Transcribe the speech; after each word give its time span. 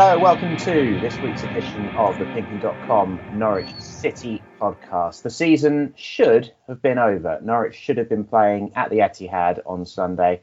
Hello, 0.00 0.16
welcome 0.16 0.56
to 0.58 1.00
this 1.00 1.20
week's 1.20 1.42
edition 1.42 1.90
of 1.96 2.18
the 2.18 2.24
Pinkun.com 2.24 3.20
Norwich 3.32 3.74
City 3.80 4.44
podcast. 4.60 5.22
The 5.22 5.30
season 5.30 5.92
should 5.96 6.52
have 6.68 6.80
been 6.80 6.98
over. 6.98 7.40
Norwich 7.42 7.74
should 7.74 7.98
have 7.98 8.08
been 8.08 8.22
playing 8.22 8.70
at 8.76 8.90
the 8.90 8.98
Etihad 8.98 9.58
on 9.66 9.84
Sunday, 9.84 10.40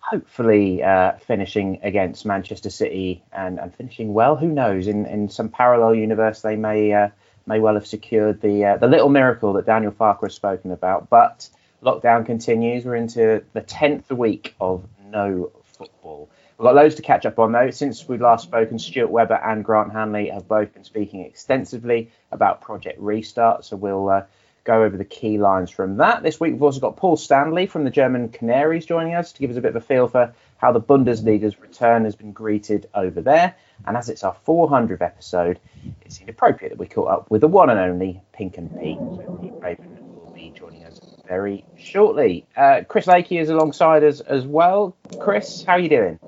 hopefully 0.00 0.82
uh, 0.82 1.12
finishing 1.18 1.78
against 1.84 2.26
Manchester 2.26 2.70
City 2.70 3.22
and, 3.32 3.60
and 3.60 3.72
finishing 3.72 4.14
well. 4.14 4.34
Who 4.34 4.48
knows? 4.48 4.88
In, 4.88 5.06
in 5.06 5.28
some 5.28 5.48
parallel 5.48 5.94
universe, 5.94 6.42
they 6.42 6.56
may 6.56 6.92
uh, 6.92 7.10
may 7.46 7.60
well 7.60 7.74
have 7.74 7.86
secured 7.86 8.40
the 8.40 8.64
uh, 8.64 8.76
the 8.78 8.88
little 8.88 9.10
miracle 9.10 9.52
that 9.52 9.66
Daniel 9.66 9.92
Farke 9.92 10.24
has 10.24 10.34
spoken 10.34 10.72
about. 10.72 11.08
But 11.08 11.48
lockdown 11.84 12.26
continues. 12.26 12.84
We're 12.84 12.96
into 12.96 13.44
the 13.52 13.60
tenth 13.60 14.10
week 14.10 14.56
of 14.60 14.88
no 15.04 15.52
football. 15.62 16.30
We've 16.58 16.64
got 16.64 16.74
loads 16.74 16.96
to 16.96 17.02
catch 17.02 17.24
up 17.24 17.38
on 17.38 17.52
though. 17.52 17.70
Since 17.70 18.08
we 18.08 18.18
last 18.18 18.42
spoken, 18.42 18.80
Stuart 18.80 19.10
Webber 19.10 19.36
and 19.36 19.64
Grant 19.64 19.92
Hanley 19.92 20.28
have 20.30 20.48
both 20.48 20.74
been 20.74 20.82
speaking 20.82 21.20
extensively 21.20 22.10
about 22.32 22.62
Project 22.62 22.98
Restart. 22.98 23.64
So 23.64 23.76
we'll 23.76 24.08
uh, 24.08 24.22
go 24.64 24.82
over 24.82 24.96
the 24.96 25.04
key 25.04 25.38
lines 25.38 25.70
from 25.70 25.98
that. 25.98 26.24
This 26.24 26.40
week 26.40 26.54
we've 26.54 26.62
also 26.64 26.80
got 26.80 26.96
Paul 26.96 27.16
Standley 27.16 27.70
from 27.70 27.84
the 27.84 27.90
German 27.90 28.28
Canaries 28.30 28.86
joining 28.86 29.14
us 29.14 29.32
to 29.32 29.40
give 29.40 29.52
us 29.52 29.56
a 29.56 29.60
bit 29.60 29.68
of 29.68 29.76
a 29.76 29.80
feel 29.80 30.08
for 30.08 30.34
how 30.56 30.72
the 30.72 30.80
Bundesliga's 30.80 31.60
return 31.60 32.02
has 32.02 32.16
been 32.16 32.32
greeted 32.32 32.88
over 32.92 33.20
there. 33.20 33.54
And 33.86 33.96
as 33.96 34.08
it's 34.08 34.24
our 34.24 34.36
400th 34.44 35.00
episode, 35.00 35.60
it's 36.02 36.20
inappropriate 36.20 36.72
that 36.72 36.78
we 36.80 36.86
caught 36.86 37.08
up 37.08 37.30
with 37.30 37.42
the 37.42 37.46
one 37.46 37.70
and 37.70 37.78
only 37.78 38.20
Pink 38.32 38.58
and 38.58 38.68
Pete. 38.80 38.98
So 38.98 39.38
Pete 39.40 39.52
Raven 39.60 39.96
will 40.00 40.32
be 40.34 40.52
joining 40.56 40.82
us 40.82 40.98
very 41.28 41.64
shortly. 41.76 42.46
Uh, 42.56 42.80
Chris 42.88 43.06
Lakey 43.06 43.40
is 43.40 43.48
alongside 43.48 44.02
us 44.02 44.18
as 44.18 44.44
well. 44.44 44.96
Chris, 45.20 45.62
how 45.62 45.74
are 45.74 45.78
you 45.78 45.88
doing? 45.88 46.18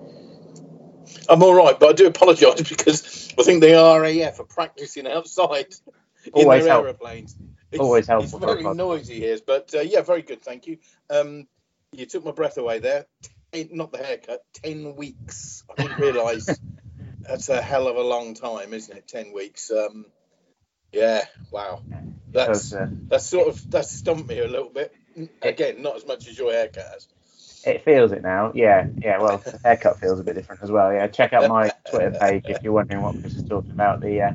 I'm 1.29 1.43
all 1.43 1.55
right, 1.55 1.79
but 1.79 1.91
I 1.91 1.93
do 1.93 2.07
apologise 2.07 2.63
because 2.69 3.33
I 3.39 3.43
think 3.43 3.63
the 3.63 3.73
RAF 3.73 4.41
are 4.41 4.45
practicing 4.45 5.07
outside 5.07 5.75
Always 6.33 6.61
in 6.61 6.65
their 6.65 6.75
help. 6.75 6.85
aeroplanes. 6.85 7.37
It's, 7.71 7.81
Always 7.81 8.07
helpful 8.07 8.39
It's 8.43 8.63
very 8.63 8.75
noisy 8.75 9.21
here, 9.21 9.39
but 9.47 9.73
uh, 9.75 9.81
yeah, 9.81 10.03
very 10.03 10.23
good, 10.23 10.43
thank 10.43 10.67
you. 10.67 10.79
Um, 11.09 11.47
you 11.93 12.07
took 12.07 12.25
my 12.25 12.33
breath 12.33 12.59
away 12.59 12.81
there. 12.81 13.07
Ten, 13.53 13.69
not 13.73 13.93
the 13.93 13.99
haircut. 13.99 14.45
Ten 14.53 14.97
weeks. 14.97 15.65
I 15.71 15.83
didn't 15.83 15.99
realise 15.99 16.49
that's 17.21 17.49
a 17.49 17.61
hell 17.61 17.89
of 17.89 17.97
a 17.97 18.03
long 18.03 18.35
time, 18.35 18.75
isn't 18.75 18.97
it? 18.97 19.09
Ten 19.09 19.33
weeks. 19.33 19.71
Um, 19.71 20.07
yeah. 20.93 21.25
Wow. 21.51 21.83
That's 22.33 22.73
uh, 22.73 22.89
that's 23.09 23.27
sort 23.27 23.49
of 23.49 23.71
that's 23.71 23.91
stumped 23.91 24.29
me 24.29 24.39
a 24.39 24.49
little 24.49 24.71
bit. 24.71 24.93
Again, 25.43 25.83
not 25.83 25.97
as 25.97 26.07
much 26.07 26.29
as 26.29 26.39
your 26.39 26.53
haircut 26.53 26.87
has. 26.93 27.09
It 27.65 27.85
feels 27.85 28.13
it 28.13 28.23
now. 28.23 28.53
Yeah, 28.55 28.87
yeah. 28.99 29.19
Well, 29.19 29.43
haircut 29.65 29.99
feels 30.01 30.21
a 30.21 30.25
bit 30.25 30.35
different 30.35 30.63
as 30.63 30.71
well. 30.71 30.93
Yeah, 30.93 31.07
check 31.07 31.33
out 31.33 31.49
my 31.49 31.71
Twitter 31.91 32.13
page 32.19 32.45
if 32.49 32.63
you're 32.63 32.73
wondering 32.73 33.03
what 33.03 33.21
Chris 33.21 33.35
is 33.35 33.49
talking 33.49 33.71
about. 33.71 34.01
The 34.01 34.23
uh, 34.23 34.33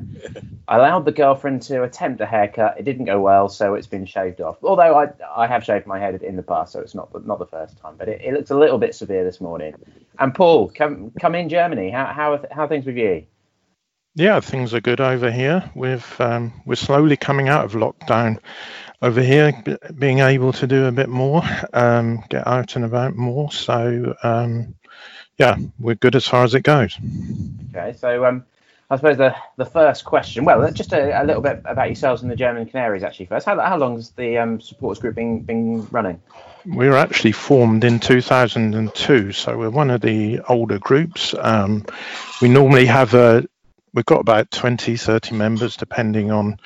I 0.68 0.76
allowed 0.76 1.04
the 1.04 1.12
girlfriend 1.12 1.62
to 1.62 1.82
attempt 1.82 2.20
a 2.20 2.26
haircut. 2.26 2.76
It 2.78 2.84
didn't 2.84 3.06
go 3.06 3.20
well, 3.20 3.48
so 3.48 3.74
it's 3.74 3.86
been 3.86 4.06
shaved 4.06 4.40
off. 4.40 4.58
Although 4.62 4.96
I 4.98 5.08
I 5.34 5.46
have 5.46 5.64
shaved 5.64 5.86
my 5.86 5.98
head 5.98 6.22
in 6.22 6.36
the 6.36 6.42
past, 6.42 6.72
so 6.72 6.80
it's 6.80 6.94
not 6.94 7.12
the, 7.12 7.20
not 7.20 7.38
the 7.38 7.46
first 7.46 7.78
time. 7.78 7.96
But 7.96 8.08
it, 8.08 8.20
it 8.22 8.32
looks 8.32 8.50
a 8.50 8.56
little 8.56 8.78
bit 8.78 8.94
severe 8.94 9.24
this 9.24 9.40
morning. 9.40 9.74
And 10.18 10.34
Paul, 10.34 10.70
come 10.74 11.12
come 11.20 11.34
in 11.34 11.48
Germany. 11.48 11.90
How 11.90 12.06
how 12.06 12.44
how 12.50 12.64
are 12.64 12.68
things 12.68 12.86
with 12.86 12.96
you? 12.96 13.26
Yeah, 14.16 14.40
things 14.40 14.72
are 14.72 14.80
good 14.80 15.02
over 15.02 15.30
here. 15.30 15.70
We've 15.74 16.20
um, 16.22 16.54
we're 16.64 16.76
slowly 16.76 17.18
coming 17.18 17.50
out 17.50 17.66
of 17.66 17.72
lockdown 17.72 18.38
over 19.02 19.20
here, 19.20 19.52
b- 19.62 19.76
being 19.98 20.20
able 20.20 20.54
to 20.54 20.66
do 20.66 20.86
a 20.86 20.92
bit 20.92 21.10
more, 21.10 21.42
um, 21.74 22.24
get 22.30 22.46
out 22.46 22.76
and 22.76 22.86
about 22.86 23.14
more. 23.14 23.52
So 23.52 24.16
um, 24.22 24.74
yeah, 25.36 25.58
we're 25.78 25.96
good 25.96 26.16
as 26.16 26.26
far 26.26 26.44
as 26.44 26.54
it 26.54 26.62
goes. 26.62 26.98
Okay, 27.74 27.94
so 27.98 28.24
um, 28.24 28.46
I 28.88 28.96
suppose 28.96 29.18
the 29.18 29.36
the 29.58 29.66
first 29.66 30.06
question. 30.06 30.46
Well, 30.46 30.72
just 30.72 30.94
a, 30.94 31.22
a 31.22 31.24
little 31.24 31.42
bit 31.42 31.60
about 31.66 31.88
yourselves 31.88 32.22
and 32.22 32.30
the 32.30 32.36
German 32.36 32.64
Canaries 32.64 33.02
actually 33.02 33.26
first. 33.26 33.44
How 33.44 33.60
how 33.60 33.76
long 33.76 33.96
has 33.96 34.12
the 34.12 34.38
um, 34.38 34.62
supporters 34.62 34.98
group 34.98 35.16
been 35.16 35.42
been 35.42 35.86
running? 35.88 36.22
We 36.64 36.88
were 36.88 36.96
actually 36.96 37.32
formed 37.32 37.84
in 37.84 38.00
2002, 38.00 39.32
so 39.32 39.58
we're 39.58 39.68
one 39.68 39.90
of 39.90 40.00
the 40.00 40.40
older 40.48 40.78
groups. 40.78 41.34
Um, 41.38 41.84
we 42.40 42.48
normally 42.48 42.86
have 42.86 43.12
a, 43.12 43.46
we've 43.96 44.04
got 44.04 44.20
about 44.20 44.50
20, 44.50 44.96
30 44.96 45.34
members, 45.34 45.76
depending 45.76 46.30
on 46.30 46.60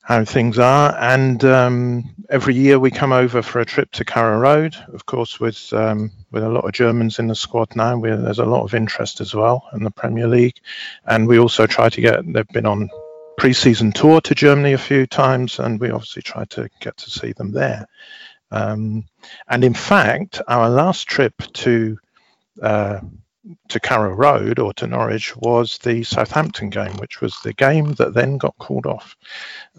how 0.00 0.24
things 0.24 0.58
are. 0.58 0.96
And 0.98 1.44
um, 1.44 2.14
every 2.30 2.54
year 2.54 2.78
we 2.78 2.90
come 2.90 3.12
over 3.12 3.42
for 3.42 3.60
a 3.60 3.66
trip 3.66 3.92
to 3.92 4.04
Carrow 4.04 4.38
Road. 4.38 4.74
Of 4.92 5.06
course, 5.06 5.38
with 5.38 5.72
um, 5.72 6.10
with 6.32 6.42
a 6.42 6.48
lot 6.48 6.64
of 6.64 6.72
Germans 6.72 7.18
in 7.18 7.28
the 7.28 7.34
squad 7.34 7.76
now, 7.76 7.96
we 7.96 8.10
there's 8.10 8.38
a 8.38 8.46
lot 8.46 8.64
of 8.64 8.74
interest 8.74 9.20
as 9.20 9.34
well 9.34 9.68
in 9.74 9.84
the 9.84 9.90
Premier 9.90 10.26
League. 10.26 10.58
And 11.06 11.28
we 11.28 11.38
also 11.38 11.66
try 11.66 11.90
to 11.90 12.00
get, 12.00 12.32
they've 12.32 12.48
been 12.48 12.66
on 12.66 12.88
pre-season 13.36 13.92
tour 13.92 14.20
to 14.22 14.34
Germany 14.34 14.72
a 14.72 14.78
few 14.78 15.06
times, 15.06 15.58
and 15.58 15.78
we 15.78 15.90
obviously 15.90 16.22
try 16.22 16.46
to 16.46 16.68
get 16.80 16.96
to 16.96 17.10
see 17.10 17.32
them 17.32 17.52
there. 17.52 17.86
Um, 18.50 19.04
and 19.48 19.64
in 19.64 19.74
fact, 19.74 20.40
our 20.48 20.70
last 20.70 21.08
trip 21.08 21.34
to 21.54 21.98
uh, 22.62 23.00
to 23.68 23.80
Carrow 23.80 24.12
Road 24.12 24.58
or 24.58 24.72
to 24.74 24.86
Norwich 24.86 25.36
was 25.36 25.78
the 25.78 26.02
Southampton 26.02 26.70
game, 26.70 26.96
which 26.96 27.20
was 27.20 27.36
the 27.42 27.52
game 27.52 27.92
that 27.94 28.14
then 28.14 28.38
got 28.38 28.56
called 28.58 28.86
off. 28.86 29.16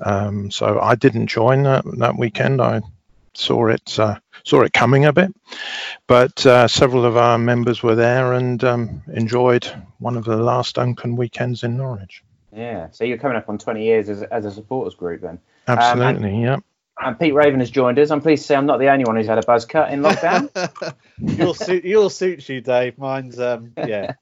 Um, 0.04 0.52
so 0.52 0.80
I 0.80 0.96
didn't 0.96 1.28
join 1.28 1.64
that, 1.64 1.84
that 1.98 2.18
weekend. 2.18 2.62
I 2.62 2.82
saw 3.34 3.68
it 3.68 4.00
uh, 4.00 4.18
saw 4.44 4.62
it 4.62 4.74
coming 4.74 5.06
a 5.06 5.14
bit, 5.14 5.34
but 6.08 6.46
uh, 6.46 6.68
several 6.68 7.06
of 7.06 7.18
our 7.18 7.38
members 7.38 7.82
were 7.82 7.96
there 7.96 8.34
and 8.34 8.64
um, 8.64 9.04
enjoyed 9.14 9.66
one 10.00 10.18
of 10.18 10.26
the 10.26 10.38
last 10.38 10.78
open 10.78 11.16
weekends 11.16 11.64
in 11.64 11.78
Norwich. 11.78 12.24
Yeah, 12.56 12.90
so 12.92 13.04
you're 13.04 13.18
coming 13.18 13.36
up 13.38 13.50
on 13.50 13.58
20 13.58 13.84
years 13.84 14.08
as, 14.08 14.24
as 14.24 14.46
a 14.46 14.52
supporters 14.52 14.96
group 14.96 15.22
then. 15.22 15.40
Absolutely, 15.68 16.42
yeah. 16.42 16.58
And 16.98 17.20
Pete 17.20 17.34
Raven 17.34 17.60
has 17.60 17.70
joined 17.70 18.00
us. 18.00 18.10
I'm 18.10 18.22
pleased 18.22 18.44
to 18.44 18.48
say 18.48 18.56
I'm 18.56 18.66
not 18.66 18.80
the 18.80 18.90
only 18.90 19.06
one 19.06 19.18
who's 19.18 19.28
had 19.28 19.38
a 19.38 19.46
buzz 19.46 19.66
cut 19.66 19.92
in 19.92 20.02
lockdown. 20.02 20.50
your 21.38 21.54
suit, 21.54 21.84
your 21.84 22.10
suits 22.10 22.48
you, 22.48 22.62
Dave. 22.62 22.98
Mine's 22.98 23.40
um, 23.40 23.74
yeah. 23.78 24.14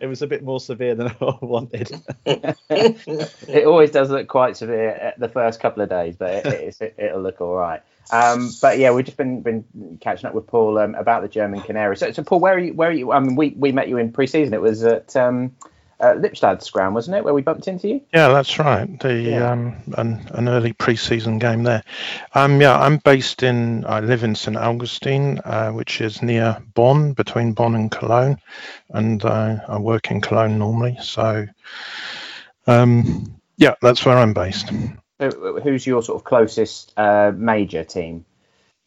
It 0.00 0.06
was 0.06 0.22
a 0.22 0.26
bit 0.26 0.44
more 0.44 0.60
severe 0.60 0.94
than 0.94 1.08
I 1.20 1.38
wanted. 1.40 1.90
it 2.26 3.66
always 3.66 3.90
does 3.90 4.10
look 4.10 4.28
quite 4.28 4.56
severe 4.56 4.90
at 4.90 5.18
the 5.18 5.28
first 5.28 5.58
couple 5.58 5.82
of 5.82 5.88
days, 5.88 6.16
but 6.16 6.34
it, 6.34 6.46
it's, 6.46 6.80
it, 6.80 6.94
it'll 6.98 7.22
look 7.22 7.40
all 7.40 7.54
right. 7.54 7.82
Um, 8.10 8.50
but 8.62 8.78
yeah, 8.78 8.90
we've 8.92 9.04
just 9.04 9.16
been 9.16 9.42
been 9.42 9.98
catching 10.00 10.26
up 10.26 10.34
with 10.34 10.46
Paul 10.46 10.78
um, 10.78 10.94
about 10.94 11.22
the 11.22 11.28
German 11.28 11.62
Canaries. 11.62 12.00
So, 12.00 12.12
so 12.12 12.22
Paul, 12.22 12.40
where 12.40 12.54
are 12.54 12.58
you? 12.58 12.74
Where 12.74 12.90
are 12.90 12.92
you? 12.92 13.12
I 13.12 13.20
mean, 13.20 13.36
we, 13.36 13.54
we 13.56 13.72
met 13.72 13.88
you 13.88 13.98
in 13.98 14.12
pre-season. 14.12 14.54
It 14.54 14.60
was 14.60 14.84
at 14.84 15.16
um, 15.16 15.56
uh, 16.00 16.14
Lippstadt's 16.14 16.70
ground, 16.70 16.94
wasn't 16.94 17.16
it, 17.16 17.24
where 17.24 17.34
we 17.34 17.42
bumped 17.42 17.66
into 17.68 17.88
you? 17.88 18.00
Yeah, 18.14 18.28
that's 18.28 18.58
right. 18.58 18.98
The 19.00 19.14
Yeah. 19.14 19.50
um, 19.50 19.76
an, 19.96 20.26
an 20.32 20.48
early 20.48 20.72
pre-season 20.72 21.38
game 21.38 21.64
there. 21.64 21.82
Um, 22.34 22.60
yeah, 22.60 22.78
I'm 22.78 22.98
based 22.98 23.42
in. 23.42 23.84
I 23.84 24.00
live 24.00 24.22
in 24.24 24.34
St 24.34 24.56
Augustine, 24.56 25.40
uh, 25.44 25.70
which 25.70 26.00
is 26.00 26.22
near 26.22 26.58
Bonn, 26.74 27.12
between 27.14 27.52
Bonn 27.52 27.74
and 27.74 27.90
Cologne, 27.90 28.38
and 28.90 29.24
uh, 29.24 29.56
I 29.66 29.78
work 29.78 30.10
in 30.10 30.20
Cologne 30.20 30.58
normally. 30.58 30.96
So, 31.02 31.46
um, 32.66 33.40
yeah, 33.56 33.74
that's 33.82 34.04
where 34.04 34.16
I'm 34.18 34.34
based. 34.34 34.70
Who- 34.70 35.60
Who's 35.60 35.84
your 35.86 36.02
sort 36.02 36.20
of 36.20 36.24
closest 36.24 36.92
uh, 36.96 37.32
major 37.34 37.82
team? 37.84 38.24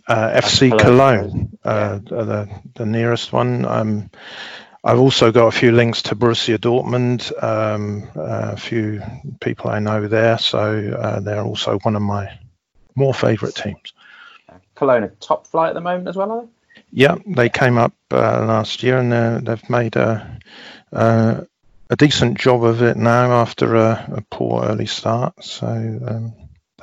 Uh, 0.08 0.32
FC 0.42 0.70
Cologne. 0.70 0.80
Cologne, 0.80 1.58
uh, 1.64 2.00
are 2.16 2.26
the 2.26 2.50
the 2.76 2.86
nearest 2.86 3.32
one. 3.34 3.66
Um, 3.66 4.10
I've 4.84 5.00
also 5.00 5.32
got 5.32 5.48
a 5.48 5.52
few 5.52 5.72
links 5.72 6.02
to 6.04 6.16
Borussia 6.16 6.58
Dortmund, 6.58 7.32
um, 7.44 8.10
a 8.16 8.58
few 8.58 9.02
people 9.40 9.70
I 9.70 9.80
know 9.80 10.08
there, 10.08 10.40
so 10.40 10.98
uh, 11.00 11.20
they're 11.20 11.44
also 11.44 11.78
one 11.80 11.96
of 11.96 12.02
my 12.02 12.40
more 12.96 13.14
favourite 13.14 13.54
teams. 13.54 13.94
Cologne 14.74 15.04
are 15.04 15.14
top 15.20 15.46
flight 15.46 15.70
at 15.70 15.76
the 15.76 15.82
moment 15.82 16.08
as 16.08 16.16
well, 16.16 16.32
are 16.32 16.42
they? 16.42 16.48
Yeah, 16.92 17.16
they 17.28 17.50
came 17.50 17.78
up 17.78 17.94
uh, 18.12 18.46
last 18.46 18.82
year 18.82 18.98
and 18.98 19.14
uh, 19.14 19.40
they've 19.44 19.70
made 19.70 19.96
a, 19.96 20.40
uh, 20.92 21.42
a 21.90 21.96
decent 21.96 22.40
job 22.40 22.64
of 22.64 22.82
it 22.82 22.98
now 22.98 23.32
after 23.34 23.76
a, 23.76 24.14
a 24.18 24.22
poor 24.30 24.66
early 24.66 24.88
start. 24.88 25.44
So 25.44 25.68
um, 25.68 26.34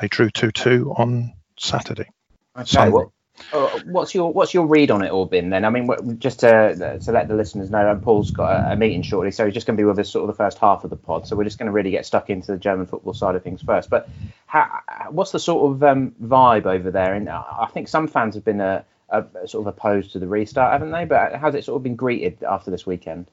they 0.01 0.09
drew 0.09 0.31
2 0.31 0.53
2 0.53 0.95
on 0.97 1.33
Saturday. 1.59 2.09
Okay. 2.57 2.67
Sunday. 2.67 2.93
What, 2.93 3.09
uh, 3.53 3.81
what's 3.87 4.15
your 4.15 4.33
what's 4.33 4.53
your 4.53 4.67
read 4.67 4.91
on 4.91 5.03
it 5.03 5.11
all 5.11 5.27
been 5.27 5.51
then? 5.51 5.65
I 5.65 5.71
mean, 5.71 6.19
just 6.19 6.41
to 6.41 6.99
to 7.03 7.13
let 7.13 7.29
the 7.29 7.35
listeners 7.35 7.71
know, 7.71 7.91
and 7.91 8.03
Paul's 8.03 8.31
got 8.31 8.51
a, 8.51 8.73
a 8.73 8.77
meeting 8.77 9.03
shortly, 9.03 9.31
so 9.31 9.45
he's 9.45 9.55
just 9.55 9.67
going 9.67 9.77
to 9.77 9.81
be 9.81 9.85
with 9.85 9.99
us 9.99 10.11
sort 10.11 10.29
of 10.29 10.37
the 10.37 10.43
first 10.43 10.59
half 10.59 10.85
of 10.85 10.91
the 10.91 10.97
pod. 10.97 11.27
So 11.27 11.37
we're 11.37 11.45
just 11.45 11.59
going 11.59 11.67
to 11.67 11.73
really 11.73 11.91
get 11.91 12.07
stuck 12.07 12.31
into 12.31 12.53
the 12.53 12.59
German 12.59 12.87
football 12.87 13.15
side 13.15 13.35
of 13.35 13.43
things 13.43 13.63
first. 13.63 13.91
But 13.91 14.09
how, 14.47 14.81
what's 15.11 15.33
the 15.33 15.41
sort 15.41 15.73
of 15.73 15.83
um, 15.83 16.15
vibe 16.23 16.67
over 16.67 16.91
there? 16.91 17.15
And 17.15 17.29
I 17.29 17.69
think 17.73 17.89
some 17.89 18.09
fans 18.09 18.35
have 18.35 18.45
been 18.45 18.61
uh, 18.61 18.83
uh, 19.11 19.23
sort 19.47 19.67
of 19.67 19.67
opposed 19.67 20.13
to 20.13 20.19
the 20.19 20.29
restart, 20.29 20.73
haven't 20.73 20.91
they? 20.91 21.05
But 21.05 21.35
how's 21.37 21.55
it 21.55 21.65
sort 21.65 21.77
of 21.77 21.83
been 21.83 21.97
greeted 21.97 22.43
after 22.43 22.71
this 22.71 22.87
weekend? 22.87 23.27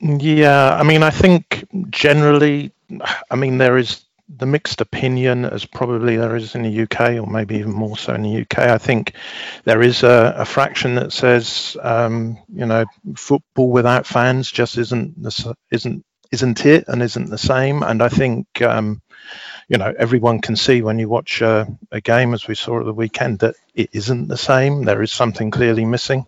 Yeah, 0.00 0.76
I 0.76 0.84
mean, 0.84 1.02
I 1.02 1.10
think 1.10 1.66
generally, 1.90 2.72
I 3.30 3.36
mean, 3.36 3.58
there 3.58 3.76
is 3.76 4.04
the 4.28 4.46
mixed 4.46 4.80
opinion 4.80 5.44
as 5.44 5.64
probably 5.64 6.16
there 6.16 6.36
is 6.36 6.54
in 6.54 6.62
the 6.62 6.82
UK, 6.82 7.12
or 7.18 7.26
maybe 7.26 7.56
even 7.56 7.72
more 7.72 7.96
so 7.96 8.14
in 8.14 8.22
the 8.22 8.42
UK. 8.42 8.58
I 8.58 8.78
think 8.78 9.14
there 9.64 9.82
is 9.82 10.02
a, 10.02 10.34
a 10.38 10.44
fraction 10.44 10.96
that 10.96 11.12
says, 11.12 11.76
um, 11.82 12.38
you 12.52 12.66
know, 12.66 12.84
football 13.16 13.70
without 13.70 14.06
fans 14.06 14.50
just 14.50 14.76
isn't 14.76 15.22
the 15.22 15.54
isn't 15.70 16.04
isn't 16.30 16.66
it 16.66 16.84
and 16.88 17.02
isn't 17.02 17.30
the 17.30 17.38
same. 17.38 17.82
And 17.82 18.02
I 18.02 18.08
think 18.10 18.60
um, 18.60 19.00
you 19.68 19.78
know 19.78 19.92
everyone 19.98 20.40
can 20.40 20.56
see 20.56 20.82
when 20.82 20.98
you 20.98 21.08
watch 21.08 21.40
a, 21.40 21.66
game, 22.02 22.34
as 22.34 22.46
we 22.46 22.54
saw 22.54 22.80
at 22.80 22.86
the 22.86 22.92
weekend, 22.92 23.40
that 23.40 23.56
it 23.74 23.90
isn't 23.92 24.28
the 24.28 24.36
same. 24.36 24.84
There 24.84 25.02
is 25.02 25.12
something 25.12 25.50
clearly 25.50 25.84
missing. 25.84 26.26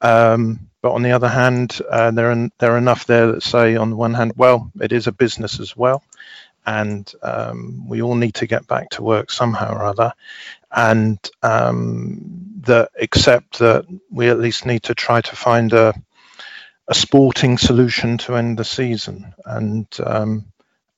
Um, 0.00 0.70
but 0.82 0.92
on 0.92 1.02
the 1.02 1.12
other 1.12 1.28
hand, 1.28 1.78
uh, 1.90 2.10
there 2.10 2.32
are 2.32 2.48
there 2.58 2.72
are 2.72 2.78
enough 2.78 3.06
there 3.06 3.32
that 3.32 3.42
say, 3.42 3.76
on 3.76 3.90
the 3.90 3.96
one 3.96 4.14
hand, 4.14 4.32
well, 4.36 4.72
it 4.80 4.92
is 4.92 5.06
a 5.06 5.12
business 5.12 5.60
as 5.60 5.76
well, 5.76 6.02
and 6.66 7.12
um, 7.22 7.88
we 7.88 8.02
all 8.02 8.14
need 8.14 8.34
to 8.34 8.46
get 8.46 8.66
back 8.66 8.90
to 8.90 9.02
work 9.02 9.30
somehow 9.30 9.74
or 9.74 9.84
other, 9.84 10.12
and 10.70 11.18
um, 11.42 12.20
that 12.62 12.90
accept 13.00 13.58
that 13.58 13.86
we 14.10 14.28
at 14.28 14.38
least 14.38 14.66
need 14.66 14.84
to 14.84 14.94
try 14.94 15.20
to 15.20 15.36
find 15.36 15.72
a 15.72 15.94
a 16.88 16.94
sporting 16.94 17.56
solution 17.56 18.18
to 18.18 18.34
end 18.34 18.58
the 18.58 18.64
season, 18.64 19.32
and 19.44 19.86
um, 20.04 20.46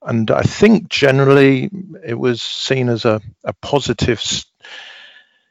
and 0.03 0.31
I 0.31 0.43
think 0.43 0.89
generally 0.89 1.71
it 2.05 2.19
was 2.19 2.43
seen 2.43 2.89
as 2.89 3.05
a, 3.05 3.21
a 3.45 3.53
positive 3.53 4.21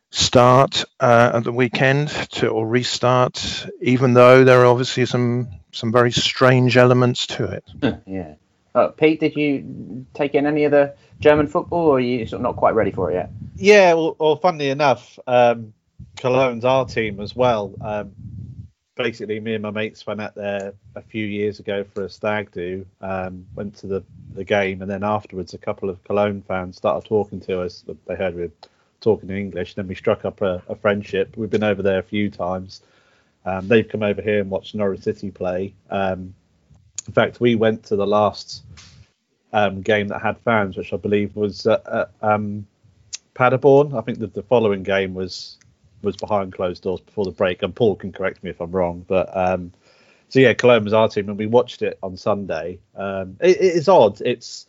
start 0.09 0.83
uh, 0.99 1.31
at 1.35 1.43
the 1.43 1.51
weekend 1.51 2.09
to 2.31 2.49
or 2.49 2.67
restart, 2.67 3.67
even 3.81 4.13
though 4.13 4.43
there 4.43 4.61
are 4.61 4.65
obviously 4.65 5.05
some 5.05 5.49
some 5.71 5.91
very 5.91 6.11
strange 6.11 6.75
elements 6.75 7.27
to 7.27 7.45
it. 7.45 7.63
yeah. 8.05 8.35
Uh, 8.73 8.87
Pete, 8.89 9.19
did 9.19 9.35
you 9.35 10.05
take 10.13 10.33
in 10.33 10.45
any 10.45 10.63
of 10.63 10.71
the 10.71 10.95
German 11.19 11.47
football, 11.47 11.87
or 11.87 11.97
are 11.97 11.99
you 11.99 12.25
sort 12.25 12.39
of 12.39 12.43
not 12.43 12.55
quite 12.55 12.73
ready 12.73 12.91
for 12.91 13.11
it 13.11 13.15
yet? 13.15 13.29
Yeah, 13.55 13.93
well, 13.93 14.15
well 14.19 14.35
funnily 14.37 14.69
enough, 14.69 15.19
um, 15.27 15.73
Cologne's 16.17 16.65
our 16.65 16.85
team 16.85 17.19
as 17.19 17.35
well. 17.35 17.73
Um, 17.81 18.11
basically, 18.95 19.39
me 19.39 19.55
and 19.55 19.63
my 19.63 19.71
mates 19.71 20.05
went 20.05 20.21
out 20.21 20.35
there 20.35 20.73
a 20.95 21.01
few 21.01 21.25
years 21.25 21.59
ago 21.59 21.83
for 21.83 22.05
a 22.05 22.09
stag 22.09 22.51
do. 22.51 22.85
Um, 23.01 23.45
went 23.55 23.75
to 23.77 23.87
the, 23.87 24.03
the 24.33 24.43
game, 24.43 24.81
and 24.81 24.89
then 24.89 25.03
afterwards, 25.03 25.53
a 25.53 25.57
couple 25.57 25.89
of 25.89 26.03
Cologne 26.03 26.41
fans 26.47 26.77
started 26.77 27.07
talking 27.07 27.39
to 27.41 27.61
us. 27.61 27.83
They 28.07 28.15
heard 28.15 28.35
we 28.35 28.43
were 28.43 28.51
talking 29.01 29.29
in 29.29 29.37
English. 29.37 29.75
and 29.75 29.83
Then 29.83 29.87
we 29.89 29.95
struck 29.95 30.25
up 30.25 30.41
a, 30.41 30.61
a 30.69 30.75
friendship. 30.75 31.35
We've 31.35 31.49
been 31.49 31.63
over 31.63 31.81
there 31.81 31.99
a 31.99 32.03
few 32.03 32.29
times. 32.29 32.81
Um, 33.45 33.67
they've 33.67 33.87
come 33.87 34.03
over 34.03 34.21
here 34.21 34.39
and 34.39 34.49
watched 34.49 34.75
Norwich 34.75 35.01
City 35.01 35.31
play. 35.31 35.73
Um, 35.89 36.35
in 37.07 37.13
fact, 37.13 37.39
we 37.39 37.55
went 37.55 37.83
to 37.85 37.95
the 37.95 38.07
last 38.07 38.63
um, 39.53 39.81
game 39.81 40.07
that 40.09 40.21
had 40.21 40.37
fans, 40.39 40.77
which 40.77 40.93
I 40.93 40.97
believe 40.97 41.35
was 41.35 41.65
at, 41.65 41.85
at 41.87 42.11
um, 42.21 42.65
Paderborn. 43.33 43.93
I 43.93 44.01
think 44.01 44.19
that 44.19 44.33
the 44.33 44.43
following 44.43 44.83
game 44.83 45.13
was 45.13 45.57
was 46.03 46.17
behind 46.17 46.51
closed 46.53 46.81
doors 46.81 46.99
before 46.99 47.25
the 47.25 47.31
break. 47.31 47.61
And 47.61 47.75
Paul 47.75 47.95
can 47.95 48.11
correct 48.11 48.43
me 48.43 48.49
if 48.49 48.59
I'm 48.59 48.71
wrong, 48.71 49.05
but 49.07 49.29
um, 49.35 49.71
so 50.29 50.39
yeah, 50.39 50.53
Cologne 50.53 50.83
was 50.83 50.93
our 50.93 51.09
team, 51.09 51.29
and 51.29 51.37
we 51.37 51.45
watched 51.45 51.81
it 51.81 51.99
on 52.01 52.17
Sunday. 52.17 52.79
Um, 52.95 53.37
it, 53.41 53.57
it 53.57 53.75
is 53.75 53.89
odd. 53.89 54.21
It's 54.21 54.65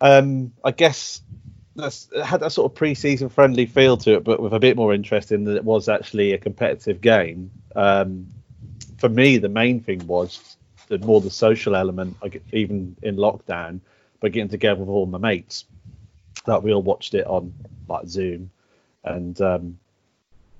um, 0.00 0.52
I 0.62 0.70
guess 0.70 1.22
that's, 1.74 2.08
it 2.12 2.24
had 2.24 2.40
that 2.40 2.52
sort 2.52 2.70
of 2.70 2.76
pre-season 2.76 3.28
friendly 3.28 3.66
feel 3.66 3.96
to 3.98 4.14
it, 4.14 4.24
but 4.24 4.40
with 4.40 4.52
a 4.52 4.58
bit 4.58 4.76
more 4.76 4.92
interest 4.92 5.32
in 5.32 5.44
that 5.44 5.56
it 5.56 5.64
was 5.64 5.88
actually 5.88 6.32
a 6.32 6.38
competitive 6.38 7.00
game. 7.00 7.50
Um, 7.74 8.26
for 8.98 9.08
me, 9.08 9.38
the 9.38 9.48
main 9.48 9.80
thing 9.80 10.06
was 10.06 10.56
the 10.88 10.98
more 10.98 11.20
the 11.20 11.30
social 11.30 11.76
element, 11.76 12.16
even 12.52 12.96
in 13.02 13.16
lockdown, 13.16 13.80
but 14.20 14.32
getting 14.32 14.48
together 14.48 14.80
with 14.80 14.88
all 14.88 15.06
my 15.06 15.18
mates. 15.18 15.64
That 16.44 16.62
we 16.62 16.72
all 16.72 16.82
watched 16.82 17.14
it 17.14 17.26
on 17.26 17.52
like 17.88 18.06
Zoom, 18.06 18.50
and 19.04 19.40
um, 19.40 19.78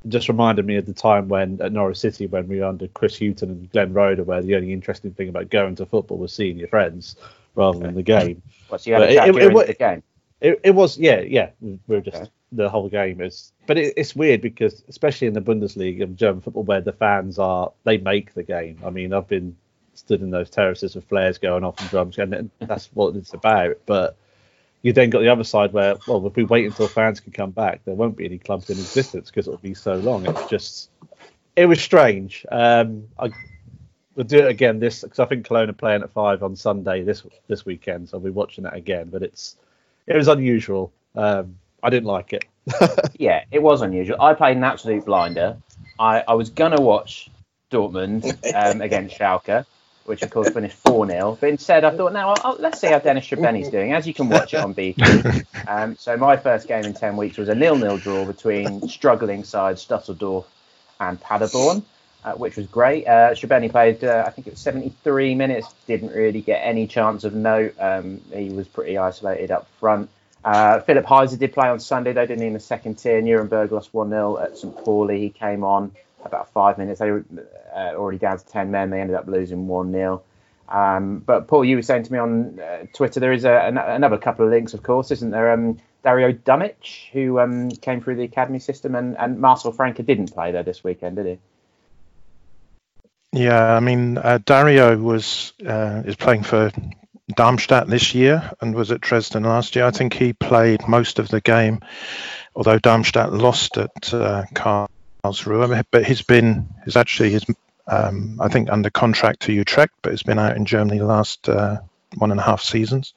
just 0.08 0.28
reminded 0.28 0.66
me 0.66 0.76
of 0.76 0.86
the 0.86 0.92
time 0.92 1.28
when 1.28 1.60
at 1.60 1.72
Norwich 1.72 1.98
City 1.98 2.26
when 2.26 2.48
we 2.48 2.60
were 2.60 2.66
under 2.66 2.88
Chris 2.88 3.18
Hughton 3.18 3.50
and 3.50 3.70
Glenn 3.70 3.92
Roeder, 3.92 4.24
where 4.24 4.42
the 4.42 4.56
only 4.56 4.72
interesting 4.72 5.12
thing 5.12 5.28
about 5.28 5.50
going 5.50 5.74
to 5.76 5.86
football 5.86 6.18
was 6.18 6.32
seeing 6.32 6.58
your 6.58 6.68
friends 6.68 7.16
rather 7.54 7.78
than 7.78 7.94
the 7.94 8.02
game. 8.02 8.42
What's 8.68 8.84
the 8.84 8.94
other 8.94 9.06
it, 9.06 9.12
it, 9.12 9.36
it, 9.36 9.66
the 9.66 9.74
game? 9.74 10.02
It, 10.40 10.60
it 10.64 10.70
was 10.72 10.98
yeah 10.98 11.20
yeah 11.20 11.50
we 11.86 11.96
are 11.96 12.00
just 12.00 12.16
okay. 12.16 12.30
the 12.52 12.68
whole 12.68 12.90
game 12.90 13.22
is 13.22 13.52
but 13.66 13.78
it, 13.78 13.94
it's 13.96 14.14
weird 14.14 14.42
because 14.42 14.84
especially 14.88 15.26
in 15.26 15.32
the 15.32 15.40
Bundesliga 15.40 16.02
of 16.02 16.14
German 16.14 16.42
football 16.42 16.62
where 16.62 16.82
the 16.82 16.92
fans 16.92 17.38
are 17.38 17.72
they 17.84 17.98
make 17.98 18.34
the 18.34 18.42
game. 18.42 18.78
I 18.84 18.90
mean 18.90 19.12
I've 19.12 19.28
been 19.28 19.56
stood 19.98 20.22
in 20.22 20.30
those 20.30 20.50
terraces 20.50 20.94
with 20.94 21.08
flares 21.08 21.38
going 21.38 21.64
off 21.64 21.80
and 21.80 21.90
drums 21.90 22.18
and 22.18 22.50
that's 22.60 22.90
what 22.94 23.16
it's 23.16 23.34
about. 23.34 23.78
But 23.86 24.16
you 24.82 24.92
then 24.92 25.10
got 25.10 25.20
the 25.20 25.28
other 25.28 25.44
side 25.44 25.72
where 25.72 25.96
well 26.06 26.24
if 26.26 26.36
we 26.36 26.44
wait 26.44 26.66
until 26.66 26.88
fans 26.88 27.18
can 27.18 27.32
come 27.32 27.50
back 27.50 27.80
there 27.84 27.94
won't 27.94 28.16
be 28.16 28.24
any 28.24 28.38
clubs 28.38 28.70
in 28.70 28.78
existence 28.78 29.30
because 29.30 29.48
it'll 29.48 29.58
be 29.58 29.74
so 29.74 29.94
long. 29.94 30.26
It's 30.26 30.48
just 30.48 30.90
it 31.56 31.66
was 31.66 31.80
strange. 31.80 32.44
Um, 32.50 33.08
I 33.18 33.30
we'll 34.16 34.26
do 34.26 34.38
it 34.38 34.48
again 34.48 34.78
this 34.78 35.02
because 35.02 35.18
I 35.18 35.26
think 35.26 35.46
Cologne 35.46 35.70
are 35.70 35.74
playing 35.74 36.02
at 36.02 36.10
five 36.10 36.42
on 36.42 36.56
Sunday 36.56 37.02
this 37.02 37.22
this 37.48 37.64
weekend, 37.64 38.08
so 38.08 38.16
I'll 38.16 38.24
be 38.24 38.30
watching 38.30 38.64
that 38.64 38.74
again. 38.74 39.08
But 39.10 39.22
it's 39.22 39.56
it 40.06 40.16
was 40.16 40.28
unusual. 40.28 40.92
Um, 41.14 41.56
I 41.82 41.90
didn't 41.90 42.06
like 42.06 42.32
it. 42.32 42.44
yeah, 43.18 43.44
it 43.50 43.62
was 43.62 43.82
unusual. 43.82 44.20
I 44.20 44.34
played 44.34 44.56
an 44.56 44.64
absolute 44.64 45.04
blinder. 45.04 45.56
I, 45.98 46.24
I 46.26 46.34
was 46.34 46.50
gonna 46.50 46.80
watch 46.80 47.30
Dortmund 47.70 48.24
um, 48.54 48.80
against 48.80 49.18
Schalke, 49.18 49.64
which 50.06 50.22
of 50.22 50.30
course 50.30 50.48
finished 50.48 50.76
four 50.76 51.06
0 51.06 51.38
But 51.40 51.50
instead, 51.50 51.84
I 51.84 51.96
thought, 51.96 52.12
now 52.12 52.34
I'll, 52.38 52.56
let's 52.58 52.80
see 52.80 52.88
how 52.88 52.98
Dennis 52.98 53.26
Srbeny's 53.26 53.68
doing. 53.70 53.92
As 53.92 54.06
you 54.06 54.14
can 54.14 54.28
watch 54.28 54.54
it 54.54 54.60
on 54.60 54.72
BT. 54.72 55.02
Um, 55.68 55.96
so 55.96 56.16
my 56.16 56.36
first 56.36 56.68
game 56.68 56.84
in 56.84 56.94
ten 56.94 57.16
weeks 57.16 57.38
was 57.38 57.48
a 57.48 57.54
nil-nil 57.54 57.98
draw 57.98 58.24
between 58.24 58.88
struggling 58.88 59.42
sides 59.42 59.84
Dusseldorf 59.84 60.46
and 61.00 61.20
Paderborn. 61.20 61.82
Uh, 62.24 62.32
which 62.32 62.56
was 62.56 62.66
great. 62.66 63.06
Uh, 63.06 63.32
played, 63.36 64.02
uh, 64.02 64.24
I 64.26 64.30
think 64.30 64.48
it 64.48 64.50
was 64.50 64.60
73 64.60 65.36
minutes, 65.36 65.72
didn't 65.86 66.12
really 66.12 66.40
get 66.40 66.56
any 66.56 66.88
chance 66.88 67.22
of 67.22 67.34
note. 67.34 67.76
Um, 67.78 68.20
he 68.34 68.48
was 68.48 68.66
pretty 68.66 68.98
isolated 68.98 69.52
up 69.52 69.68
front. 69.78 70.10
Uh, 70.44 70.80
Philipp 70.80 71.04
Heise 71.06 71.36
did 71.36 71.52
play 71.52 71.68
on 71.68 71.80
Sunday, 71.80 72.12
though, 72.12 72.26
didn't 72.26 72.40
he, 72.40 72.46
in 72.46 72.52
the 72.52 72.60
second 72.60 72.96
tier? 72.96 73.20
Nuremberg 73.20 73.72
lost 73.72 73.92
1 73.92 74.10
0 74.10 74.38
at 74.38 74.56
St. 74.58 74.76
Pauli. 74.76 75.20
He 75.20 75.30
came 75.30 75.64
on 75.64 75.92
about 76.26 76.52
five 76.52 76.78
minutes. 76.78 77.00
They 77.00 77.10
were 77.10 77.24
uh, 77.74 77.94
already 77.94 78.18
down 78.18 78.38
to 78.38 78.46
10 78.46 78.70
men. 78.70 78.90
They 78.90 79.00
ended 79.00 79.16
up 79.16 79.26
losing 79.26 79.66
1 79.66 79.92
0. 79.92 80.22
Um, 80.68 81.18
but 81.18 81.46
Paul, 81.46 81.64
you 81.64 81.76
were 81.76 81.82
saying 81.82 82.04
to 82.04 82.12
me 82.12 82.18
on 82.18 82.58
uh, 82.58 82.86
Twitter 82.92 83.20
there 83.20 83.32
is 83.32 83.44
a, 83.44 83.52
an, 83.52 83.78
another 83.78 84.18
couple 84.18 84.44
of 84.44 84.50
links, 84.50 84.74
of 84.74 84.82
course, 84.82 85.10
isn't 85.10 85.30
there? 85.30 85.52
Um, 85.52 85.78
Dario 86.02 86.32
Dumic, 86.32 87.10
who 87.12 87.40
um, 87.40 87.70
came 87.70 88.00
through 88.00 88.16
the 88.16 88.24
academy 88.24 88.58
system, 88.58 88.94
and, 88.94 89.16
and 89.16 89.40
Marcel 89.40 89.72
Franke 89.72 90.04
didn't 90.04 90.32
play 90.32 90.52
there 90.52 90.62
this 90.62 90.84
weekend, 90.84 91.16
did 91.16 91.26
he? 91.26 91.38
Yeah, 93.32 93.74
I 93.74 93.80
mean 93.80 94.16
uh, 94.16 94.38
Dario 94.44 94.96
was 94.96 95.52
uh, 95.66 96.02
is 96.06 96.16
playing 96.16 96.44
for 96.44 96.70
Darmstadt 97.34 97.88
this 97.88 98.14
year 98.14 98.52
and 98.60 98.74
was 98.74 98.90
at 98.90 99.00
Dresden 99.00 99.42
last 99.42 99.76
year. 99.76 99.84
I 99.84 99.90
think 99.90 100.14
he 100.14 100.32
played 100.32 100.88
most 100.88 101.18
of 101.18 101.28
the 101.28 101.40
game, 101.40 101.80
although 102.54 102.78
Darmstadt 102.78 103.32
lost 103.32 103.76
at 103.76 104.14
uh, 104.14 104.44
But 105.90 106.04
he's 106.04 106.22
been 106.22 106.68
he's 106.84 106.96
actually 106.96 107.30
he's 107.30 107.44
um, 107.86 108.38
I 108.40 108.48
think 108.48 108.70
under 108.70 108.90
contract 108.90 109.40
to 109.42 109.52
Utrecht, 109.52 109.94
but 110.02 110.12
he's 110.12 110.22
been 110.22 110.38
out 110.38 110.56
in 110.56 110.64
Germany 110.64 110.98
the 110.98 111.06
last 111.06 111.48
uh, 111.48 111.78
one 112.16 112.30
and 112.30 112.40
a 112.40 112.42
half 112.42 112.62
seasons. 112.62 113.14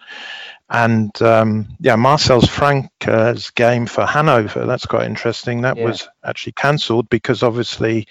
And 0.69 1.19
um, 1.21 1.69
yeah, 1.79 1.95
Marcel's 1.95 2.47
Franke's 2.47 3.49
game 3.51 3.87
for 3.87 4.05
Hanover, 4.05 4.65
that's 4.65 4.85
quite 4.85 5.07
interesting. 5.07 5.61
That 5.61 5.77
yeah. 5.77 5.85
was 5.85 6.07
actually 6.23 6.53
cancelled 6.53 7.09
because 7.09 7.41
obviously 7.41 8.07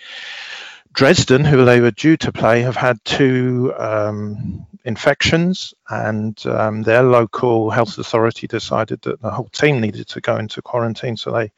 Dresden, 0.93 1.45
who 1.45 1.65
they 1.65 1.81
were 1.81 1.93
due 1.93 2.17
to 2.17 2.33
play, 2.33 2.63
have 2.63 2.75
had 2.75 2.99
two 3.05 3.73
um, 3.79 4.67
infections, 4.85 5.73
and 5.89 6.45
um, 6.47 6.83
their 6.83 7.05
local 7.05 7.71
health 7.71 7.97
authority 7.99 8.49
decided 8.49 9.03
that 9.03 9.21
the 9.21 9.31
whole 9.31 9.49
team 9.51 9.81
needed 9.81 10.09
to 10.09 10.21
go 10.21 10.37
into 10.37 10.61
quarantine, 10.61 11.17
so 11.17 11.31
they 11.31 11.53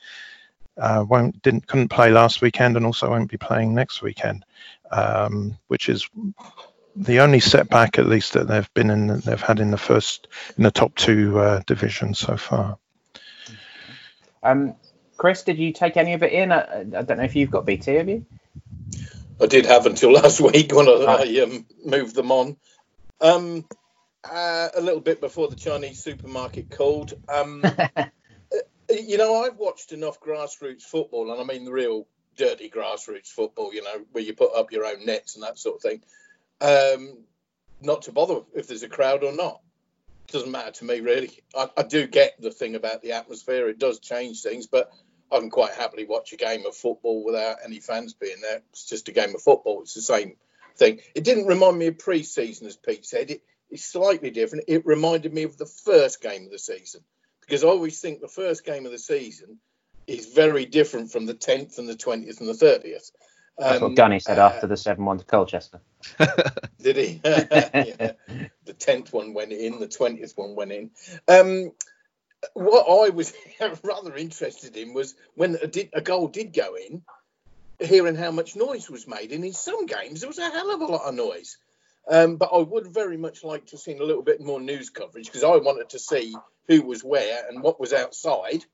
uh, 0.81 1.05
won't 1.07 1.41
didn't 1.43 1.67
couldn't 1.67 1.89
play 1.89 2.11
last 2.11 2.41
weekend, 2.41 2.77
and 2.77 2.87
also 2.87 3.11
won't 3.11 3.31
be 3.31 3.37
playing 3.37 3.75
next 3.75 4.03
weekend, 4.03 4.45
um, 4.91 5.59
which 5.69 5.89
is 5.89 6.09
the 6.97 7.21
only 7.21 7.41
setback, 7.41 7.99
at 7.99 8.07
least 8.07 8.33
that 8.33 8.49
they've 8.49 8.73
been 8.75 8.91
in, 8.91 9.21
they've 9.21 9.41
had 9.41 9.61
in 9.61 9.71
the 9.71 9.79
first 9.79 10.29
in 10.57 10.65
the 10.65 10.71
top 10.71 10.95
two 10.95 11.39
uh, 11.39 11.63
divisions 11.67 12.19
so 12.19 12.37
far. 12.37 12.79
Um, 14.43 14.75
Chris, 15.17 15.43
did 15.43 15.59
you 15.59 15.73
take 15.73 15.97
any 15.97 16.15
of 16.15 16.23
it 16.23 16.33
in? 16.33 16.51
I, 16.51 16.81
I 16.81 17.03
don't 17.03 17.19
know 17.19 17.25
if 17.25 17.37
you've 17.37 17.51
got 17.51 17.67
BT, 17.67 17.95
have 17.95 18.09
you? 18.09 18.27
I 19.41 19.47
did 19.47 19.67
have 19.67 19.87
until 19.87 20.13
last 20.15 20.41
week 20.41 20.75
when 20.75 20.89
I, 20.89 20.93
I 20.93 21.43
um, 21.43 21.67
moved 21.85 22.15
them 22.15 22.33
on. 22.33 22.57
Um, 23.21 23.65
uh, 24.25 24.69
a 24.75 24.81
little 24.81 25.01
bit 25.01 25.21
before 25.21 25.49
the 25.49 25.57
Chinese 25.57 26.03
supermarket 26.03 26.71
called. 26.71 27.15
Um, 27.29 27.65
you 28.91 29.19
know, 29.19 29.43
I've 29.43 29.57
watched 29.57 29.93
enough 29.93 30.21
grassroots 30.21 30.83
football, 30.83 31.33
and 31.33 31.41
I 31.41 31.45
mean 31.45 31.65
the 31.65 31.73
real 31.73 32.07
dirty 32.37 32.71
grassroots 32.71 33.29
football. 33.29 33.73
You 33.75 33.83
know, 33.83 34.05
where 34.13 34.25
you 34.25 34.35
put 34.35 34.55
up 34.55 34.73
your 34.73 34.87
own 34.87 35.07
nets 35.07 35.35
and 35.35 35.45
that 35.45 35.59
sort 35.59 35.77
of 35.77 35.83
thing. 35.83 36.03
Um, 36.61 37.19
not 37.81 38.03
to 38.03 38.13
bother 38.13 38.41
if 38.55 38.67
there's 38.67 38.83
a 38.83 38.89
crowd 38.89 39.25
or 39.25 39.33
not. 39.33 39.61
Doesn't 40.29 40.51
matter 40.51 40.71
to 40.73 40.85
me 40.85 41.01
really. 41.01 41.31
I, 41.57 41.69
I 41.77 41.83
do 41.83 42.07
get 42.07 42.41
the 42.41 42.51
thing 42.51 42.75
about 42.75 43.03
the 43.03 43.13
atmosphere; 43.13 43.69
it 43.69 43.79
does 43.79 44.01
change 44.01 44.43
things, 44.43 44.67
but 44.67 44.91
I 45.33 45.39
can 45.39 45.51
quite 45.51 45.73
happily 45.73 46.07
watch 46.07 46.33
a 46.33 46.37
game 46.37 46.67
of 46.67 46.77
football 46.77 47.25
without 47.25 47.59
any 47.65 47.81
fans 47.81 48.15
being 48.15 48.41
there. 48.41 48.63
It's 48.71 48.87
just 48.87 49.09
a 49.09 49.13
game 49.13 49.35
of 49.35 49.43
football. 49.43 49.83
It's 49.83 49.95
the 49.95 50.03
same 50.03 50.37
thing. 50.77 51.01
It 51.15 51.25
didn't 51.25 51.47
remind 51.47 51.79
me 51.79 51.87
of 51.87 51.99
pre-season, 51.99 52.67
as 52.67 52.77
Pete 52.77 53.07
said. 53.07 53.31
It 53.31 53.43
is 53.71 53.85
slightly 53.85 54.31
different. 54.31 54.65
It 54.69 54.87
reminded 54.87 55.33
me 55.33 55.45
of 55.45 55.57
the 55.57 55.67
first 55.67 56.21
game 56.21 56.45
of 56.45 56.51
the 56.51 56.59
season 56.59 57.03
because 57.51 57.65
I 57.65 57.67
always 57.67 58.01
think 58.01 58.21
the 58.21 58.29
first 58.29 58.65
game 58.65 58.87
of 58.87 58.93
the 58.93 58.99
season 58.99 59.59
is 60.07 60.27
very 60.27 60.67
different 60.67 61.11
from 61.11 61.27
the 61.27 61.35
10th 61.35 61.79
and 61.79 61.89
the 61.89 61.97
20th 61.97 62.39
and 62.39 62.49
the 62.49 62.53
30th. 62.53 63.11
That's 63.59 63.77
um, 63.77 63.83
what 63.83 63.97
Gunny 63.97 64.21
said 64.21 64.39
uh, 64.39 64.47
after 64.47 64.69
the 64.69 64.77
7 64.77 65.05
1 65.05 65.19
to 65.19 65.25
Colchester. 65.25 65.81
Did 66.81 66.97
he? 66.97 67.21
yeah. 67.25 68.13
The 68.65 68.75
10th 68.75 69.13
one 69.13 69.35
went 69.35 69.51
in, 69.51 69.81
the 69.81 69.89
20th 69.89 70.37
one 70.37 70.55
went 70.55 70.71
in. 70.71 70.91
Um, 71.27 71.73
what 72.55 72.87
I 72.87 73.11
was 73.11 73.35
rather 73.83 74.15
interested 74.15 74.77
in 74.77 74.95
was 74.95 75.17
when 75.35 75.57
a, 75.61 75.67
did, 75.67 75.91
a, 75.93 76.01
goal 76.01 76.29
did 76.29 76.53
go 76.53 76.77
in, 76.77 77.03
hearing 77.81 78.15
how 78.15 78.31
much 78.31 78.55
noise 78.55 78.89
was 78.89 79.09
made. 79.09 79.33
And 79.33 79.45
in 79.45 79.53
some 79.53 79.87
games, 79.87 80.21
there 80.21 80.29
was 80.29 80.39
a 80.39 80.49
hell 80.49 80.73
of 80.73 80.81
a 80.81 80.87
lot 80.87 81.09
of 81.09 81.15
noise. 81.15 81.59
Um, 82.11 82.37
but 82.37 82.51
I 82.53 82.59
would 82.59 82.89
very 82.89 83.17
much 83.17 83.45
like 83.45 83.67
to 83.67 83.79
see 83.79 83.97
a 83.97 84.05
little 84.05 84.23
bit 84.23 84.41
more 84.41 84.61
news 84.61 84.91
coverage 84.91 85.27
because 85.27 85.45
I 85.45 85.57
wanted 85.57 85.91
to 85.91 86.01
see 86.01 86.35
who 86.67 86.83
was 86.83 87.05
where 87.05 87.49
and 87.49 87.63
what 87.63 87.79
was 87.79 87.93
outside. 87.93 88.65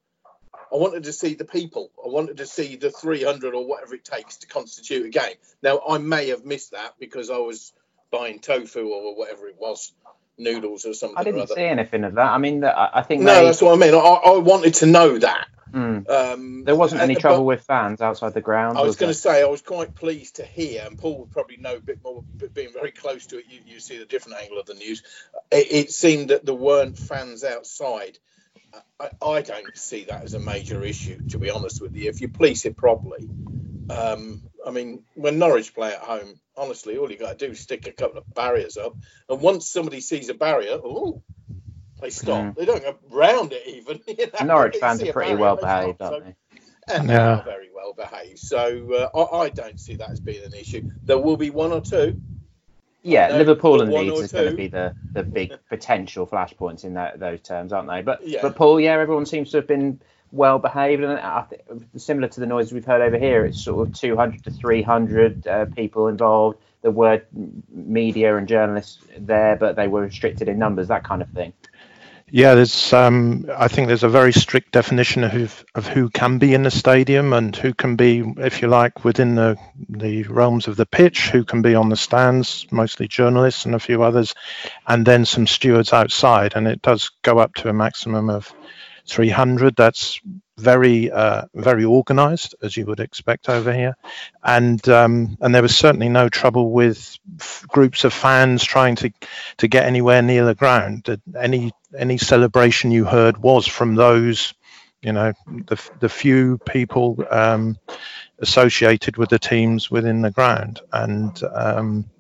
I 0.73 0.77
wanted 0.77 1.05
to 1.05 1.13
see 1.13 1.35
the 1.35 1.45
people. 1.45 1.91
I 2.03 2.09
wanted 2.09 2.39
to 2.39 2.47
see 2.47 2.77
the 2.77 2.91
300 2.91 3.55
or 3.55 3.67
whatever 3.67 3.95
it 3.95 4.05
takes 4.05 4.39
to 4.39 4.47
constitute 4.47 5.05
a 5.05 5.11
game. 5.11 5.35
Now, 5.63 5.83
I 5.87 5.99
may 5.99 6.29
have 6.29 6.47
missed 6.47 6.71
that 6.71 6.95
because 6.99 7.29
I 7.29 7.37
was 7.37 7.75
buying 8.11 8.39
tofu 8.39 8.89
or 8.89 9.15
whatever 9.15 9.49
it 9.49 9.57
was, 9.59 9.93
noodles 10.39 10.87
or 10.87 10.95
something. 10.95 11.19
I 11.19 11.25
didn't 11.25 11.49
see 11.49 11.63
anything 11.63 12.05
of 12.05 12.15
that. 12.15 12.31
I 12.31 12.39
mean, 12.39 12.65
I 12.65 13.03
think. 13.03 13.23
No, 13.23 13.35
they... 13.35 13.45
that's 13.45 13.61
what 13.61 13.75
I 13.75 13.77
mean. 13.77 13.95
I, 13.95 13.99
I 13.99 14.39
wanted 14.39 14.75
to 14.77 14.87
know 14.87 15.19
that. 15.19 15.49
Mm. 15.77 16.09
Um, 16.09 16.65
there 16.65 16.75
wasn't 16.75 17.03
any 17.03 17.17
trouble 17.17 17.45
with 17.45 17.61
fans 17.61 18.01
outside 18.01 18.33
the 18.33 18.41
ground. 18.41 18.79
I 18.79 18.81
was, 18.81 18.89
was 18.89 18.97
going 18.97 19.13
to 19.13 19.19
say 19.19 19.43
I 19.43 19.47
was 19.47 19.61
quite 19.61 19.95
pleased 19.95 20.37
to 20.37 20.45
hear, 20.45 20.83
and 20.87 20.97
Paul 20.97 21.19
would 21.19 21.31
probably 21.31 21.59
know 21.59 21.77
a 21.77 21.81
bit 21.81 22.03
more, 22.03 22.25
but 22.35 22.55
being 22.55 22.73
very 22.73 22.93
close 22.93 23.27
to 23.27 23.39
it. 23.39 23.45
You, 23.51 23.61
you 23.67 23.79
see 23.79 23.99
the 23.99 24.07
different 24.07 24.39
angle 24.41 24.59
of 24.59 24.65
the 24.65 24.73
news. 24.73 25.03
It, 25.53 25.67
it 25.71 25.91
seemed 25.91 26.31
that 26.31 26.47
there 26.47 26.55
weren't 26.55 26.99
fans 26.99 27.45
outside. 27.45 28.19
I, 28.99 29.11
I, 29.21 29.43
don't 29.43 29.77
see 29.77 30.05
that 30.05 30.25
as 30.25 30.33
a 30.33 30.39
major 30.39 30.83
issue, 30.83 31.29
to 31.29 31.39
be 31.39 31.51
honest 31.51 31.83
with 31.83 31.95
you. 31.95 32.09
If 32.09 32.23
you 32.23 32.29
police 32.29 32.65
it 32.65 32.77
properly, 32.79 33.29
um, 33.91 34.43
I 34.67 34.71
mean, 34.71 35.03
when 35.15 35.39
Norwich 35.39 35.75
play 35.75 35.93
at 35.93 36.01
home, 36.01 36.41
honestly, 36.57 36.97
all 36.97 37.11
you 37.11 37.19
got 37.19 37.39
to 37.39 37.47
do 37.47 37.53
is 37.53 37.61
stick 37.61 37.87
a 37.87 37.93
couple 37.93 38.17
of 38.17 38.35
barriers 38.35 38.79
up, 38.79 38.97
and 39.29 39.43
once 39.43 39.71
somebody 39.71 40.01
sees 40.01 40.31
a 40.31 40.35
barrier, 40.35 40.79
oh, 40.83 41.23
they 42.01 42.11
stop. 42.11 42.45
Mm. 42.45 42.57
They 42.57 42.65
don't 42.65 42.83
go 42.83 42.97
round 43.11 43.53
it 43.53 43.67
even. 43.67 44.01
You 44.19 44.27
know? 44.41 44.47
Norwich 44.47 44.77
fans 44.77 45.03
are 45.03 45.13
pretty 45.13 45.35
well 45.35 45.57
behaved, 45.57 46.01
aren't 46.01 46.25
they? 46.25 46.35
And 46.89 47.09
yeah. 47.09 47.17
they 47.17 47.23
are 47.23 47.45
very 47.45 47.69
well 47.75 47.93
behaved. 47.93 48.39
So 48.39 49.11
uh, 49.15 49.19
I, 49.19 49.45
I, 49.45 49.49
don't 49.49 49.79
see 49.79 49.97
that 49.97 50.11
as 50.11 50.21
being 50.21 50.45
an 50.45 50.55
issue. 50.55 50.91
There 51.03 51.19
will 51.19 51.37
be 51.37 51.51
one 51.51 51.73
or 51.73 51.81
two. 51.81 52.21
Yeah, 53.03 53.37
Liverpool 53.37 53.83
and 53.83 53.93
Leeds 53.93 54.21
is 54.21 54.33
going 54.33 54.51
to 54.51 54.57
be 54.57 54.67
the, 54.69 54.95
the 55.13 55.23
big 55.23 55.53
potential 55.69 56.27
flashpoints 56.27 56.85
in 56.85 56.95
that, 56.95 57.21
those 57.21 57.41
terms, 57.41 57.73
aren't 57.73 57.89
they? 57.89 58.03
But 58.03 58.27
yeah. 58.27 58.41
but 58.43 58.57
Paul, 58.57 58.81
yeah, 58.81 58.93
everyone 58.93 59.27
seems 59.27 59.51
to 59.53 59.59
have 59.59 59.69
been 59.69 60.01
well 60.33 60.59
behaved, 60.59 61.03
and 61.03 61.13
I 61.13 61.43
think, 61.43 61.63
similar 61.97 62.29
to 62.29 62.41
the 62.41 62.47
noise 62.47 62.73
we've 62.73 62.85
heard 62.85 63.03
over 63.03 63.19
here, 63.19 63.45
it's 63.45 63.63
sort 63.63 63.87
of 63.87 63.95
200 63.95 64.45
to 64.45 64.51
300 64.51 65.47
uh, 65.47 65.65
people 65.67 66.09
involved. 66.09 66.59
There 66.83 66.91
were 66.91 67.23
media 67.71 68.37
and 68.37 68.49
journalists 68.49 68.99
there, 69.17 69.57
but 69.57 69.77
they 69.77 69.89
were 69.89 70.03
restricted 70.03 70.49
in 70.49 70.59
numbers, 70.59 70.89
that 70.89 71.05
kind 71.05 71.23
of 71.23 71.29
thing. 71.31 71.53
Yeah, 72.31 72.57
there's. 72.57 72.93
Um, 72.93 73.47
I 73.57 73.69
think 73.69 73.87
there's 73.87 74.03
a 74.03 74.09
very 74.09 74.33
strict 74.33 74.73
definition 74.73 75.23
of 75.23 75.65
of 75.77 75.87
who 75.87 76.11
can 76.11 76.39
be 76.39 76.55
in 76.55 76.65
the 76.65 76.73
stadium 76.73 77.33
and 77.33 77.55
who 77.55 77.73
can 77.73 77.95
be, 77.95 78.25
if 78.39 78.61
you 78.61 78.67
like, 78.69 79.05
within 79.05 79.37
the 79.37 79.57
the 79.89 80.25
realms 80.25 80.67
of 80.67 80.77
the 80.77 80.87
pitch. 80.87 81.31
Who 81.31 81.45
can 81.45 81.63
be 81.63 81.77
on 81.77 81.89
the 81.89 81.97
stands, 81.97 82.67
mostly 82.73 83.07
journalists 83.07 83.65
and 83.65 83.77
a 83.77 83.79
few 83.79 84.03
others, 84.03 84.35
and 84.89 85.07
then 85.07 85.25
some 85.25 85.47
stewards 85.47 85.93
outside. 85.93 86.55
And 86.57 86.67
it 86.67 86.83
does 86.83 87.11
go 87.23 87.39
up 87.39 87.55
to 87.57 87.69
a 87.69 87.73
maximum 87.73 88.29
of 88.29 88.53
300. 89.07 89.77
That's 89.77 90.21
very 90.59 91.11
uh, 91.11 91.43
very 91.55 91.85
organised, 91.85 92.55
as 92.63 92.77
you 92.77 92.87
would 92.87 93.01
expect 93.01 93.49
over 93.49 93.73
here, 93.73 93.97
and 94.43 94.87
um, 94.89 95.37
and 95.41 95.55
there 95.55 95.63
was 95.63 95.77
certainly 95.77 96.09
no 96.09 96.29
trouble 96.29 96.71
with 96.71 97.19
groups 97.69 98.05
of 98.05 98.13
fans 98.13 98.65
trying 98.65 98.97
to 98.97 99.13
to 99.59 99.69
get 99.69 99.85
anywhere 99.85 100.23
near 100.23 100.45
the 100.45 100.55
ground. 100.55 101.21
Any 101.39 101.73
any 101.97 102.17
celebration 102.19 102.91
you 102.91 103.05
heard 103.05 103.37
was 103.39 103.67
from 103.67 103.95
those, 103.95 104.55
you 105.03 105.13
know, 105.13 105.33
the 105.47 105.91
the 106.01 106.09
few 106.09 106.59
people 106.59 107.23
um, 107.31 107.79
associated 108.39 109.19
with 109.19 109.29
the 109.29 109.39
teams 109.39 109.91
within 109.91 110.23
the 110.23 110.31
ground, 110.31 110.81
and 110.91 111.39
um, 111.55 112.11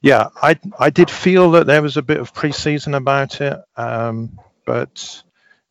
yeah, 0.00 0.28
I 0.42 0.58
I 0.80 0.90
did 0.90 1.10
feel 1.10 1.52
that 1.52 1.66
there 1.66 1.82
was 1.82 1.96
a 1.96 2.02
bit 2.02 2.18
of 2.18 2.34
pre-season 2.34 2.94
about 2.94 3.40
it, 3.40 3.56
um, 3.76 4.40
but 4.66 5.22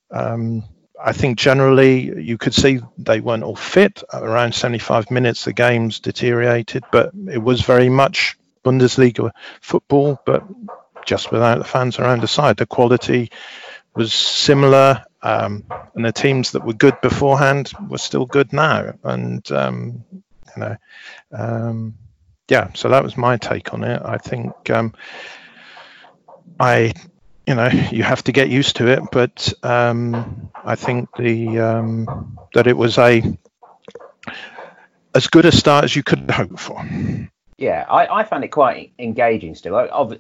um, 0.10 0.64
I 1.04 1.14
think 1.14 1.38
generally 1.38 2.22
you 2.22 2.38
could 2.38 2.54
see 2.54 2.80
they 2.98 3.20
weren't 3.20 3.44
all 3.44 3.56
fit. 3.56 4.04
Around 4.14 4.54
75 4.54 5.12
minutes, 5.12 5.46
the 5.46 5.54
games 5.54 6.00
deteriorated, 6.00 6.84
but 6.92 7.12
it 7.30 7.40
was 7.40 7.62
very 7.62 7.90
much 7.90 8.38
Bundesliga 8.64 9.32
football, 9.62 10.20
but 10.26 10.44
just 11.06 11.32
without 11.32 11.58
the 11.58 11.64
fans 11.64 12.00
around 12.00 12.22
the 12.22 12.28
side. 12.28 12.58
The 12.58 12.66
quality 12.66 13.32
was 13.96 14.14
similar, 14.14 15.04
um, 15.22 15.66
and 15.96 16.06
the 16.06 16.12
teams 16.12 16.52
that 16.52 16.66
were 16.66 16.74
good 16.74 17.00
beforehand 17.02 17.72
were 17.90 17.98
still 17.98 18.26
good 18.26 18.54
now. 18.54 18.94
And 19.04 19.50
um, 19.52 20.04
you 20.12 20.62
know, 20.62 20.76
um, 21.32 21.96
yeah. 22.48 22.72
So 22.74 22.90
that 22.90 23.04
was 23.04 23.18
my 23.18 23.38
take 23.38 23.74
on 23.74 23.84
it. 23.84 24.02
I 24.04 24.18
think 24.18 24.70
um, 24.70 24.94
I 26.60 26.94
you 27.52 27.56
know 27.56 27.68
you 27.92 28.02
have 28.02 28.24
to 28.24 28.32
get 28.32 28.50
used 28.50 28.78
to 28.78 28.88
it 28.88 29.04
but 29.12 29.54
um, 29.62 30.50
i 30.64 30.76
think 30.76 31.10
the 31.18 31.60
um, 31.60 32.38
that 32.54 32.66
it 32.66 32.78
was 32.78 32.98
a 32.98 33.22
as 35.14 35.28
good 35.28 35.46
a 35.46 35.52
start 35.52 35.84
as 35.84 35.94
you 35.94 36.02
could 36.02 36.32
hope 36.32 36.58
for. 36.58 36.82
Yeah 37.58 37.86
i, 37.90 38.08
I 38.20 38.24
found 38.24 38.46
it 38.46 38.52
quite 38.52 38.94
engaging 38.98 39.56
still. 39.56 39.78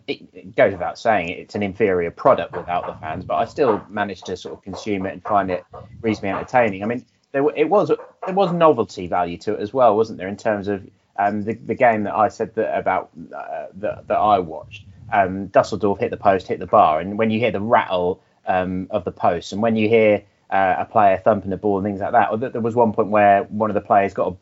It 0.07 0.55
goes 0.57 0.73
without 0.73 0.99
saying 0.99 1.29
it's 1.29 1.55
an 1.55 1.63
inferior 1.63 2.11
product 2.11 2.51
without 2.51 2.85
the 2.85 2.95
fans 2.95 3.23
but 3.23 3.35
i 3.35 3.45
still 3.45 3.81
managed 3.89 4.25
to 4.25 4.35
sort 4.35 4.55
of 4.55 4.61
consume 4.61 5.05
it 5.05 5.13
and 5.13 5.23
find 5.23 5.49
it 5.49 5.63
reasonably 6.01 6.31
entertaining. 6.31 6.83
I 6.83 6.87
mean 6.87 7.05
there 7.31 7.47
it 7.55 7.69
was 7.69 7.87
there 8.25 8.35
was 8.35 8.51
novelty 8.51 9.07
value 9.07 9.37
to 9.37 9.53
it 9.53 9.61
as 9.61 9.73
well 9.73 9.95
wasn't 9.95 10.17
there 10.17 10.27
in 10.27 10.35
terms 10.37 10.67
of 10.67 10.85
um, 11.17 11.43
the, 11.43 11.53
the 11.53 11.75
game 11.75 12.03
that 12.03 12.15
i 12.15 12.27
said 12.27 12.53
that 12.55 12.77
about 12.77 13.09
uh, 13.33 13.67
that, 13.75 14.07
that 14.07 14.17
i 14.17 14.39
watched 14.39 14.83
um, 15.11 15.47
Dusseldorf 15.47 15.99
hit 15.99 16.11
the 16.11 16.17
post, 16.17 16.47
hit 16.47 16.59
the 16.59 16.67
bar, 16.67 16.99
and 16.99 17.17
when 17.17 17.31
you 17.31 17.39
hear 17.39 17.51
the 17.51 17.61
rattle 17.61 18.21
um, 18.47 18.87
of 18.89 19.03
the 19.05 19.11
post, 19.11 19.53
and 19.53 19.61
when 19.61 19.75
you 19.75 19.87
hear 19.89 20.23
uh, 20.49 20.75
a 20.79 20.85
player 20.85 21.17
thumping 21.17 21.49
the 21.49 21.57
ball 21.57 21.77
and 21.77 21.85
things 21.85 22.01
like 22.01 22.11
that, 22.11 22.31
or 22.31 22.37
there 22.37 22.61
was 22.61 22.75
one 22.75 22.93
point 22.93 23.09
where 23.09 23.43
one 23.43 23.69
of 23.69 23.73
the 23.73 23.81
players 23.81 24.13
got 24.13 24.33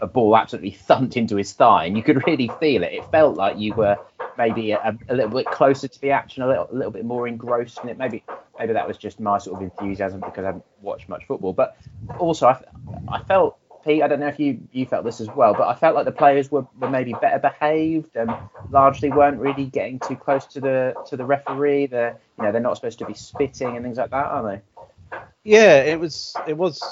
a, 0.00 0.04
a, 0.04 0.06
ball 0.06 0.36
absolutely 0.36 0.70
thumped 0.88 1.16
into 1.16 1.36
his 1.36 1.52
thigh, 1.52 1.84
and 1.86 1.96
you 1.96 2.02
could 2.02 2.26
really 2.26 2.50
feel 2.60 2.82
it. 2.82 2.92
It 2.92 3.04
felt 3.10 3.36
like 3.36 3.58
you 3.58 3.74
were 3.74 3.96
maybe 4.36 4.72
a, 4.72 4.98
a 5.08 5.14
little 5.14 5.30
bit 5.30 5.46
closer 5.46 5.88
to 5.88 6.00
the 6.00 6.10
action, 6.10 6.42
a 6.42 6.48
little, 6.48 6.68
a 6.70 6.74
little 6.74 6.90
bit 6.90 7.04
more 7.04 7.28
engrossed 7.28 7.78
in 7.82 7.88
it. 7.88 7.98
Maybe 7.98 8.24
maybe 8.58 8.72
that 8.72 8.86
was 8.86 8.96
just 8.96 9.20
my 9.20 9.38
sort 9.38 9.56
of 9.56 9.62
enthusiasm 9.62 10.20
because 10.20 10.44
I 10.44 10.46
haven't 10.46 10.64
watched 10.80 11.08
much 11.08 11.24
football, 11.26 11.52
but 11.52 11.76
also 12.18 12.46
I, 12.46 12.62
I 13.08 13.22
felt 13.24 13.58
Pete, 13.84 14.02
I 14.02 14.08
don't 14.08 14.20
know 14.20 14.28
if 14.28 14.40
you, 14.40 14.60
you 14.72 14.86
felt 14.86 15.04
this 15.04 15.20
as 15.20 15.28
well, 15.28 15.52
but 15.52 15.68
I 15.68 15.74
felt 15.74 15.94
like 15.94 16.06
the 16.06 16.12
players 16.12 16.50
were, 16.50 16.66
were 16.80 16.88
maybe 16.88 17.12
better 17.20 17.38
behaved 17.38 18.16
and 18.16 18.32
largely 18.70 19.10
weren't 19.10 19.38
really 19.38 19.66
getting 19.66 19.98
too 19.98 20.16
close 20.16 20.46
to 20.46 20.60
the 20.60 20.94
to 21.08 21.16
the 21.16 21.24
referee. 21.24 21.86
They're 21.86 22.18
you 22.38 22.44
know 22.44 22.52
they're 22.52 22.60
not 22.60 22.76
supposed 22.76 22.98
to 23.00 23.06
be 23.06 23.14
spitting 23.14 23.76
and 23.76 23.84
things 23.84 23.98
like 23.98 24.10
that, 24.10 24.26
are 24.26 24.42
they? 24.42 25.18
Yeah, 25.42 25.82
it 25.82 26.00
was 26.00 26.34
it 26.46 26.56
was 26.56 26.82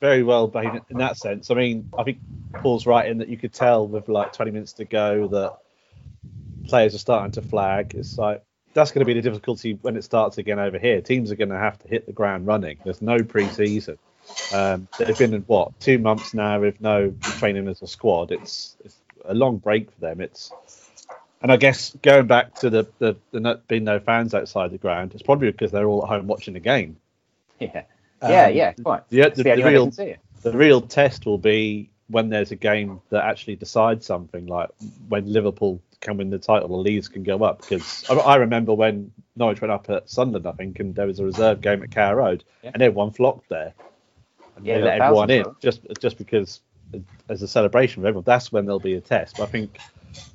very 0.00 0.24
well 0.24 0.48
behaved 0.48 0.90
in 0.90 0.98
that 0.98 1.16
sense. 1.16 1.50
I 1.50 1.54
mean, 1.54 1.88
I 1.96 2.02
think 2.02 2.18
Paul's 2.54 2.86
right 2.86 3.08
in 3.08 3.18
that 3.18 3.28
you 3.28 3.36
could 3.36 3.52
tell 3.52 3.86
with 3.86 4.08
like 4.08 4.32
20 4.32 4.50
minutes 4.50 4.72
to 4.74 4.84
go 4.84 5.28
that 5.28 5.58
players 6.68 6.94
are 6.94 6.98
starting 6.98 7.30
to 7.32 7.42
flag. 7.42 7.94
It's 7.94 8.18
like 8.18 8.42
that's 8.74 8.90
going 8.90 9.00
to 9.00 9.06
be 9.06 9.14
the 9.14 9.22
difficulty 9.22 9.78
when 9.80 9.96
it 9.96 10.02
starts 10.02 10.38
again 10.38 10.58
over 10.58 10.78
here. 10.78 11.00
Teams 11.00 11.30
are 11.30 11.36
going 11.36 11.50
to 11.50 11.58
have 11.58 11.78
to 11.78 11.88
hit 11.88 12.06
the 12.06 12.12
ground 12.12 12.48
running. 12.48 12.78
There's 12.82 13.00
no 13.00 13.22
pre-season. 13.22 13.98
Um, 14.52 14.88
they've 14.98 15.18
been 15.18 15.34
in 15.34 15.42
what 15.42 15.78
two 15.80 15.98
months 15.98 16.34
now 16.34 16.60
with 16.60 16.80
no 16.80 17.14
training 17.20 17.68
as 17.68 17.82
a 17.82 17.86
squad. 17.86 18.30
It's, 18.30 18.76
it's 18.84 18.96
a 19.24 19.34
long 19.34 19.58
break 19.58 19.90
for 19.90 20.00
them. 20.00 20.20
It's 20.20 20.52
and 21.42 21.50
I 21.50 21.56
guess 21.56 21.94
going 22.02 22.28
back 22.28 22.54
to 22.60 22.70
the, 22.70 22.88
the, 22.98 23.16
the 23.32 23.40
not 23.40 23.66
being 23.66 23.84
no 23.84 23.98
fans 23.98 24.32
outside 24.32 24.70
the 24.70 24.78
ground, 24.78 25.12
it's 25.12 25.22
probably 25.22 25.50
because 25.50 25.72
they're 25.72 25.86
all 25.86 26.04
at 26.04 26.08
home 26.08 26.28
watching 26.28 26.54
the 26.54 26.60
game. 26.60 26.96
Yeah, 27.58 27.82
um, 28.20 28.30
yeah, 28.30 28.48
yeah, 28.48 28.72
quite. 28.72 29.08
The, 29.08 29.22
the, 29.34 29.42
the, 29.42 29.56
the 29.56 29.64
real 29.64 29.90
the 30.42 30.52
real 30.52 30.80
test 30.80 31.26
will 31.26 31.38
be 31.38 31.90
when 32.08 32.28
there's 32.28 32.52
a 32.52 32.56
game 32.56 33.00
that 33.10 33.24
actually 33.24 33.56
decides 33.56 34.06
something, 34.06 34.46
like 34.46 34.70
when 35.08 35.32
Liverpool 35.32 35.80
can 36.00 36.16
win 36.16 36.30
the 36.30 36.38
title 36.38 36.72
or 36.72 36.80
Leeds 36.80 37.08
can 37.08 37.22
go 37.22 37.42
up. 37.42 37.60
Because 37.60 38.04
I, 38.08 38.14
I 38.14 38.36
remember 38.36 38.74
when 38.74 39.12
Norwich 39.36 39.60
went 39.60 39.72
up 39.72 39.88
at 39.90 40.10
Sunderland, 40.10 40.46
I 40.46 40.52
think, 40.52 40.78
and 40.80 40.94
there 40.94 41.06
was 41.06 41.18
a 41.18 41.24
reserve 41.24 41.60
game 41.60 41.82
at 41.82 41.90
Carrow 41.90 42.16
Road, 42.16 42.44
yeah. 42.62 42.70
and 42.74 42.82
everyone 42.82 43.10
flocked 43.12 43.48
there 43.48 43.74
yeah, 44.62 44.78
let 44.78 45.00
everyone 45.00 45.30
in 45.30 45.44
just 45.60 45.80
just 46.00 46.18
because 46.18 46.60
as 47.28 47.42
a 47.42 47.48
celebration 47.48 48.02
for 48.02 48.08
everyone. 48.08 48.24
That's 48.24 48.52
when 48.52 48.66
there'll 48.66 48.80
be 48.80 48.94
a 48.94 49.00
test. 49.00 49.36
But 49.38 49.44
I 49.44 49.46
think 49.46 49.78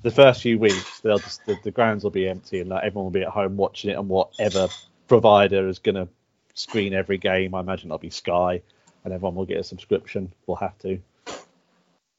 the 0.01 0.11
first 0.11 0.41
few 0.41 0.59
weeks, 0.59 0.99
they'll 1.01 1.19
just 1.19 1.45
the, 1.45 1.57
the 1.63 1.71
grounds 1.71 2.03
will 2.03 2.11
be 2.11 2.27
empty 2.27 2.59
and 2.59 2.69
like, 2.69 2.83
everyone 2.83 3.05
will 3.05 3.11
be 3.11 3.21
at 3.21 3.29
home 3.29 3.57
watching 3.57 3.91
it 3.91 3.95
on 3.95 4.07
whatever 4.07 4.67
provider 5.07 5.67
is 5.67 5.79
going 5.79 5.95
to 5.95 6.07
screen 6.53 6.93
every 6.93 7.17
game. 7.17 7.53
I 7.53 7.59
imagine 7.59 7.89
that'll 7.89 7.99
be 7.99 8.09
Sky, 8.09 8.61
and 9.03 9.13
everyone 9.13 9.35
will 9.35 9.45
get 9.45 9.59
a 9.59 9.63
subscription. 9.63 10.31
We'll 10.45 10.57
have 10.57 10.77
to. 10.79 10.99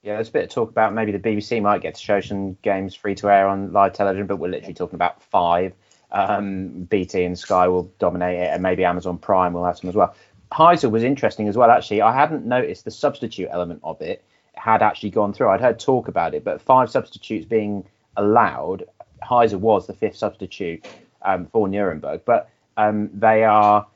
Yeah, 0.03 0.15
there's 0.15 0.29
a 0.29 0.33
bit 0.33 0.45
of 0.45 0.51
talk 0.51 0.71
about 0.71 0.95
maybe 0.95 1.11
the 1.11 1.19
BBC 1.19 1.61
might 1.61 1.83
get 1.83 1.97
to 1.97 2.01
show 2.01 2.21
some 2.21 2.57
games 2.63 2.95
free 2.95 3.17
to 3.17 3.31
air 3.31 3.49
on 3.49 3.73
live 3.73 3.95
television, 3.95 4.27
but 4.27 4.37
we're 4.37 4.49
literally 4.49 4.75
talking 4.75 4.95
about 4.95 5.23
five. 5.25 5.75
Um, 6.11 6.85
BT 6.85 7.25
and 7.25 7.39
Sky 7.39 7.69
will 7.69 7.93
dominate 7.99 8.39
it, 8.39 8.49
and 8.53 8.63
maybe 8.63 8.85
Amazon 8.85 9.19
Prime 9.19 9.53
will 9.53 9.65
have 9.65 9.77
some 9.77 9.91
as 9.91 9.97
well. 9.97 10.15
Heise 10.53 10.87
was 10.87 11.03
interesting 11.03 11.49
as 11.49 11.57
well. 11.57 11.71
Actually, 11.71 12.03
I 12.03 12.13
hadn't 12.13 12.47
noticed 12.47 12.85
the 12.85 12.91
substitute 12.91 13.49
element 13.51 13.81
of 13.83 14.01
it 14.01 14.25
had 14.55 14.83
actually 14.83 15.11
gone 15.11 15.33
through. 15.33 15.49
I'd 15.49 15.61
heard 15.61 15.79
talk 15.79 16.09
about 16.09 16.35
it, 16.35 16.45
but 16.45 16.61
five 16.61 16.91
substitutes 16.91 17.47
being 17.47 17.85
allowed. 18.17 18.85
Heise 19.23 19.55
was 19.55 19.87
the 19.87 19.93
fifth 19.93 20.17
substitute 20.17 20.87
um, 21.23 21.47
for 21.47 21.69
Nuremberg, 21.69 22.23
but 22.25 22.51
um, 22.77 23.11
they 23.13 23.45
are 23.45 23.87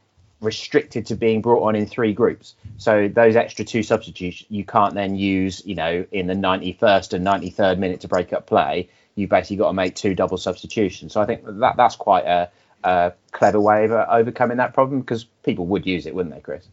restricted 0.40 1.06
to 1.06 1.14
being 1.14 1.40
brought 1.40 1.62
on 1.62 1.76
in 1.76 1.86
three 1.86 2.12
groups. 2.12 2.54
So 2.76 3.08
those 3.08 3.36
extra 3.36 3.64
two 3.64 3.82
substitutes 3.82 4.44
you 4.48 4.64
can't 4.64 4.94
then 4.94 5.14
use, 5.16 5.64
you 5.64 5.76
know, 5.76 6.04
in 6.10 6.26
the 6.26 6.34
91st 6.34 7.14
and 7.14 7.26
93rd 7.26 7.78
minute 7.78 8.00
to 8.00 8.08
break 8.08 8.32
up 8.32 8.46
play. 8.46 8.88
You've 9.14 9.30
basically 9.30 9.56
got 9.56 9.68
to 9.68 9.72
make 9.74 9.94
two 9.94 10.14
double 10.14 10.38
substitutions. 10.38 11.12
So 11.12 11.20
I 11.20 11.26
think 11.26 11.44
that 11.44 11.76
that's 11.76 11.96
quite 11.96 12.24
a, 12.24 12.50
a 12.84 13.12
clever 13.30 13.60
way 13.60 13.84
of 13.84 13.92
uh, 13.92 14.06
overcoming 14.08 14.58
that 14.58 14.74
problem 14.74 15.00
because 15.00 15.24
people 15.24 15.66
would 15.66 15.86
use 15.86 16.06
it, 16.06 16.14
wouldn't 16.14 16.34
they, 16.34 16.40
Chris? 16.40 16.68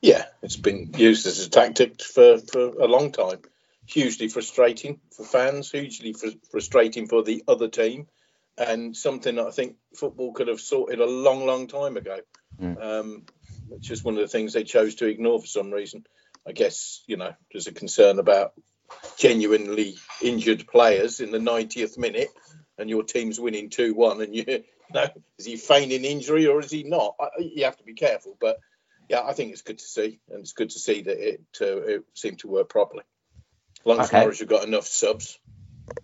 Yeah, 0.00 0.24
it's 0.42 0.56
been 0.56 0.92
used 0.96 1.26
as 1.26 1.46
a 1.46 1.50
tactic 1.50 2.02
for, 2.02 2.38
for 2.38 2.60
a 2.60 2.86
long 2.86 3.12
time. 3.12 3.40
Hugely 3.86 4.28
frustrating 4.28 5.00
for 5.16 5.24
fans, 5.24 5.70
hugely 5.70 6.12
fr- 6.12 6.38
frustrating 6.50 7.08
for 7.08 7.22
the 7.22 7.42
other 7.48 7.68
team, 7.68 8.06
and 8.56 8.96
something 8.96 9.36
that 9.36 9.46
I 9.46 9.50
think 9.50 9.76
football 9.94 10.32
could 10.32 10.48
have 10.48 10.60
sorted 10.60 11.00
a 11.00 11.06
long, 11.06 11.46
long 11.46 11.66
time 11.66 11.96
ago. 11.96 12.18
Mm. 12.60 12.82
Um, 12.82 13.22
it's 13.70 13.88
just 13.88 14.04
one 14.04 14.14
of 14.14 14.20
the 14.20 14.28
things 14.28 14.52
they 14.52 14.64
chose 14.64 14.96
to 14.96 15.06
ignore 15.06 15.40
for 15.40 15.46
some 15.46 15.70
reason. 15.70 16.06
I 16.46 16.52
guess 16.52 17.02
you 17.06 17.16
know 17.16 17.32
there's 17.52 17.66
a 17.66 17.72
concern 17.72 18.18
about 18.18 18.52
genuinely 19.16 19.96
injured 20.20 20.66
players 20.66 21.20
in 21.20 21.30
the 21.30 21.38
90th 21.38 21.96
minute, 21.98 22.28
and 22.78 22.90
your 22.90 23.04
team's 23.04 23.40
winning 23.40 23.70
two 23.70 23.94
one, 23.94 24.20
and 24.20 24.34
you, 24.34 24.44
you 24.46 24.64
know 24.94 25.06
is 25.38 25.46
he 25.46 25.56
feigning 25.56 26.04
injury 26.04 26.46
or 26.46 26.60
is 26.60 26.70
he 26.70 26.82
not? 26.84 27.14
I, 27.20 27.28
you 27.38 27.64
have 27.64 27.76
to 27.78 27.84
be 27.84 27.94
careful, 27.94 28.36
but 28.40 28.58
yeah, 29.08 29.22
I 29.22 29.32
think 29.32 29.52
it's 29.52 29.62
good 29.62 29.78
to 29.78 29.84
see, 29.84 30.20
and 30.30 30.40
it's 30.40 30.52
good 30.52 30.70
to 30.70 30.78
see 30.78 31.02
that 31.02 31.18
it 31.18 31.42
uh, 31.60 31.82
it 31.82 32.04
seemed 32.14 32.40
to 32.40 32.48
work 32.48 32.68
properly. 32.68 33.04
As 33.80 33.86
long 33.86 34.00
as 34.00 34.08
okay. 34.08 34.20
Norwich 34.20 34.38
have 34.38 34.48
got 34.48 34.64
enough 34.64 34.86
subs. 34.86 35.38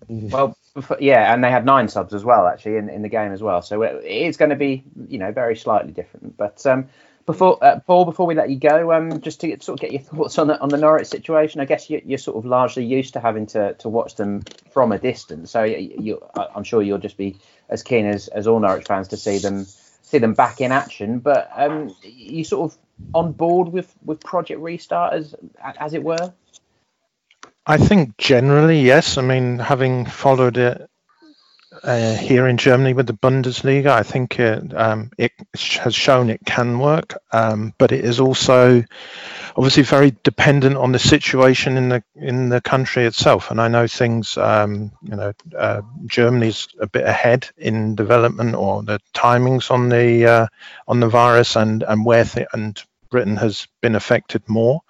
Well, 0.08 0.56
yeah, 1.00 1.32
and 1.32 1.42
they 1.42 1.50
had 1.50 1.64
nine 1.64 1.88
subs 1.88 2.12
as 2.12 2.24
well, 2.24 2.46
actually, 2.46 2.76
in, 2.76 2.88
in 2.88 3.02
the 3.02 3.08
game 3.08 3.32
as 3.32 3.42
well. 3.42 3.62
So 3.62 3.82
it 3.82 4.04
is 4.04 4.36
going 4.36 4.50
to 4.50 4.56
be, 4.56 4.84
you 5.06 5.18
know, 5.18 5.32
very 5.32 5.56
slightly 5.56 5.92
different. 5.92 6.36
But 6.36 6.64
um, 6.66 6.88
before 7.28 7.62
uh, 7.62 7.78
Paul, 7.80 8.06
before 8.06 8.26
we 8.26 8.34
let 8.34 8.48
you 8.48 8.56
go, 8.56 8.90
um, 8.90 9.20
just 9.20 9.40
to 9.40 9.48
get, 9.48 9.62
sort 9.62 9.78
of 9.78 9.80
get 9.82 9.92
your 9.92 10.00
thoughts 10.00 10.38
on 10.38 10.46
the 10.46 10.58
on 10.62 10.70
the 10.70 10.78
Norwich 10.78 11.08
situation. 11.08 11.60
I 11.60 11.66
guess 11.66 11.90
you, 11.90 12.00
are 12.10 12.16
sort 12.16 12.38
of 12.38 12.46
largely 12.46 12.86
used 12.86 13.12
to 13.12 13.20
having 13.20 13.44
to, 13.48 13.74
to 13.74 13.88
watch 13.90 14.14
them 14.14 14.40
from 14.70 14.92
a 14.92 14.98
distance, 14.98 15.50
so 15.50 15.62
you, 15.62 16.24
I'm 16.34 16.64
sure 16.64 16.80
you'll 16.80 16.96
just 16.96 17.18
be 17.18 17.36
as 17.68 17.82
keen 17.82 18.06
as, 18.06 18.28
as 18.28 18.46
all 18.46 18.58
Norwich 18.58 18.86
fans 18.86 19.08
to 19.08 19.18
see 19.18 19.36
them 19.36 19.66
see 19.66 20.16
them 20.16 20.32
back 20.32 20.62
in 20.62 20.72
action. 20.72 21.18
But 21.18 21.50
um, 21.54 21.94
you 22.02 22.44
sort 22.44 22.72
of 22.72 22.78
on 23.12 23.32
board 23.32 23.68
with 23.68 23.94
with 24.02 24.20
Project 24.20 24.62
Restart 24.62 25.12
as 25.12 25.34
as 25.62 25.92
it 25.92 26.02
were. 26.02 26.32
I 27.66 27.76
think 27.76 28.16
generally, 28.16 28.80
yes. 28.80 29.18
I 29.18 29.22
mean, 29.22 29.58
having 29.58 30.06
followed 30.06 30.56
it 30.56 30.88
uh, 31.82 32.14
here 32.14 32.46
in 32.46 32.56
Germany 32.56 32.94
with 32.94 33.06
the 33.06 33.12
Bundesliga, 33.12 33.88
I 33.88 34.02
think 34.02 34.38
it, 34.38 34.76
um, 34.76 35.10
it 35.18 35.32
has 35.80 35.94
shown 35.94 36.30
it 36.30 36.40
can 36.44 36.78
work, 36.78 37.14
um, 37.32 37.74
but 37.78 37.92
it 37.92 38.04
is 38.04 38.20
also 38.20 38.84
obviously 39.56 39.82
very 39.82 40.16
dependent 40.22 40.76
on 40.76 40.92
the 40.92 40.98
situation 40.98 41.76
in 41.76 41.88
the 41.88 42.04
in 42.14 42.48
the 42.48 42.60
country 42.60 43.06
itself. 43.06 43.50
And 43.50 43.60
I 43.60 43.68
know 43.68 43.86
things, 43.86 44.36
um, 44.36 44.92
you 45.02 45.16
know, 45.16 45.32
uh, 45.56 45.82
Germany's 46.06 46.68
a 46.80 46.86
bit 46.86 47.04
ahead 47.04 47.48
in 47.56 47.94
development 47.94 48.54
or 48.54 48.82
the 48.82 49.00
timings 49.14 49.70
on 49.70 49.88
the 49.88 50.26
uh, 50.26 50.46
on 50.86 51.00
the 51.00 51.08
virus 51.08 51.56
and 51.56 51.82
and 51.82 52.04
where 52.04 52.24
th- 52.24 52.46
and 52.52 52.82
Britain 53.10 53.36
has 53.36 53.66
been 53.80 53.94
affected 53.94 54.42
more. 54.48 54.82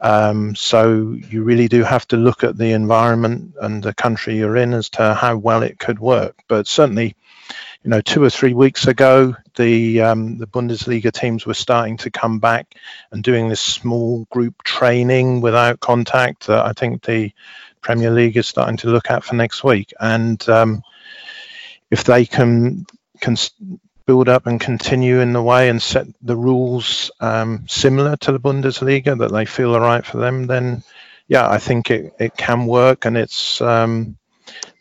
Um, 0.00 0.54
so 0.54 1.12
you 1.12 1.42
really 1.42 1.68
do 1.68 1.82
have 1.82 2.06
to 2.08 2.16
look 2.16 2.44
at 2.44 2.56
the 2.56 2.72
environment 2.72 3.54
and 3.60 3.82
the 3.82 3.94
country 3.94 4.36
you're 4.36 4.56
in 4.56 4.72
as 4.74 4.90
to 4.90 5.14
how 5.14 5.36
well 5.36 5.62
it 5.62 5.78
could 5.78 5.98
work. 5.98 6.36
But 6.48 6.66
certainly, 6.66 7.16
you 7.82 7.90
know, 7.90 8.00
two 8.00 8.22
or 8.22 8.30
three 8.30 8.54
weeks 8.54 8.86
ago, 8.86 9.36
the 9.56 10.00
um, 10.02 10.38
the 10.38 10.46
Bundesliga 10.46 11.12
teams 11.12 11.46
were 11.46 11.54
starting 11.54 11.96
to 11.98 12.10
come 12.10 12.38
back 12.38 12.74
and 13.10 13.22
doing 13.22 13.48
this 13.48 13.60
small 13.60 14.26
group 14.30 14.62
training 14.62 15.40
without 15.40 15.80
contact. 15.80 16.46
that 16.46 16.64
I 16.64 16.72
think 16.72 17.04
the 17.04 17.32
Premier 17.80 18.10
League 18.10 18.36
is 18.36 18.46
starting 18.46 18.76
to 18.78 18.88
look 18.88 19.10
at 19.10 19.24
for 19.24 19.34
next 19.34 19.64
week, 19.64 19.92
and 20.00 20.48
um, 20.48 20.82
if 21.90 22.04
they 22.04 22.24
can 22.24 22.86
can 23.20 23.36
build 24.06 24.28
up 24.28 24.46
and 24.46 24.60
continue 24.60 25.20
in 25.20 25.32
the 25.32 25.42
way 25.42 25.68
and 25.68 25.80
set 25.80 26.06
the 26.22 26.36
rules 26.36 27.10
um, 27.20 27.64
similar 27.68 28.16
to 28.16 28.32
the 28.32 28.40
Bundesliga 28.40 29.18
that 29.18 29.32
they 29.32 29.44
feel 29.44 29.76
are 29.76 29.80
right 29.80 30.04
for 30.04 30.18
them, 30.18 30.46
then 30.46 30.82
yeah, 31.28 31.48
I 31.48 31.58
think 31.58 31.90
it, 31.90 32.12
it 32.18 32.36
can 32.36 32.66
work. 32.66 33.04
And 33.04 33.16
it's 33.16 33.60
um, 33.60 34.16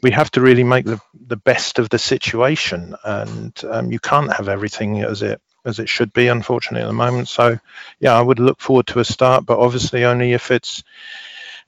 we 0.02 0.12
have 0.12 0.32
to 0.32 0.42
really 0.42 0.64
make 0.64 0.86
the, 0.86 1.00
the 1.28 1.38
best 1.38 1.80
of 1.80 1.90
the 1.90 2.00
situation, 2.00 2.96
and 3.04 3.60
um, 3.70 3.92
you 3.92 4.00
can't 4.00 4.34
have 4.34 4.48
everything 4.48 5.02
as 5.02 5.22
it 5.22 5.42
as 5.64 5.78
it 5.80 5.88
should 5.88 6.12
be, 6.12 6.28
unfortunately, 6.28 6.82
at 6.82 6.88
the 6.88 6.94
moment. 6.94 7.28
So 7.28 7.60
yeah, 8.00 8.14
I 8.14 8.22
would 8.22 8.40
look 8.40 8.60
forward 8.60 8.88
to 8.88 9.00
a 9.00 9.06
start, 9.06 9.46
but 9.46 9.60
obviously 9.60 10.06
only 10.06 10.34
if 10.34 10.50
it's 10.50 10.84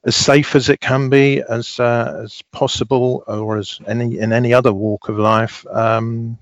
as 0.03 0.15
safe 0.15 0.55
as 0.55 0.69
it 0.69 0.81
can 0.81 1.09
be, 1.09 1.41
as 1.41 1.79
uh, 1.79 2.21
as 2.23 2.41
possible, 2.51 3.23
or 3.27 3.57
as 3.57 3.79
any 3.87 4.17
in 4.17 4.33
any 4.33 4.53
other 4.53 4.73
walk 4.73 5.09
of 5.09 5.17
life. 5.17 5.65
Um, 5.67 6.37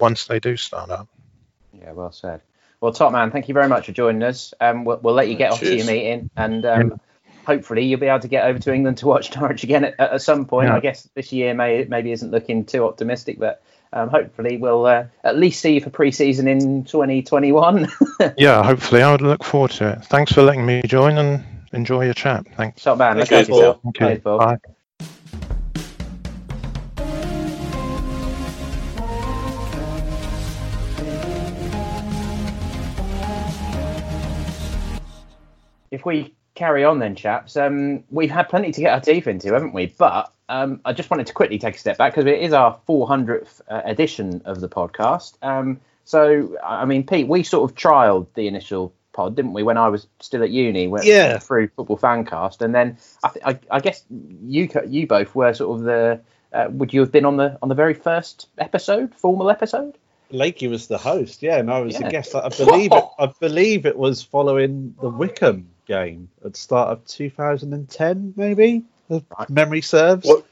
once 0.00 0.26
they 0.26 0.40
do 0.40 0.56
start 0.56 0.90
up. 0.90 1.08
Yeah, 1.72 1.92
well 1.92 2.12
said. 2.12 2.40
Well, 2.80 2.92
top 2.92 3.12
man, 3.12 3.30
thank 3.30 3.48
you 3.48 3.54
very 3.54 3.68
much 3.68 3.86
for 3.86 3.92
joining 3.92 4.22
us. 4.22 4.54
Um, 4.60 4.84
we'll, 4.84 4.98
we'll 4.98 5.14
let 5.14 5.28
you 5.28 5.34
get 5.34 5.52
off 5.52 5.60
to 5.60 5.76
your 5.76 5.86
meeting, 5.86 6.30
and 6.34 6.64
um, 6.64 7.00
hopefully 7.46 7.84
you'll 7.84 8.00
be 8.00 8.06
able 8.06 8.20
to 8.20 8.28
get 8.28 8.46
over 8.46 8.58
to 8.58 8.72
England 8.72 8.98
to 8.98 9.06
watch 9.06 9.34
Norwich 9.36 9.64
again 9.64 9.84
at, 9.84 10.00
at 10.00 10.22
some 10.22 10.46
point. 10.46 10.68
Yeah. 10.68 10.76
I 10.76 10.80
guess 10.80 11.08
this 11.14 11.32
year 11.32 11.52
may 11.52 11.84
maybe 11.84 12.12
isn't 12.12 12.30
looking 12.30 12.64
too 12.64 12.86
optimistic, 12.86 13.38
but 13.38 13.62
um, 13.92 14.08
hopefully 14.08 14.56
we'll 14.56 14.86
uh, 14.86 15.04
at 15.24 15.36
least 15.36 15.60
see 15.60 15.74
you 15.74 15.80
for 15.80 15.90
pre-season 15.90 16.48
in 16.48 16.84
2021. 16.84 17.88
yeah, 18.38 18.62
hopefully 18.62 19.02
I 19.02 19.12
would 19.12 19.20
look 19.20 19.44
forward 19.44 19.72
to 19.72 19.90
it. 19.90 20.04
Thanks 20.04 20.32
for 20.32 20.42
letting 20.42 20.64
me 20.64 20.80
join 20.86 21.18
and 21.18 21.44
enjoy 21.72 22.04
your 22.04 22.14
chat. 22.14 22.46
Thanks. 22.56 22.82
Top 22.82 22.98
man, 22.98 23.18
look 23.18 23.30
after 23.30 23.52
yourself. 23.52 23.80
Okay. 23.88 24.16
Bye. 24.16 24.58
If 36.00 36.06
we 36.06 36.34
carry 36.54 36.82
on 36.82 36.98
then, 36.98 37.14
chaps, 37.14 37.56
um, 37.56 38.02
we've 38.10 38.30
had 38.30 38.48
plenty 38.48 38.72
to 38.72 38.80
get 38.80 38.92
our 38.92 39.00
teeth 39.00 39.26
into, 39.26 39.52
haven't 39.52 39.74
we? 39.74 39.86
But 39.86 40.32
um, 40.48 40.80
I 40.84 40.94
just 40.94 41.10
wanted 41.10 41.26
to 41.26 41.34
quickly 41.34 41.58
take 41.58 41.76
a 41.76 41.78
step 41.78 41.98
back 41.98 42.14
because 42.14 42.26
it 42.26 42.40
is 42.40 42.54
our 42.54 42.78
400th 42.88 43.60
uh, 43.68 43.82
edition 43.84 44.40
of 44.46 44.60
the 44.60 44.68
podcast. 44.68 45.34
Um, 45.42 45.78
so, 46.06 46.56
I 46.64 46.86
mean, 46.86 47.06
Pete, 47.06 47.28
we 47.28 47.42
sort 47.42 47.70
of 47.70 47.76
trialed 47.76 48.28
the 48.34 48.48
initial 48.48 48.94
pod, 49.12 49.36
didn't 49.36 49.52
we, 49.52 49.62
when 49.62 49.76
I 49.76 49.88
was 49.88 50.06
still 50.20 50.42
at 50.42 50.50
uni? 50.50 50.90
yeah. 51.02 51.38
Through 51.38 51.68
Football 51.68 51.98
Fancast, 51.98 52.62
and 52.62 52.74
then 52.74 52.96
I, 53.22 53.30
I, 53.44 53.58
I, 53.70 53.80
guess 53.80 54.02
you 54.08 54.68
you 54.88 55.06
both 55.06 55.34
were 55.34 55.52
sort 55.52 55.78
of 55.78 55.84
the. 55.84 56.20
Uh, 56.52 56.66
would 56.70 56.92
you 56.92 56.98
have 57.00 57.12
been 57.12 57.26
on 57.26 57.36
the 57.36 57.56
on 57.62 57.68
the 57.68 57.76
very 57.76 57.94
first 57.94 58.48
episode, 58.58 59.14
formal 59.14 59.50
episode? 59.50 59.96
Lakey 60.32 60.68
was 60.68 60.88
the 60.88 60.98
host, 60.98 61.42
yeah, 61.42 61.58
and 61.58 61.70
I 61.70 61.80
was 61.80 62.00
yeah. 62.00 62.08
a 62.08 62.10
guest. 62.10 62.34
I 62.34 62.48
believe 62.48 62.90
it. 62.92 63.04
I 63.18 63.26
believe 63.38 63.86
it 63.86 63.96
was 63.96 64.22
following 64.22 64.94
the 65.00 65.10
Wycombe 65.10 65.68
game 65.90 66.28
at 66.44 66.52
the 66.52 66.58
start 66.58 66.90
of 66.90 67.04
2010, 67.06 68.34
maybe. 68.36 68.84
If 69.08 69.24
memory 69.48 69.82
serves. 69.82 70.26
What 70.26 70.46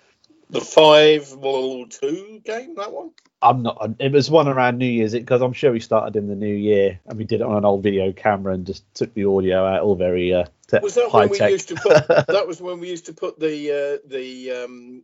the 0.51 0.61
five 0.61 1.29
two 1.91 2.41
game? 2.45 2.75
That 2.75 2.93
one. 2.93 3.13
I'm 3.41 3.63
not. 3.63 3.95
It 4.01 4.11
was 4.11 4.29
one 4.29 4.49
around 4.49 4.79
New 4.79 4.87
Year's 4.87 5.13
because 5.13 5.43
I'm 5.43 5.53
sure 5.53 5.71
we 5.71 5.79
started 5.79 6.17
in 6.17 6.27
the 6.27 6.35
new 6.35 6.55
year 6.55 6.99
and 7.07 7.17
we 7.17 7.25
did 7.25 7.41
it 7.41 7.47
on 7.47 7.57
an 7.57 7.65
old 7.65 7.85
video 7.85 8.13
camera 8.13 8.55
and 8.55 8.67
just 8.67 8.83
took 8.95 9.15
the 9.15 9.27
audio 9.27 9.65
out, 9.65 9.83
all 9.83 9.95
very 9.95 10.35
uh, 10.35 10.47
te- 10.67 10.81
was 10.83 10.97
that 10.97 11.13
when 11.13 11.29
we 11.29 11.39
tech. 11.39 11.53
used 11.53 11.69
to 11.69 11.77
put? 11.77 12.09
that 12.27 12.49
was 12.49 12.61
when 12.61 12.81
we 12.81 12.89
used 12.89 13.07
to 13.07 13.13
put 13.13 13.39
the 13.39 13.71
uh, 13.71 14.09
the 14.09 14.65
um, 14.65 15.03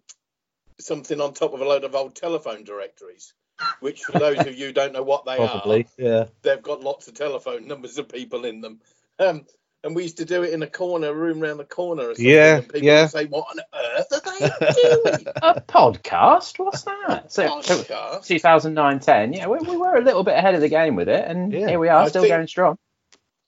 something 0.80 1.20
on 1.20 1.32
top 1.32 1.54
of 1.54 1.60
a 1.60 1.64
load 1.64 1.84
of 1.84 1.94
old 1.94 2.16
telephone 2.16 2.64
directories. 2.64 3.34
Which, 3.78 4.02
for 4.02 4.18
those 4.18 4.40
of 4.40 4.58
you 4.58 4.66
who 4.66 4.72
don't 4.72 4.92
know 4.92 5.04
what 5.04 5.24
they 5.24 5.36
Probably, 5.36 5.86
are, 6.00 6.02
yeah, 6.02 6.24
they've 6.42 6.60
got 6.60 6.82
lots 6.82 7.06
of 7.06 7.14
telephone 7.14 7.68
numbers 7.68 7.98
of 7.98 8.08
people 8.08 8.44
in 8.46 8.60
them. 8.60 8.80
Um, 9.20 9.46
and 9.84 9.94
we 9.94 10.02
used 10.02 10.16
to 10.16 10.24
do 10.24 10.42
it 10.42 10.52
in 10.52 10.62
a 10.62 10.66
corner, 10.66 11.14
room 11.14 11.42
around 11.42 11.58
the 11.58 11.64
corner, 11.64 12.04
or 12.04 12.14
something, 12.14 12.24
Yeah, 12.26 12.56
and 12.56 12.64
people 12.68 12.82
yeah. 12.82 13.02
would 13.02 13.10
say, 13.10 13.24
"What 13.26 13.46
on 13.50 13.60
earth 13.96 14.06
are 14.12 14.38
they 14.38 14.72
doing?" 14.82 15.26
A 15.42 15.60
podcast? 15.60 16.58
What's 16.58 16.82
that? 16.82 17.30
So, 17.30 17.60
so 17.60 17.76
Podcast? 17.82 18.26
2009 18.26 18.98
10, 19.00 19.32
yeah, 19.34 19.46
we, 19.46 19.58
we 19.58 19.76
were 19.76 19.94
a 19.96 20.00
little 20.02 20.24
bit 20.24 20.36
ahead 20.36 20.54
of 20.54 20.60
the 20.60 20.68
game 20.68 20.96
with 20.96 21.08
it, 21.08 21.24
and 21.26 21.52
Yeah. 21.52 21.68
here 21.68 21.78
we 21.78 21.88
are, 21.88 22.02
I 22.04 22.08
still 22.08 22.22
think- 22.22 22.32
going 22.34 22.46
strong. 22.48 22.76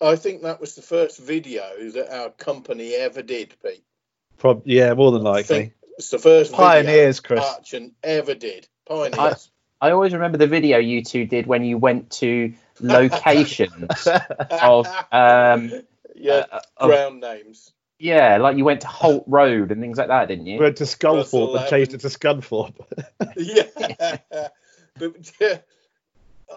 I 0.01 0.17
think 0.17 0.43
that 0.43 0.61
was 0.61 0.75
the 0.75 0.83
first 0.83 1.19
video 1.19 1.63
that 1.93 2.15
our 2.15 2.29
company 2.29 2.95
ever 2.95 3.23
did, 3.23 3.55
Pete. 3.65 3.83
Prob- 4.37 4.63
yeah, 4.67 4.93
more 4.93 5.11
than 5.11 5.23
likely. 5.23 5.73
it's 5.97 6.11
the 6.11 6.19
first 6.19 6.53
Pioneers, 6.53 7.21
Chris. 7.21 7.41
video 7.41 7.55
Archant 7.89 7.93
ever 8.03 8.35
did. 8.35 8.69
Pioneers. 8.87 9.51
I 9.81 9.91
always 9.93 10.13
remember 10.13 10.37
the 10.37 10.47
video 10.47 10.77
you 10.79 11.03
two 11.03 11.25
did 11.25 11.47
when 11.47 11.65
you 11.65 11.79
went 11.79 12.11
to 12.13 12.53
locations 12.81 14.07
of, 14.51 14.87
um, 15.13 15.73
yeah, 16.17 16.45
uh, 16.51 16.61
of- 16.79 16.89
ground 16.91 17.21
names. 17.21 17.73
yeah, 17.99 18.37
like 18.39 18.57
you 18.57 18.65
went 18.65 18.81
to 18.83 18.87
Holt 18.89 19.25
Road 19.27 19.71
and 19.73 19.81
things 19.81 19.99
like 19.99 20.09
that, 20.09 20.29
didn't 20.29 20.45
We 20.45 20.53
you? 20.53 20.61
went 20.61 20.77
to 20.79 20.85
Sculthorpe 20.85 21.17
Russell 21.17 21.57
and 21.57 21.69
changed 21.71 21.95
it 21.95 22.01
to 22.01 22.09
Scunthorpe. 22.09 22.75
yeah. 23.37 24.17
but 24.99 25.33
yeah, 25.41 25.59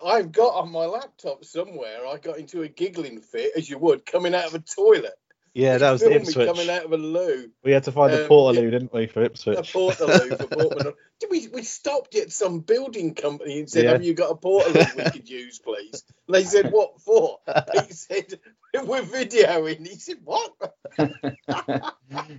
I've 0.06 0.32
got 0.32 0.56
on 0.56 0.72
my 0.72 0.86
laptop 0.86 1.44
somewhere. 1.46 2.06
I 2.08 2.18
got 2.18 2.38
into 2.40 2.62
a 2.64 2.68
giggling 2.68 3.22
fit, 3.22 3.52
as 3.58 3.70
you 3.70 3.78
would, 3.80 4.06
coming 4.06 4.34
out 4.36 4.46
of 4.46 4.54
a 4.56 4.60
toilet. 4.60 5.14
Yeah, 5.56 5.78
that 5.80 5.92
was 5.92 6.02
Filmed 6.02 6.16
me 6.16 6.22
Ipswich. 6.28 6.48
coming 6.48 6.70
out 6.70 6.86
of 6.86 6.94
a 6.94 6.98
loo. 6.98 7.50
We 7.64 7.72
had 7.72 7.84
to 7.86 7.92
find 7.92 8.14
a 8.14 8.24
Um, 8.24 8.30
Portaloo, 8.30 8.70
didn't 8.70 8.94
we, 8.94 9.08
for 9.08 9.22
A 9.24 9.26
Ipswich? 9.26 9.74
portaloo 9.74 10.38
for 10.38 10.48
Portman. 10.48 10.94
We 11.30 11.48
we 11.48 11.64
stopped 11.64 12.16
at 12.16 12.32
some 12.32 12.60
building 12.60 13.14
company 13.14 13.60
and 13.60 13.70
said, 13.70 13.84
Yeah. 13.84 13.92
"Have 13.92 14.04
you 14.04 14.14
got 14.14 14.32
a 14.32 14.36
portal 14.36 14.74
we 14.74 15.04
could 15.04 15.30
use, 15.30 15.60
please?" 15.60 16.04
And 16.28 16.36
they 16.36 16.44
said, 16.44 16.72
"What 16.72 17.02
for?" 17.02 17.40
He 17.88 17.94
said, 17.94 18.40
"We're 18.74 19.02
videoing." 19.02 19.86
He 19.86 19.96
said, 19.96 20.18
"What?" 20.24 20.54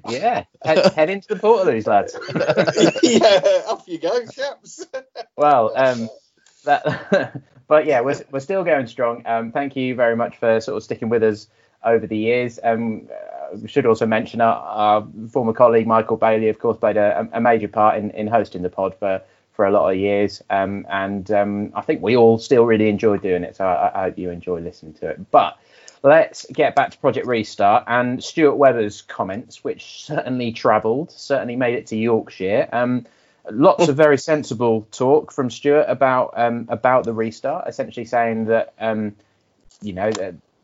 yeah, 0.09 0.45
head, 0.65 0.93
head 0.95 1.11
into 1.11 1.29
the 1.29 1.37
portal, 1.37 1.71
these 1.71 1.87
lads. 1.87 2.17
yeah, 3.03 3.63
off 3.69 3.85
you 3.87 3.99
go, 3.99 4.25
chaps. 4.27 4.87
Well, 5.37 5.73
um, 5.77 6.09
that, 6.65 7.43
but 7.69 7.87
yeah, 7.87 8.01
we're, 8.01 8.21
we're 8.31 8.41
still 8.41 8.65
going 8.65 8.87
strong. 8.87 9.23
Um, 9.27 9.53
thank 9.53 9.77
you 9.77 9.95
very 9.95 10.17
much 10.17 10.37
for 10.39 10.61
sort 10.61 10.77
of 10.77 10.83
sticking 10.83 11.09
with 11.09 11.23
us 11.23 11.49
over 11.85 12.07
the 12.07 12.17
years. 12.17 12.59
Um, 12.63 13.09
uh, 13.11 13.67
should 13.67 13.87
also 13.87 14.07
mention 14.07 14.41
our, 14.41 14.57
our 14.57 15.09
former 15.31 15.53
colleague 15.53 15.87
Michael 15.87 16.17
Bailey, 16.17 16.49
of 16.49 16.59
course, 16.59 16.79
played 16.79 16.97
a, 16.97 17.29
a 17.33 17.41
major 17.41 17.69
part 17.69 17.99
in, 17.99 18.11
in 18.11 18.27
hosting 18.27 18.63
the 18.63 18.71
pod 18.71 18.95
for, 18.99 19.23
for 19.53 19.67
a 19.67 19.71
lot 19.71 19.91
of 19.91 19.97
years. 19.99 20.43
Um, 20.51 20.87
and 20.89 21.31
um, 21.31 21.73
I 21.75 21.81
think 21.83 22.03
we 22.03 22.17
all 22.17 22.39
still 22.39 22.65
really 22.65 22.89
enjoy 22.89 23.19
doing 23.19 23.43
it. 23.43 23.57
So 23.57 23.65
I, 23.67 23.91
I 23.95 24.03
hope 24.05 24.19
you 24.19 24.31
enjoy 24.31 24.61
listening 24.61 24.95
to 24.95 25.09
it. 25.09 25.31
But 25.31 25.59
let's 26.03 26.47
get 26.53 26.75
back 26.75 26.93
to 26.93 26.99
Project 26.99 27.27
Restart 27.27 27.85
and 27.87 28.23
Stuart 28.23 28.57
Webber's 28.57 29.03
comments, 29.03 29.65
which 29.65 30.05
certainly 30.05 30.53
travelled, 30.53 31.11
certainly 31.13 31.57
made 31.57 31.75
it 31.75 31.87
to 31.89 31.97
Yorkshire. 31.97 32.69
Um, 32.73 33.07
lots 33.51 33.89
of 33.89 33.97
very 33.97 34.19
sensible 34.19 34.87
talk 34.91 35.33
from 35.33 35.51
Stuart 35.51 35.87
about 35.89 36.35
um, 36.37 36.67
about 36.69 37.05
the 37.05 37.13
restart, 37.13 37.69
essentially 37.69 38.07
saying 38.07 38.47
that 38.47 38.73
um, 38.79 39.17
you 39.83 39.93
know 39.93 40.11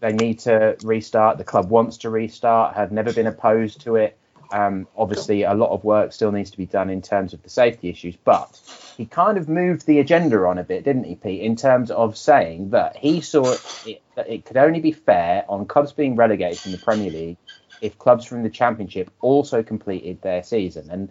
they 0.01 0.13
need 0.13 0.41
to 0.41 0.77
restart. 0.83 1.39
The 1.39 1.45
club 1.45 1.71
wants 1.71 1.99
to 1.99 2.11
restart. 2.11 2.77
Have 2.77 2.93
never 2.93 3.13
been 3.13 3.27
opposed 3.27 3.81
to 3.83 3.97
it. 3.97 4.19
Um, 4.53 4.87
obviously, 4.97 5.43
a 5.43 5.55
lot 5.55 5.71
of 5.71 5.83
work 5.83 6.13
still 6.13 6.31
needs 6.31 6.51
to 6.53 6.57
be 6.57 6.67
done 6.67 6.91
in 6.91 7.03
terms 7.03 7.33
of 7.33 7.43
the 7.43 7.51
safety 7.51 7.89
issues, 7.89 8.17
but 8.17 8.61
he 8.97 9.05
kind 9.05 9.39
of 9.39 9.49
moved 9.49 9.87
the 9.87 9.99
agenda 9.99 10.47
on 10.47 10.59
a 10.59 10.63
bit, 10.63 10.85
didn't 10.85 11.05
he, 11.05 11.17
Pete? 11.17 11.41
In 11.43 11.57
terms 11.57 11.91
of 11.91 12.17
saying 12.17 12.71
that 12.71 12.97
he 12.97 13.21
saw 13.21 13.53
it, 13.87 14.03
that 14.15 14.29
it 14.29 14.45
could 14.45 14.57
only 14.57 14.81
be 14.81 14.93
fair 14.93 15.45
on 15.49 15.67
clubs 15.67 15.93
being 15.93 16.15
relegated 16.17 16.59
from 16.59 16.73
the 16.73 16.79
Premier 16.79 17.11
League 17.11 17.37
if 17.81 17.99
clubs 17.99 18.25
from 18.25 18.43
the 18.43 18.51
Championship 18.51 19.11
also 19.21 19.63
completed 19.63 20.23
their 20.23 20.43
season, 20.43 20.91
and 20.91 21.11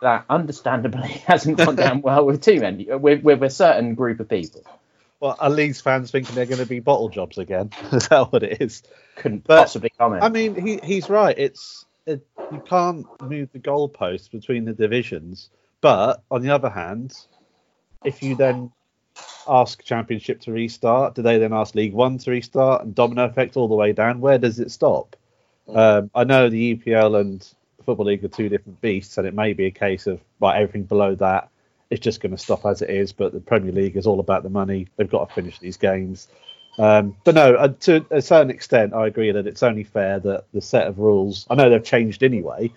that 0.00 0.24
understandably 0.28 1.08
hasn't 1.26 1.58
gone 1.58 1.76
down 1.76 2.00
well 2.02 2.24
with 2.24 2.42
too 2.42 2.60
many, 2.60 2.84
with, 2.84 3.22
with 3.22 3.42
a 3.42 3.50
certain 3.50 3.94
group 3.94 4.20
of 4.20 4.28
people. 4.28 4.62
Well, 5.24 5.36
are 5.40 5.48
Leeds 5.48 5.80
fans 5.80 6.10
thinking 6.10 6.34
they're 6.34 6.44
going 6.44 6.58
to 6.58 6.66
be 6.66 6.80
bottle 6.80 7.08
jobs 7.08 7.38
again? 7.38 7.70
is 7.92 8.08
that 8.08 8.30
what 8.30 8.42
it 8.42 8.60
is? 8.60 8.82
Couldn't 9.16 9.44
But, 9.44 9.56
possibly 9.56 9.88
comment. 9.88 10.22
I 10.22 10.28
mean, 10.28 10.54
he, 10.54 10.78
he's 10.84 11.08
right. 11.08 11.34
It's 11.38 11.86
it, 12.04 12.26
you 12.52 12.62
can't 12.68 13.06
move 13.22 13.48
the 13.50 13.58
goalposts 13.58 14.30
between 14.30 14.66
the 14.66 14.74
divisions. 14.74 15.48
But 15.80 16.22
on 16.30 16.42
the 16.42 16.50
other 16.50 16.68
hand, 16.68 17.16
if 18.04 18.22
you 18.22 18.34
then 18.34 18.70
ask 19.48 19.82
Championship 19.82 20.42
to 20.42 20.52
restart, 20.52 21.14
do 21.14 21.22
they 21.22 21.38
then 21.38 21.54
ask 21.54 21.74
League 21.74 21.94
One 21.94 22.18
to 22.18 22.30
restart 22.30 22.84
and 22.84 22.94
domino 22.94 23.24
effect 23.24 23.56
all 23.56 23.68
the 23.68 23.74
way 23.74 23.94
down? 23.94 24.20
Where 24.20 24.36
does 24.36 24.60
it 24.60 24.70
stop? 24.72 25.16
Um, 25.66 26.10
I 26.14 26.24
know 26.24 26.50
the 26.50 26.76
EPL 26.76 27.18
and 27.18 27.54
Football 27.86 28.04
League 28.08 28.26
are 28.26 28.28
two 28.28 28.50
different 28.50 28.82
beasts, 28.82 29.16
and 29.16 29.26
it 29.26 29.32
may 29.32 29.54
be 29.54 29.64
a 29.64 29.70
case 29.70 30.06
of 30.06 30.20
right 30.38 30.60
everything 30.60 30.82
below 30.82 31.14
that 31.14 31.48
is 31.94 32.00
just 32.00 32.20
going 32.20 32.32
to 32.32 32.38
stop 32.38 32.66
as 32.66 32.82
it 32.82 32.90
is. 32.90 33.12
But 33.12 33.32
the 33.32 33.40
Premier 33.40 33.72
League 33.72 33.96
is 33.96 34.06
all 34.06 34.20
about 34.20 34.42
the 34.42 34.50
money; 34.50 34.88
they've 34.96 35.10
got 35.10 35.28
to 35.28 35.34
finish 35.34 35.58
these 35.58 35.76
games. 35.76 36.28
Um, 36.78 37.16
but 37.24 37.34
no, 37.34 37.54
uh, 37.54 37.68
to 37.80 38.04
a 38.10 38.20
certain 38.20 38.50
extent, 38.50 38.94
I 38.94 39.06
agree 39.06 39.30
that 39.30 39.46
it's 39.46 39.62
only 39.62 39.84
fair 39.84 40.18
that 40.20 40.44
the 40.52 40.60
set 40.60 40.86
of 40.86 40.98
rules. 40.98 41.46
I 41.48 41.54
know 41.54 41.70
they've 41.70 41.82
changed 41.82 42.22
anyway 42.22 42.72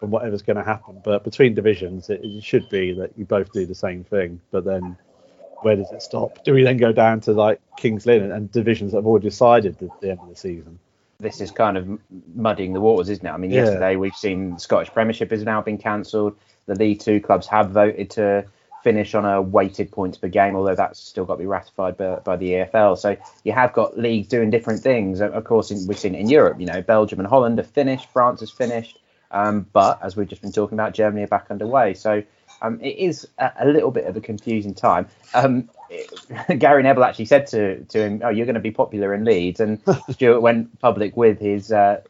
from 0.00 0.10
whatever's 0.10 0.42
going 0.42 0.56
to 0.56 0.62
happen, 0.64 1.00
but 1.04 1.24
between 1.24 1.54
divisions, 1.54 2.08
it, 2.10 2.20
it 2.22 2.44
should 2.44 2.68
be 2.68 2.92
that 2.92 3.16
you 3.16 3.24
both 3.24 3.52
do 3.52 3.66
the 3.66 3.74
same 3.74 4.04
thing. 4.04 4.40
But 4.50 4.64
then, 4.64 4.96
where 5.62 5.76
does 5.76 5.90
it 5.92 6.02
stop? 6.02 6.44
Do 6.44 6.52
we 6.54 6.64
then 6.64 6.76
go 6.76 6.92
down 6.92 7.20
to 7.22 7.32
like 7.32 7.60
Kings 7.76 8.06
Lynn 8.06 8.22
and, 8.22 8.32
and 8.32 8.52
divisions 8.52 8.92
that 8.92 8.98
have 8.98 9.06
already 9.06 9.28
decided 9.28 9.82
at 9.82 10.00
the 10.00 10.10
end 10.10 10.20
of 10.20 10.28
the 10.28 10.36
season? 10.36 10.78
this 11.20 11.40
is 11.40 11.50
kind 11.50 11.76
of 11.76 11.98
muddying 12.34 12.72
the 12.72 12.80
waters, 12.80 13.08
isn't 13.08 13.26
it? 13.26 13.30
I 13.30 13.36
mean, 13.36 13.50
Yeah. 13.50 13.64
yesterday 13.64 13.96
we've 13.96 14.14
seen 14.14 14.58
Scottish 14.58 14.92
Premiership 14.92 15.30
has 15.32 15.42
now 15.42 15.60
been 15.60 15.78
cancelled. 15.78 16.36
The 16.68 16.76
League 16.76 17.00
Two 17.00 17.20
clubs 17.20 17.46
have 17.48 17.70
voted 17.70 18.10
to 18.10 18.44
finish 18.84 19.14
on 19.14 19.24
a 19.24 19.42
weighted 19.42 19.90
points 19.90 20.16
per 20.16 20.28
game, 20.28 20.54
although 20.54 20.74
that's 20.74 21.00
still 21.00 21.24
got 21.24 21.34
to 21.34 21.40
be 21.40 21.46
ratified 21.46 21.96
by, 21.96 22.16
by 22.16 22.36
the 22.36 22.52
EFL. 22.52 22.96
So 22.96 23.16
you 23.44 23.52
have 23.52 23.72
got 23.72 23.98
leagues 23.98 24.28
doing 24.28 24.50
different 24.50 24.82
things. 24.82 25.20
Of 25.20 25.44
course, 25.44 25.70
in, 25.70 25.86
we've 25.86 25.98
seen 25.98 26.14
it 26.14 26.20
in 26.20 26.28
Europe. 26.28 26.60
You 26.60 26.66
know, 26.66 26.80
Belgium 26.82 27.18
and 27.18 27.28
Holland 27.28 27.58
have 27.58 27.68
finished, 27.68 28.08
France 28.12 28.40
has 28.40 28.50
finished, 28.50 28.98
um, 29.30 29.66
but 29.72 29.98
as 30.02 30.16
we've 30.16 30.28
just 30.28 30.42
been 30.42 30.52
talking 30.52 30.76
about, 30.76 30.94
Germany 30.94 31.24
are 31.24 31.28
back 31.28 31.46
underway. 31.50 31.94
So 31.94 32.22
um, 32.62 32.80
it 32.80 32.96
is 32.96 33.26
a, 33.38 33.52
a 33.60 33.66
little 33.66 33.90
bit 33.90 34.06
of 34.06 34.16
a 34.16 34.20
confusing 34.20 34.74
time. 34.74 35.06
Um, 35.34 35.68
Gary 36.58 36.82
Neville 36.82 37.04
actually 37.04 37.26
said 37.26 37.46
to, 37.48 37.84
to 37.84 37.98
him, 37.98 38.20
"Oh, 38.24 38.28
you're 38.28 38.46
going 38.46 38.54
to 38.54 38.60
be 38.60 38.70
popular 38.70 39.14
in 39.14 39.24
Leeds," 39.24 39.60
and 39.60 39.80
Stuart 40.10 40.40
went 40.40 40.78
public 40.80 41.16
with 41.16 41.40
his 41.40 41.72
uh, 41.72 42.00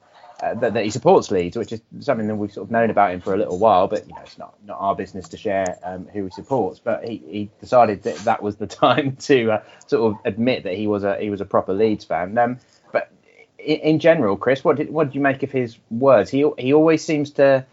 uh, 0.43 0.55
that, 0.55 0.75
that 0.75 0.85
he 0.85 0.91
supports 0.91 1.31
Leeds, 1.33 1.57
which 1.57 1.73
is 1.73 1.81
something 1.99 2.29
that 2.29 2.37
we've 2.37 2.53
sort 2.53 2.67
of 2.67 2.71
known 2.71 2.91
about 2.91 3.13
him 3.13 3.21
for 3.21 3.35
a 3.35 3.37
little 3.37 3.59
while. 3.59 3.89
But 3.89 4.07
you 4.07 4.15
know, 4.15 4.21
it's 4.23 4.39
not 4.39 4.55
not 4.65 4.79
our 4.81 4.95
business 4.95 5.29
to 5.31 5.37
share 5.37 5.79
um, 5.83 6.07
who 6.13 6.25
he 6.25 6.31
supports. 6.31 6.79
But 6.79 7.05
he, 7.09 7.17
he 7.29 7.51
decided 7.61 8.05
that 8.05 8.17
that 8.19 8.43
was 8.43 8.57
the 8.57 8.67
time 8.85 9.17
to 9.17 9.53
uh, 9.53 9.63
sort 9.87 10.13
of 10.13 10.21
admit 10.25 10.63
that 10.65 10.75
he 10.75 10.87
was 10.87 11.03
a 11.03 11.19
he 11.19 11.31
was 11.31 11.41
a 11.41 11.45
proper 11.45 11.73
Leeds 11.73 12.05
fan. 12.05 12.39
Um, 12.39 12.59
but 12.93 13.11
in, 13.59 13.79
in 13.79 13.99
general, 13.99 14.37
Chris, 14.37 14.63
what 14.63 14.77
did 14.77 14.91
what 14.91 15.09
did 15.09 15.15
you 15.17 15.21
make 15.21 15.43
of 15.43 15.51
his 15.51 15.77
words? 15.91 16.31
He 16.31 16.49
he 16.57 16.73
always 16.73 17.05
seems 17.05 17.31
to 17.33 17.67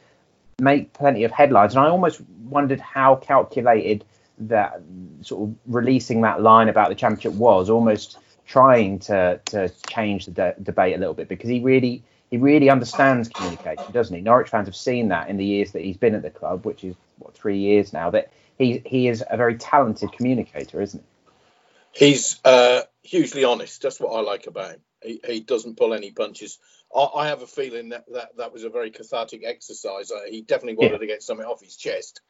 make 0.59 0.91
plenty 0.93 1.23
of 1.23 1.31
headlines, 1.31 1.75
and 1.75 1.85
I 1.85 1.89
almost 1.89 2.21
wondered 2.45 2.79
how 2.79 3.15
calculated 3.15 4.05
that 4.39 4.81
sort 5.21 5.49
of 5.49 5.55
releasing 5.67 6.21
that 6.21 6.41
line 6.41 6.67
about 6.67 6.89
the 6.89 6.95
championship 6.95 7.33
was, 7.33 7.69
almost 7.69 8.17
trying 8.47 8.97
to 8.99 9.39
to 9.45 9.69
change 9.87 10.25
the 10.25 10.31
de- 10.31 10.55
debate 10.63 10.95
a 10.95 10.99
little 10.99 11.13
bit 11.13 11.27
because 11.27 11.49
he 11.49 11.59
really 11.59 12.03
he 12.31 12.37
really 12.37 12.69
understands 12.69 13.29
communication, 13.29 13.91
doesn't 13.91 14.15
he? 14.15 14.21
Norwich 14.21 14.49
fans 14.49 14.67
have 14.67 14.75
seen 14.75 15.09
that 15.09 15.29
in 15.29 15.37
the 15.37 15.45
years 15.45 15.71
that 15.71 15.83
he's 15.83 15.97
been 15.97 16.15
at 16.15 16.21
the 16.23 16.29
club, 16.29 16.65
which 16.65 16.83
is 16.83 16.95
what 17.19 17.33
three 17.35 17.59
years 17.59 17.93
now. 17.93 18.09
That 18.09 18.31
he 18.57 18.81
he 18.85 19.07
is 19.07 19.23
a 19.29 19.37
very 19.37 19.57
talented 19.57 20.11
communicator, 20.11 20.81
isn't 20.81 21.01
he? 21.01 22.05
He's 22.05 22.39
uh, 22.43 22.81
hugely 23.03 23.43
honest. 23.45 23.81
That's 23.81 23.99
what 23.99 24.13
I 24.15 24.21
like 24.21 24.47
about 24.47 24.71
him. 24.71 24.81
He, 25.01 25.21
he 25.25 25.39
doesn't 25.39 25.77
pull 25.77 25.93
any 25.93 26.11
punches. 26.11 26.59
I, 26.93 27.07
I 27.15 27.27
have 27.27 27.41
a 27.41 27.47
feeling 27.47 27.89
that, 27.89 28.05
that 28.13 28.37
that 28.37 28.53
was 28.53 28.63
a 28.63 28.69
very 28.69 28.91
cathartic 28.91 29.43
exercise. 29.45 30.11
Uh, 30.11 30.25
he 30.29 30.41
definitely 30.41 30.75
wanted 30.77 30.93
Yeah. 30.93 30.99
to 30.99 31.07
get 31.07 31.23
something 31.23 31.45
off 31.45 31.61
his 31.63 31.77
chest. 31.77 32.21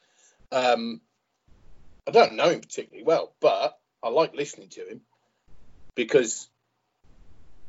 Um, 0.52 1.02
I 2.08 2.12
don't 2.12 2.36
know 2.36 2.50
him 2.50 2.62
particularly 2.62 3.04
well, 3.04 3.34
but 3.40 3.78
I 4.04 4.10
like 4.10 4.36
listening 4.36 4.70
to 4.70 4.88
him 4.88 5.02
because 5.96 6.48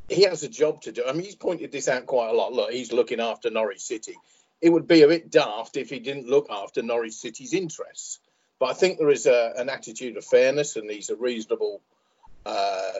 he 0.09 0.23
has 0.23 0.43
a 0.43 0.49
job 0.49 0.83
to 0.83 0.93
do. 0.93 1.05
I 1.07 1.13
mean, 1.13 1.25
he's 1.25 1.35
pointed 1.35 1.73
this 1.73 1.89
out 1.89 2.07
quite 2.07 2.31
a 2.31 2.33
lot. 2.33 2.53
Look, 2.53 2.71
he's 2.71 2.93
looking 2.93 3.21
after 3.21 3.51
Norwich 3.51 3.81
City. 3.81 4.15
It 4.61 4.71
would 4.71 4.87
be 4.87 5.03
a 5.03 5.09
bit 5.09 5.31
daft 5.31 5.77
if 5.77 5.91
he 5.91 5.99
didn't 5.99 6.29
look 6.29 6.47
after 6.51 6.83
Norwich 6.83 7.15
City's 7.15 7.53
interests. 7.53 8.21
But 8.59 8.71
I 8.71 8.73
think 8.73 8.99
there 8.99 9.11
is 9.11 9.27
a, 9.27 9.53
an 9.57 9.69
attitude 9.69 10.17
of 10.17 10.25
fairness, 10.25 10.77
and 10.77 10.91
he's 10.91 11.11
a 11.11 11.17
reasonable 11.17 11.83
uh, 12.47 12.93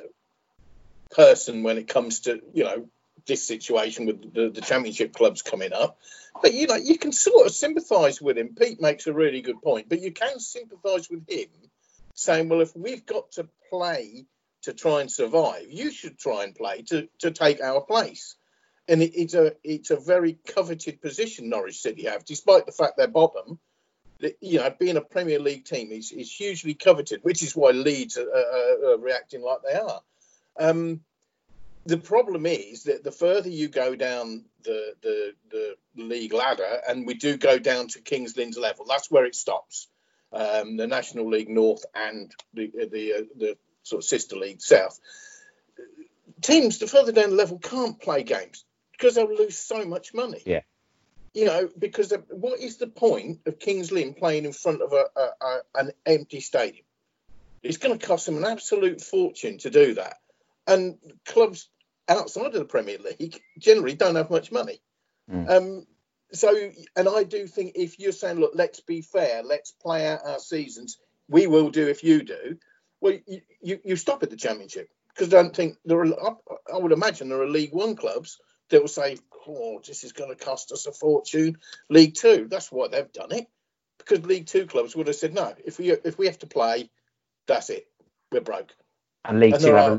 person 1.11 1.63
when 1.63 1.79
it 1.79 1.89
comes 1.89 2.21
to 2.21 2.43
you 2.53 2.65
know 2.65 2.89
this 3.27 3.47
situation 3.47 4.07
with 4.07 4.35
the, 4.35 4.51
the 4.51 4.61
championship 4.61 5.15
clubs 5.15 5.43
coming 5.43 5.73
up. 5.73 5.99
But 6.43 6.53
you 6.53 6.67
know 6.67 6.77
you 6.77 6.99
can 6.99 7.13
sort 7.13 7.47
of 7.47 7.53
sympathise 7.53 8.21
with 8.21 8.37
him. 8.37 8.55
Pete 8.55 8.83
makes 8.83 9.07
a 9.07 9.13
really 9.13 9.41
good 9.41 9.63
point, 9.63 9.89
but 9.89 10.03
you 10.03 10.13
can 10.13 10.39
sympathise 10.41 11.09
with 11.09 11.27
him 11.29 11.49
saying, 12.17 12.49
well, 12.49 12.63
if 12.63 12.75
we've 12.75 13.07
got 13.07 13.31
to 13.33 13.47
play 13.71 14.25
to 14.67 14.73
try 14.75 15.01
and 15.01 15.11
survive, 15.11 15.67
you 15.71 15.91
should 15.91 16.19
try 16.19 16.45
and 16.45 16.55
play 16.55 16.83
to 16.83 17.09
to 17.19 17.31
take 17.31 17.61
our 17.61 17.81
place. 17.81 18.37
and 18.89 19.03
it, 19.03 19.13
it's 19.15 19.35
a 19.35 19.53
it's 19.65 19.91
a 19.91 19.97
very 19.97 20.39
coveted 20.47 21.01
position 21.01 21.49
Norwich 21.49 21.81
City 21.81 22.05
have, 22.05 22.25
despite 22.25 22.67
the 22.67 22.73
fact 22.73 22.97
they're 22.97 23.09
bottom. 23.09 23.59
You 24.41 24.61
know, 24.61 24.75
being 24.79 24.97
a 24.97 25.03
Premier 25.03 25.39
League 25.39 25.67
team 25.67 25.93
is, 25.93 26.11
is 26.11 26.33
hugely 26.33 26.73
coveted, 26.73 27.21
which 27.23 27.43
is 27.43 27.55
why 27.55 27.73
Leeds 27.73 28.17
are, 28.17 28.31
are, 28.31 28.93
are 28.93 28.99
reacting 28.99 29.43
like 29.43 29.59
they 29.63 29.79
are. 29.79 30.01
Um, 30.59 31.01
the 31.85 31.99
problem 31.99 32.47
is 32.47 32.85
that 32.85 33.05
the 33.05 33.13
further 33.13 33.51
you 33.51 33.69
go 33.69 33.95
down 33.95 34.47
the, 34.65 34.95
the, 35.03 35.33
the 35.51 35.77
league 36.03 36.33
ladder, 36.33 36.81
and 36.89 37.07
we 37.07 37.13
do 37.13 37.37
go 37.37 37.59
down 37.59 37.89
to 37.89 38.01
Kings 38.01 38.37
Lynn's 38.39 38.57
level, 38.57 38.87
that's 38.87 39.11
where 39.11 39.27
it 39.27 39.35
stops. 39.35 39.89
Um, 40.33 40.79
the 40.79 40.87
National 40.87 41.29
League 41.29 41.51
North 41.51 41.85
and 41.95 42.33
the 42.55 42.73
the, 42.91 43.13
uh, 43.13 43.23
the 43.37 43.57
sort 43.87 44.03
of 44.03 44.09
sister 44.09 44.37
league 44.37 44.61
South. 44.61 44.99
Teams 46.43 46.79
the 46.79 46.87
further 46.87 47.13
down 47.13 47.31
the 47.31 47.37
level 47.37 47.59
can't 47.59 48.01
play 48.01 48.23
games 48.25 48.65
because 48.93 49.15
they'll 49.15 49.33
lose 49.33 49.57
so 49.57 49.85
much 49.85 50.13
money. 50.13 50.43
Yeah. 50.45 50.61
You 51.33 51.45
know, 51.45 51.69
because 51.79 52.13
what 52.31 52.61
is 52.61 52.79
the 52.79 52.87
point 52.87 53.41
of 53.47 53.59
Kings 53.59 53.93
Lynn 53.93 54.15
playing 54.15 54.45
in 54.45 54.53
front 54.53 54.83
of 54.83 54.93
a, 54.93 55.05
a, 55.17 55.29
a 55.41 55.61
an 55.75 55.91
empty 56.05 56.41
stadium? 56.41 56.85
It's 57.63 57.77
going 57.77 57.99
to 57.99 58.07
cost 58.07 58.27
them 58.27 58.39
an 58.39 58.45
absolute 58.45 59.01
fortune 59.01 59.59
to 59.59 59.71
do 59.71 59.95
that. 59.95 60.17
And 60.67 60.97
clubs 61.25 61.69
outside 62.09 62.47
of 62.47 62.55
the 62.55 62.65
Premier 62.65 62.99
League 62.99 63.41
generally 63.59 63.95
don't 63.95 64.17
have 64.17 64.31
much 64.31 64.51
money. 64.51 64.81
Mm. 65.31 65.51
Um, 65.51 65.87
so, 66.33 66.71
and 66.97 67.09
I 67.09 67.23
do 67.25 67.47
think 67.47 67.73
if 67.77 67.99
you're 67.99 68.13
saying, 68.13 68.39
look, 68.41 68.53
let's 68.55 68.81
be 68.81 69.03
fair, 69.03 69.43
let's 69.43 69.71
play 69.71 70.07
out 70.07 70.21
our 70.25 70.39
seasons, 70.39 70.99
we 71.29 71.47
will 71.47 71.71
do 71.71 71.87
if 71.89 72.03
you 72.03 72.23
do. 72.23 72.59
Well, 73.01 73.19
you, 73.27 73.41
you, 73.61 73.79
you 73.85 73.97
stop 73.97 74.23
at 74.23 74.31
the 74.31 74.37
Championship 74.37 74.89
because 75.09 75.33
I 75.33 75.43
don't 75.43 75.55
think 75.55 75.77
there 75.85 76.01
are. 76.01 76.37
I 76.73 76.79
would 76.79 76.93
imagine 76.93 77.29
there 77.29 77.43
are 77.43 77.49
League 77.49 77.73
One 77.73 77.97
clubs 77.97 78.39
that 78.71 78.81
will 78.81 78.89
say, 78.89 79.19
"Oh, 79.47 79.81
this 79.87 80.05
is 80.05 80.13
going 80.13 80.31
to 80.31 80.45
cost 80.45 80.73
us 80.73 80.87
a 80.87 80.93
fortune." 80.93 81.59
League 81.89 82.15
Two, 82.15 82.47
that's 82.49 82.73
why 82.73 82.89
they've 82.89 83.13
done 83.13 83.33
it, 83.33 83.47
because 83.99 84.25
League 84.25 84.47
Two 84.47 84.67
clubs 84.67 84.97
would 84.97 85.07
have 85.07 85.17
said, 85.17 85.35
"No, 85.35 85.55
if 85.65 85.79
we 85.79 85.91
if 85.93 86.19
we 86.19 86.27
have 86.27 86.39
to 86.41 86.47
play, 86.47 86.91
that's 87.47 87.71
it, 87.71 87.87
we're 88.33 88.41
broke." 88.41 88.73
And 89.25 89.41
League 89.41 89.55
and 89.55 89.63
Two 89.63 89.75
have, 89.75 89.93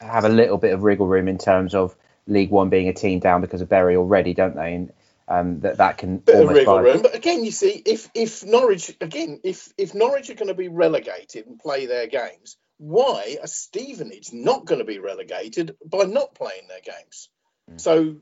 a, 0.00 0.04
have 0.04 0.24
a 0.24 0.30
little 0.30 0.58
bit 0.58 0.74
of 0.74 0.82
wriggle 0.82 1.06
room 1.06 1.28
in 1.28 1.38
terms 1.38 1.74
of 1.74 1.96
League 2.26 2.50
One 2.50 2.68
being 2.68 2.88
a 2.88 2.92
team 2.92 3.18
down 3.18 3.40
because 3.40 3.60
of 3.60 3.68
Bury 3.68 3.96
already, 3.96 4.34
don't 4.34 4.56
they? 4.56 4.74
And 4.74 4.92
um, 5.28 5.60
that 5.60 5.78
that 5.78 5.98
can 5.98 6.18
bit 6.18 6.42
of 6.42 6.48
wriggle 6.48 6.80
room. 6.80 7.02
But 7.02 7.14
again, 7.14 7.44
you 7.44 7.50
see, 7.50 7.82
if 7.84 8.08
if 8.14 8.44
Norwich 8.44 8.94
again, 9.00 9.40
if 9.44 9.72
if 9.76 9.94
Norwich 9.94 10.30
are 10.30 10.34
going 10.34 10.48
to 10.48 10.54
be 10.54 10.68
relegated 10.68 11.46
and 11.46 11.58
play 11.58 11.86
their 11.86 12.06
games, 12.06 12.56
why 12.78 13.38
are 13.40 13.48
Stevenage 13.48 14.32
not 14.32 14.66
going 14.66 14.78
to 14.78 14.84
be 14.84 14.98
relegated 14.98 15.76
by 15.84 16.04
not 16.04 16.34
playing 16.34 16.68
their 16.68 16.80
games? 16.80 17.28
Mm. 17.70 17.80
So, 17.80 18.16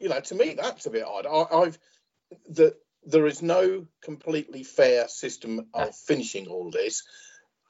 you 0.00 0.08
know, 0.08 0.20
to 0.20 0.34
me 0.34 0.54
that's 0.54 0.86
a 0.86 0.90
bit 0.90 1.04
odd. 1.04 1.26
I, 1.26 1.56
I've 1.56 1.78
that 2.50 2.74
there 3.06 3.26
is 3.26 3.42
no 3.42 3.86
completely 4.02 4.64
fair 4.64 5.08
system 5.08 5.66
of 5.74 5.94
finishing 5.94 6.48
all 6.48 6.70
this. 6.70 7.04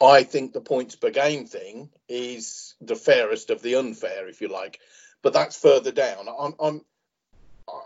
I 0.01 0.23
think 0.23 0.53
the 0.53 0.61
points 0.61 0.97
per 0.97 1.11
game 1.11 1.47
thing 1.47 1.91
is 2.09 2.75
the 2.81 2.97
fairest 2.97 3.51
of 3.51 3.63
the 3.63 3.77
unfair, 3.77 4.29
if 4.29 4.41
you 4.41 4.49
like. 4.49 4.81
But 5.23 5.33
that's 5.33 5.57
further 5.59 5.93
down. 5.93 6.29
I'm, 6.29 6.55
I'm 6.61 6.81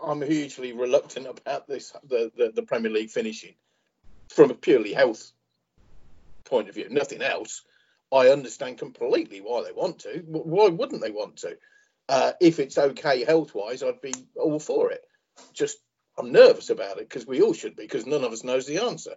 I'm 0.03 0.21
hugely 0.21 0.73
reluctant 0.73 1.27
about 1.27 1.67
this 1.67 1.93
the, 2.07 2.31
the, 2.35 2.51
the 2.53 2.63
Premier 2.63 2.91
League 2.91 3.09
finishing 3.09 3.55
from 4.29 4.51
a 4.51 4.55
purely 4.55 4.93
health 4.93 5.31
point 6.45 6.69
of 6.69 6.75
view. 6.75 6.87
Nothing 6.89 7.21
else. 7.21 7.63
I 8.11 8.29
understand 8.29 8.79
completely 8.79 9.39
why 9.39 9.63
they 9.63 9.71
want 9.71 9.99
to. 9.99 10.23
Why 10.25 10.67
wouldn't 10.67 11.01
they 11.01 11.11
want 11.11 11.37
to? 11.37 11.57
Uh, 12.07 12.33
if 12.41 12.59
it's 12.59 12.77
okay 12.77 13.23
health 13.23 13.53
wise, 13.53 13.83
I'd 13.83 14.01
be 14.01 14.13
all 14.35 14.59
for 14.59 14.91
it. 14.91 15.01
Just 15.53 15.77
I'm 16.17 16.31
nervous 16.31 16.69
about 16.69 16.97
it 16.97 17.07
because 17.07 17.25
we 17.25 17.41
all 17.41 17.53
should 17.53 17.75
be 17.75 17.83
because 17.83 18.05
none 18.05 18.23
of 18.23 18.33
us 18.33 18.43
knows 18.43 18.65
the 18.65 18.79
answer. 18.79 19.13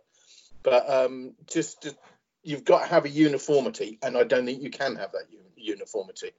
But 0.63 0.89
um, 0.89 1.33
just, 1.47 1.83
just, 1.83 1.97
you've 2.45 2.65
got 2.65 2.83
to 2.83 2.87
have 2.87 3.05
a 3.05 3.11
uniformity, 3.11 3.99
and 4.03 4.17
I 4.17 4.25
don't 4.25 4.47
think 4.47 4.63
you 4.63 4.71
can 4.71 4.95
have 4.97 5.13
that 5.13 5.25
uniformity. 5.57 6.31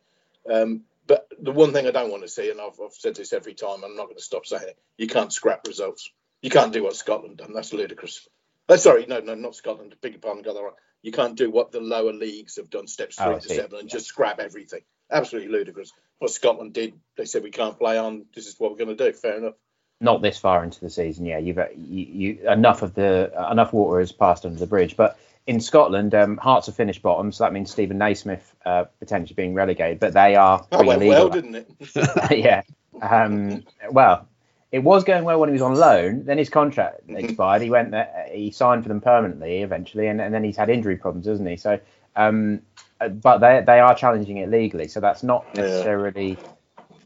Um, 0.50 0.84
but 1.08 1.28
the 1.42 1.52
one 1.52 1.74
thing 1.74 1.88
I 1.88 1.92
don't 1.92 2.12
want 2.12 2.24
to 2.24 2.30
see, 2.30 2.50
and 2.50 2.62
I've, 2.62 2.80
I've 2.84 2.94
said 2.94 3.16
this 3.16 3.34
every 3.34 3.54
time, 3.54 3.84
I'm 3.84 3.96
not 3.96 4.06
going 4.06 4.18
to 4.18 4.24
stop 4.24 4.46
saying 4.46 4.64
it. 4.64 4.78
You 4.98 5.08
can't 5.08 5.34
scrap 5.34 5.68
results. 5.68 6.10
You 6.42 6.50
can't 6.50 6.74
do 6.74 6.84
what 6.84 6.96
Scotland 6.96 7.38
done. 7.38 7.54
That's 7.54 7.74
ludicrous. 7.74 8.28
Oh, 8.70 8.76
sorry, 8.78 9.06
no, 9.06 9.20
no, 9.20 9.36
not 9.36 9.56
Scotland. 9.56 9.96
Big 10.02 10.22
pardon, 10.22 10.44
got 10.44 10.54
that 10.54 10.64
right. 10.64 10.74
You 11.02 11.12
can't 11.12 11.36
do 11.36 11.52
what 11.52 11.72
the 11.72 11.82
lower 11.82 12.14
leagues 12.14 12.56
have 12.56 12.70
done, 12.70 12.88
steps 12.88 13.18
three 13.18 13.26
oh, 13.34 13.40
to 13.40 13.50
seven, 13.50 13.80
and 13.80 13.90
just 13.90 14.06
scrap 14.06 14.40
everything. 14.40 14.82
Absolutely 15.12 15.52
ludicrous. 15.52 15.92
What 16.20 16.32
Scotland 16.32 16.74
did, 16.74 16.94
they 17.18 17.26
said 17.26 17.44
we 17.44 17.52
can't 17.52 17.78
play 17.78 17.98
on. 17.98 18.26
This 18.34 18.48
is 18.48 18.56
what 18.58 18.72
we're 18.72 18.86
going 18.86 18.98
to 18.98 19.12
do. 19.12 19.18
Fair 19.18 19.38
enough. 19.38 19.56
Not 20.00 20.22
this 20.22 20.38
far 20.38 20.64
into 20.64 20.80
the 20.80 20.90
season, 20.90 21.26
yeah. 21.26 21.40
You've 21.40 21.58
uh, 21.58 21.68
you, 21.76 22.06
you 22.06 22.50
enough 22.50 22.82
of 22.82 22.94
the 22.94 23.32
enough 23.52 23.74
water 23.74 24.00
has 24.00 24.12
passed 24.12 24.46
under 24.46 24.60
the 24.60 24.68
bridge, 24.68 24.96
but 24.96 25.18
in 25.46 25.60
Scotland, 25.60 26.16
um, 26.16 26.38
Hearts 26.38 26.68
have 26.68 26.76
finished 26.76 27.02
bottom, 27.02 27.32
so 27.32 27.44
that 27.44 27.54
means 27.54 27.72
Steven 27.72 27.98
Naismith 27.98 28.56
uh, 28.66 28.86
potentially 29.00 29.36
being 29.36 29.54
relegated. 29.54 30.00
But 30.00 30.14
they 30.14 30.36
are. 30.36 30.66
That 30.70 30.86
went 30.86 31.04
well, 31.04 31.30
didn't 31.30 31.56
it? 31.56 31.70
yeah. 32.32 32.62
Um, 33.02 33.64
well, 33.92 34.28
it 34.72 34.80
was 34.80 35.04
going 35.04 35.24
well 35.24 35.40
when 35.40 35.50
he 35.50 35.54
was 35.54 35.62
on 35.62 35.76
loan. 35.76 36.26
Then 36.26 36.38
his 36.38 36.50
contract 36.50 37.02
expired. 37.10 37.62
He 37.62 37.70
went 37.70 37.92
there. 37.92 38.28
He 38.32 38.52
signed 38.52 38.84
for 38.84 38.90
them 38.90 39.02
permanently 39.02 39.62
eventually, 39.62 40.08
and, 40.08 40.22
and 40.22 40.34
then 40.34 40.44
he's 40.44 40.58
had 40.58 40.70
injury 40.70 40.96
problems, 40.96 41.28
hasn't 41.28 41.50
he? 41.50 41.58
So, 41.58 41.80
um, 42.16 42.62
uh, 43.02 43.10
but 43.10 43.40
they 43.40 43.64
they 43.66 43.80
are 43.80 43.96
challenging 43.96 44.38
it 44.38 44.50
legally, 44.50 44.88
so 44.88 45.00
that's 45.00 45.24
not 45.24 45.46
necessarily. 45.56 46.32
Yeah 46.32 46.48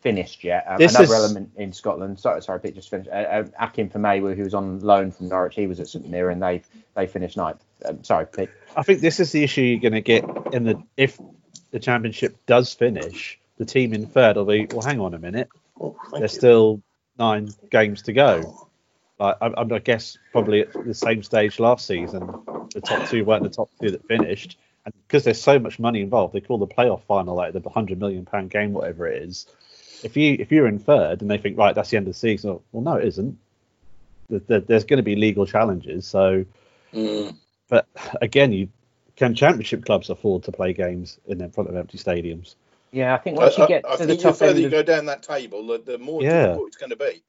finished 0.02 0.44
yet. 0.44 0.66
Um, 0.68 0.76
another 0.76 1.04
is... 1.04 1.12
element 1.12 1.52
in 1.58 1.74
Scotland. 1.74 2.20
Sorry, 2.20 2.42
sorry, 2.42 2.60
Pete 2.60 2.76
just 2.76 2.90
finished. 2.90 3.10
Uh, 3.10 3.14
uh, 3.14 3.46
Akin 3.60 3.90
Famewo, 3.90 4.36
who 4.36 4.44
was 4.44 4.54
on 4.54 4.80
loan 4.80 5.12
from 5.12 5.30
Norwich, 5.30 5.56
he 5.56 5.68
was 5.68 5.80
at 5.80 5.88
St 5.88 6.08
Mirren, 6.08 6.42
and 6.42 6.44
they 6.44 6.62
they 6.96 7.08
finished 7.08 7.38
ninth. 7.38 7.64
Um, 7.86 8.04
sorry, 8.04 8.26
Pete. 8.26 8.50
I 8.76 8.84
think 8.84 9.02
this 9.02 9.20
is 9.20 9.32
the 9.32 9.44
issue 9.44 9.62
you're 9.62 9.80
going 9.80 9.94
to 9.94 10.02
get 10.02 10.24
in 10.54 10.64
the 10.64 10.82
if 10.96 11.20
the 11.72 11.80
championship 11.80 12.38
does 12.46 12.74
finish, 12.74 13.40
the 13.58 13.66
team 13.66 13.94
in 13.94 14.08
third 14.08 14.36
will 14.36 14.46
be. 14.46 14.68
Well, 14.72 14.82
hang 14.82 15.00
on 15.00 15.14
a 15.14 15.20
minute. 15.20 15.50
Oh, 15.80 15.96
There's 16.12 16.34
you. 16.34 16.40
still 16.40 16.82
nine 17.18 17.50
games 17.70 18.04
to 18.04 18.14
go. 18.14 18.68
Like, 19.20 19.36
I, 19.42 19.52
I 19.58 19.80
guess 19.80 20.18
probably 20.32 20.62
at 20.62 20.74
the 20.74 20.94
same 20.94 21.24
stage 21.24 21.60
last 21.60 21.88
season, 21.88 22.28
the 22.74 22.82
top 22.82 23.10
two 23.10 23.26
weren't 23.26 23.44
the 23.44 23.50
top 23.50 23.70
two 23.82 23.90
that 23.92 24.08
finished, 24.08 24.58
and 24.86 24.94
because 25.08 25.24
there's 25.24 25.42
so 25.42 25.58
much 25.58 25.80
money 25.80 26.02
involved, 26.02 26.34
they 26.34 26.42
call 26.42 26.60
the 26.60 26.68
playoff 26.68 27.02
final 27.04 27.36
like 27.36 27.54
the 27.54 27.68
hundred 27.68 28.00
million 28.00 28.26
pound 28.26 28.52
game, 28.52 28.74
whatever 28.74 29.08
it 29.08 29.24
is 29.24 29.48
if 30.04 30.18
you 30.18 30.38
if 30.40 30.52
you're 30.52 30.68
in 30.68 30.80
third 30.80 31.22
and 31.22 31.30
they 31.30 31.38
think 31.38 31.58
right 31.58 31.74
that's 31.74 31.90
the 31.90 31.98
end 31.98 32.08
of 32.08 32.14
the 32.14 32.20
season, 32.20 32.60
well 32.72 32.84
no 32.84 32.96
it 32.96 33.08
isn't. 33.08 33.38
There's 34.30 34.84
going 34.84 34.98
to 34.98 35.04
be 35.04 35.16
legal 35.16 35.46
challenges. 35.46 36.06
So, 36.06 36.44
mm. 36.94 37.36
but 37.70 37.88
again, 38.22 38.52
you 38.52 38.68
can 39.18 39.34
championship 39.36 39.84
clubs 39.86 40.10
afford 40.10 40.44
to 40.44 40.52
play 40.52 40.74
games 40.74 41.20
in 41.28 41.50
front 41.52 41.70
of 41.70 41.76
empty 41.76 41.98
stadiums? 41.98 42.56
Yeah, 42.92 43.14
I 43.14 43.18
think 43.18 43.38
once 43.38 43.58
you 43.58 43.68
get 43.68 43.86
I, 43.86 43.94
I 43.94 43.96
to 43.98 44.06
the 44.06 44.16
top 44.16 44.34
the 44.34 44.40
further 44.40 44.52
end 44.52 44.60
you 44.62 44.70
go 44.70 44.84
down 44.84 45.06
that 45.08 45.24
table, 45.24 45.66
the, 45.66 45.80
the 45.80 45.98
more 45.98 46.22
yeah. 46.22 46.46
difficult 46.46 46.68
it's 46.68 46.78
going 46.78 46.90
to 46.92 46.96
be. 46.96 47.24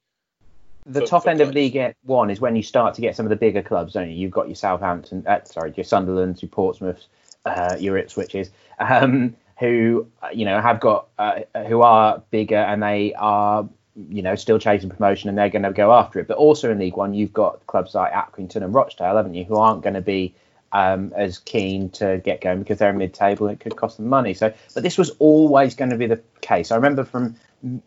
The 0.86 1.00
for, 1.00 1.06
top 1.06 1.22
for 1.24 1.30
end 1.30 1.40
of 1.40 1.50
League 1.50 1.94
One 2.04 2.30
is 2.30 2.40
when 2.40 2.54
you 2.56 2.62
start 2.62 2.94
to 2.94 3.00
get 3.00 3.16
some 3.16 3.26
of 3.26 3.30
the 3.30 3.36
bigger 3.36 3.62
clubs, 3.62 3.94
don't 3.94 4.08
you? 4.08 4.16
You've 4.16 4.30
got 4.30 4.46
your 4.48 4.54
Southampton, 4.54 5.24
uh, 5.26 5.42
sorry, 5.44 5.74
your 5.76 5.84
Sunderlands, 5.84 6.40
your 6.40 6.48
Portsmouth, 6.48 7.04
uh, 7.44 7.76
your 7.78 8.00
Ipswiches. 8.00 8.50
Um, 8.78 9.34
who 9.58 10.06
you 10.32 10.44
know 10.44 10.60
have 10.60 10.80
got 10.80 11.08
uh, 11.18 11.40
who 11.66 11.82
are 11.82 12.22
bigger 12.30 12.56
and 12.56 12.82
they 12.82 13.14
are 13.14 13.68
you 14.08 14.22
know 14.22 14.34
still 14.34 14.58
chasing 14.58 14.90
promotion 14.90 15.28
and 15.28 15.36
they're 15.36 15.48
going 15.48 15.62
to 15.62 15.72
go 15.72 15.92
after 15.92 16.20
it. 16.20 16.28
But 16.28 16.36
also 16.36 16.70
in 16.70 16.78
League 16.78 16.96
One, 16.96 17.14
you've 17.14 17.32
got 17.32 17.66
clubs 17.66 17.94
like 17.94 18.12
Accrington 18.12 18.62
and 18.62 18.72
Rochdale, 18.74 19.16
haven't 19.16 19.34
you, 19.34 19.44
who 19.44 19.56
aren't 19.56 19.82
going 19.82 19.94
to 19.94 20.00
be 20.00 20.34
um, 20.72 21.12
as 21.16 21.38
keen 21.38 21.90
to 21.90 22.20
get 22.24 22.40
going 22.40 22.60
because 22.60 22.78
they're 22.78 22.92
mid-table. 22.92 23.48
It 23.48 23.60
could 23.60 23.76
cost 23.76 23.96
them 23.96 24.08
money. 24.08 24.34
So, 24.34 24.52
but 24.74 24.82
this 24.82 24.98
was 24.98 25.10
always 25.18 25.74
going 25.74 25.90
to 25.90 25.96
be 25.96 26.06
the 26.06 26.20
case. 26.40 26.70
I 26.70 26.76
remember 26.76 27.04
from 27.04 27.36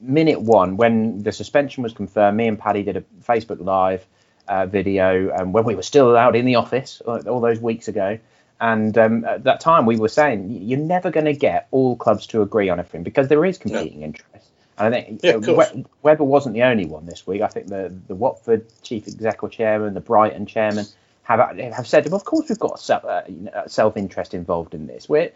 minute 0.02 0.42
one 0.42 0.76
when 0.76 1.24
the 1.24 1.32
suspension 1.32 1.84
was 1.84 1.94
confirmed. 1.94 2.38
Me 2.38 2.48
and 2.48 2.60
Paddy 2.60 2.84
did 2.84 2.98
a 2.98 3.02
Facebook 3.24 3.64
Live 3.64 4.06
uh, 4.48 4.66
video, 4.66 5.30
and 5.30 5.54
when 5.54 5.64
we 5.64 5.76
were 5.76 5.84
still 5.84 6.12
allowed 6.12 6.36
in 6.36 6.46
the 6.46 6.56
office 6.56 7.02
all 7.02 7.40
those 7.40 7.60
weeks 7.60 7.88
ago. 7.88 8.20
And 8.62 8.96
um, 8.96 9.26
at 9.26 9.44
that 9.46 9.60
time, 9.60 9.88
we 9.88 9.98
were 9.98 10.08
saying 10.08 10.52
you're 10.52 10.78
never 10.78 11.10
going 11.10 11.26
to 11.26 11.34
get 11.34 11.68
all 11.72 11.96
clubs 11.96 12.28
to 12.28 12.44
agree 12.44 12.70
on 12.70 12.78
everything 12.80 13.02
because 13.02 13.28
there 13.28 13.44
is 13.44 13.58
competing 13.58 14.04
interest. 14.04 14.52
And 14.78 14.94
I 14.94 15.02
think 15.02 15.22
yeah, 15.24 15.32
uh, 15.34 15.84
Webber 16.04 16.24
wasn't 16.24 16.54
the 16.54 16.62
only 16.62 16.86
one 16.86 17.08
this 17.08 17.26
week. 17.26 17.42
I 17.42 17.48
think 17.48 17.68
the 17.68 17.92
the 18.08 18.14
Watford 18.14 18.68
chief 18.84 19.08
executive 19.08 19.58
chairman, 19.58 19.96
the 19.96 20.00
Brighton 20.00 20.46
chairman 20.46 20.86
have 21.24 21.58
have 21.58 21.88
said, 21.88 22.06
well, 22.06 22.16
of 22.16 22.24
course 22.24 22.50
we've 22.50 22.60
got 22.60 22.80
self, 22.80 23.04
uh, 23.04 23.68
self 23.68 23.98
interest 23.98 24.36
involved 24.36 24.76
in 24.76 24.86
this. 24.86 25.10
We're, 25.10 25.32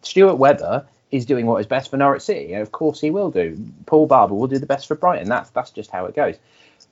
Stuart 0.00 0.36
Webber 0.36 0.86
is 1.10 1.26
doing 1.26 1.44
what 1.44 1.60
is 1.60 1.66
best 1.66 1.90
for 1.90 1.98
Norwich 1.98 2.22
City, 2.22 2.54
and 2.54 2.62
of 2.62 2.72
course 2.72 2.98
he 2.98 3.10
will 3.10 3.30
do. 3.30 3.62
Paul 3.84 4.06
Barber 4.06 4.34
will 4.34 4.48
do 4.48 4.58
the 4.58 4.66
best 4.66 4.88
for 4.88 4.94
Brighton. 4.94 5.28
That's 5.28 5.50
that's 5.50 5.70
just 5.70 5.90
how 5.90 6.06
it 6.06 6.16
goes 6.16 6.36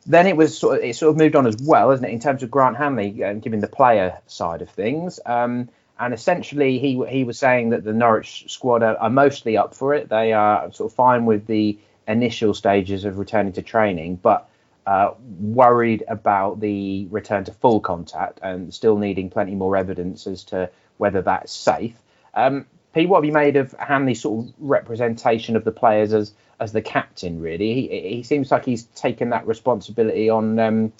then 0.07 0.27
it 0.27 0.37
was 0.37 0.57
sort 0.57 0.79
of 0.79 0.85
it 0.85 0.97
sort 0.97 1.11
of 1.11 1.17
moved 1.17 1.37
on 1.37 1.47
as 1.47 1.57
well, 1.61 1.91
isn't 1.91 2.05
it, 2.05 2.13
in 2.13 2.21
terms 2.21 2.43
of 2.43 2.51
Grant 2.51 2.77
Hanley 2.77 3.23
um, 3.25 3.41
giving 3.41 3.61
the 3.61 3.69
player 3.69 4.19
side 4.27 4.63
of 4.63 4.71
things. 4.71 5.21
Um, 5.25 5.69
and 5.99 6.13
essentially, 6.13 6.79
he 6.79 7.03
he 7.09 7.25
was 7.25 7.39
saying 7.39 7.71
that 7.71 7.85
the 7.85 7.93
Norwich 7.93 8.45
squad 8.49 8.83
are, 8.83 8.97
are, 8.97 9.11
mostly 9.11 9.57
up 9.57 9.75
for 9.75 9.95
it. 9.95 10.09
They 10.09 10.33
are 10.33 10.73
sort 10.73 10.91
of 10.91 10.97
fine 10.97 11.25
with 11.25 11.47
the 11.47 11.79
initial 12.07 12.53
stages 12.53 13.05
of 13.05 13.19
returning 13.19 13.53
to 13.55 13.63
training, 13.63 14.17
but 14.17 14.49
uh, 14.87 15.13
worried 15.41 16.05
about 16.09 16.61
the 16.61 17.07
return 17.11 17.45
to 17.45 17.53
full 17.53 17.81
contact 17.81 18.41
and 18.43 18.75
still 18.75 18.99
needing 18.99 19.31
plenty 19.31 19.55
more 19.55 19.77
evidence 19.77 20.27
as 20.27 20.45
to 20.45 20.69
whether 20.99 21.23
that's 21.23 21.53
safe. 21.53 21.95
Um, 22.35 22.67
Pete, 22.93 23.09
what 23.09 23.19
have 23.19 23.25
you 23.25 23.33
made 23.33 23.57
of 23.57 23.73
Hanley's 23.79 24.21
sort 24.21 24.47
of 24.47 24.55
representation 24.59 25.57
of 25.57 25.65
the 25.65 25.73
players 25.73 26.13
as 26.13 26.33
as 26.61 26.73
the 26.73 26.83
captain? 26.83 27.41
Really, 27.41 27.75
he, 27.75 28.17
he 28.17 28.23
seems 28.23 28.51
like 28.51 28.65
he's 28.65 28.85
taken 28.85 29.31
that 29.31 29.47
responsibility 29.47 30.29
on 30.29 30.59
um, 30.59 30.93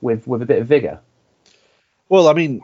with 0.00 0.26
with 0.26 0.42
a 0.42 0.46
bit 0.46 0.60
of 0.60 0.68
vigour. 0.68 1.00
Well, 2.08 2.28
I 2.28 2.32
mean, 2.32 2.62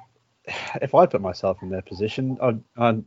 if 0.81 0.95
I 0.95 1.07
put 1.07 1.21
myself 1.21 1.63
in 1.63 1.71
their 1.71 1.83
position, 1.83 2.39
I, 2.43 2.57
I, 2.77 2.99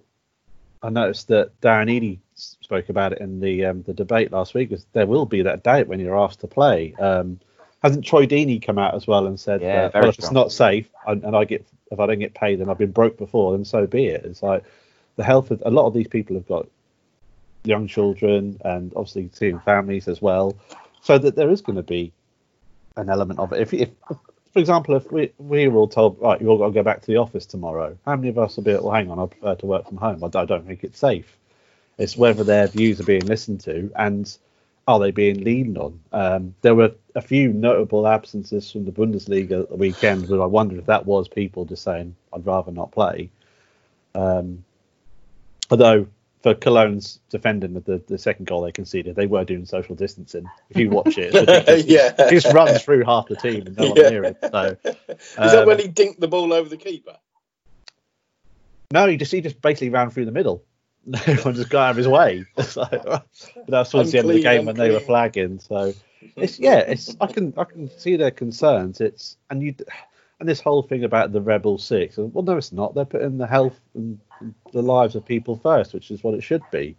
I 0.82 0.90
noticed 0.90 1.28
that 1.28 1.60
Darren 1.62 1.90
Eadie 1.90 2.20
spoke 2.34 2.90
about 2.90 3.14
it 3.14 3.20
in 3.20 3.40
the 3.40 3.66
um, 3.66 3.84
the 3.84 3.94
debate 3.94 4.32
last 4.32 4.54
week. 4.54 4.72
Is 4.72 4.86
there 4.94 5.08
will 5.08 5.26
be 5.26 5.42
that 5.44 5.64
doubt 5.64 5.88
when 5.88 6.00
you're 6.00 6.18
asked 6.18 6.42
to 6.42 6.48
play. 6.48 6.96
Um, 6.96 7.40
hasn't 7.84 8.06
Troy 8.06 8.26
Deeney 8.26 8.62
come 8.62 8.78
out 8.78 8.94
as 8.94 9.08
well 9.08 9.26
and 9.26 9.40
said, 9.40 9.62
yeah, 9.62 9.90
well, 9.94 10.10
if 10.10 10.20
it's 10.20 10.32
not 10.32 10.52
safe 10.52 10.90
and, 11.08 11.24
and, 11.24 11.34
I 11.34 11.46
get 11.46 11.66
if 11.92 12.00
I 12.00 12.06
don't 12.06 12.20
get 12.20 12.34
paid, 12.34 12.60
then 12.60 12.70
I've 12.70 12.78
been 12.78 12.92
broke 12.92 13.18
before, 13.18 13.54
then 13.54 13.64
so 13.64 13.88
be 13.88 14.08
it. 14.08 14.26
It's 14.26 14.44
like 14.44 14.64
the 15.16 15.24
health 15.24 15.52
of 15.52 15.64
a 15.66 15.72
lot 15.72 15.88
of 15.88 15.94
these 15.94 16.08
people 16.08 16.36
have 16.36 16.48
got 16.48 16.68
young 17.64 17.88
children 17.88 18.60
and 18.64 18.94
obviously 18.96 19.30
seeing 19.34 19.60
families 19.60 20.08
as 20.08 20.22
well, 20.22 20.56
so 21.02 21.18
that 21.18 21.36
there 21.36 21.50
is 21.50 21.62
going 21.62 21.76
to 21.76 21.84
be 21.84 22.12
an 22.98 23.10
element 23.10 23.40
of 23.40 23.54
it. 23.54 23.62
If, 23.62 23.74
if 23.74 23.90
for 24.54 24.60
example, 24.60 24.96
if 24.96 25.12
we 25.12 25.32
we 25.38 25.68
were 25.68 25.80
all 25.80 25.88
told, 25.88 26.20
right, 26.20 26.42
you 26.42 26.48
all 26.48 26.58
got 26.58 26.68
to 26.68 26.74
go 26.74 26.84
back 26.84 27.02
to 27.02 27.08
the 27.08 27.18
office 27.18 27.46
tomorrow, 27.46 27.98
how 28.06 28.16
many 28.16 28.30
of 28.30 28.38
us 28.38 28.56
will 28.56 28.64
be, 28.64 28.74
well, 28.74 28.92
hang 28.92 29.12
on, 29.12 29.20
I 29.20 29.26
prefer 29.28 29.56
to 29.56 29.66
work 29.66 29.88
from 29.88 29.98
home. 29.98 30.24
I, 30.24 30.28
don't 30.28 30.66
think 30.66 30.84
it's 30.84 31.00
safe. 31.00 31.38
It's 31.98 32.18
whether 32.18 32.44
their 32.44 32.68
views 32.68 33.00
are 33.00 33.06
being 33.06 33.26
listened 33.26 33.62
to 33.62 33.92
and 33.96 34.36
are 34.88 35.00
they 35.00 35.12
being 35.12 35.44
leaned 35.44 35.78
on. 35.78 36.00
Um, 36.12 36.56
there 36.62 36.74
were 36.74 36.94
a 37.14 37.22
few 37.22 37.54
notable 37.54 38.08
absences 38.08 38.72
from 38.72 38.86
the 38.86 38.92
Bundesliga 38.92 39.64
at 39.64 39.70
the 39.70 39.76
weekend, 39.76 40.28
but 40.28 40.42
I 40.42 40.46
wondered 40.46 40.80
if 40.80 40.86
that 40.88 41.06
was 41.06 41.28
people 41.28 41.66
just 41.66 41.84
saying, 41.84 42.16
I'd 42.34 42.46
rather 42.46 42.72
not 42.72 42.92
play. 42.92 43.30
Um, 44.16 44.64
although 45.70 46.08
for 46.42 46.56
Cologne's 46.56 47.20
defending 47.30 47.74
the, 47.74 48.02
the 48.08 48.18
second 48.18 48.46
goal 48.48 48.62
they 48.62 48.72
conceded, 48.72 49.16
they 49.16 49.28
were 49.28 49.44
doing 49.44 49.66
social 49.66 49.96
distancing. 49.96 50.50
If 50.70 50.78
you 50.78 50.90
watch 50.90 51.18
it, 51.18 51.34
yeah, 51.86 52.30
he 52.30 52.40
just 52.40 52.54
runs 52.54 52.82
through 52.82 53.04
half 53.04 53.28
the 53.28 53.36
team 53.36 53.68
and 53.68 53.78
no 53.78 53.90
one 53.90 53.98
yeah. 53.98 54.10
near 54.10 54.24
it. 54.24 54.38
So, 54.42 54.78
um, 54.86 54.96
is 55.10 55.52
that 55.52 55.68
when 55.68 55.78
um, 55.78 55.82
he 55.82 55.90
dinked 55.90 56.20
the 56.20 56.28
ball 56.28 56.54
over 56.54 56.70
the 56.70 56.78
keeper? 56.78 57.18
No, 58.92 59.08
he 59.08 59.18
just 59.18 59.32
he 59.32 59.42
just 59.42 59.62
basically 59.62 59.90
ran 59.90 60.10
through 60.10 60.26
the 60.26 60.32
middle. 60.32 60.64
Everyone 61.26 61.56
just 61.56 61.70
got 61.70 61.88
out 61.88 61.92
of 61.92 61.98
his 61.98 62.08
way. 62.08 62.46
So, 62.64 62.88
but 62.90 63.28
that 63.68 63.80
was 63.80 63.90
towards 63.90 64.12
the 64.12 64.20
end 64.20 64.30
of 64.30 64.36
the 64.36 64.42
game 64.42 64.66
when 64.66 64.76
they 64.76 64.92
were 64.92 65.00
flagging. 65.00 65.60
So 65.60 65.94
it's 66.36 66.60
yeah, 66.60 66.80
it's 66.80 67.16
I 67.20 67.28
can 67.28 67.54
I 67.58 67.66
can 67.66 67.90
see 68.00 68.16
their 68.16 68.32
concerns. 68.32 69.02
It's 69.02 69.38
and 69.50 69.62
you 69.62 69.76
and 70.40 70.48
this 70.48 70.62
whole 70.62 70.82
thing 70.82 71.04
about 71.04 71.32
the 71.34 71.42
Rebel 71.42 71.78
Six. 71.78 72.18
Well, 72.18 72.44
no, 72.44 72.58
it's 72.58 72.72
not. 72.72 72.96
They're 72.96 73.06
putting 73.06 73.38
the 73.38 73.48
health 73.48 73.80
and 73.94 74.20
the 74.72 74.82
lives 74.82 75.16
of 75.16 75.26
people 75.26 75.58
first, 75.58 75.94
which 75.94 76.12
is 76.12 76.24
what 76.24 76.34
it 76.34 76.42
should 76.42 76.64
be. 76.72 76.96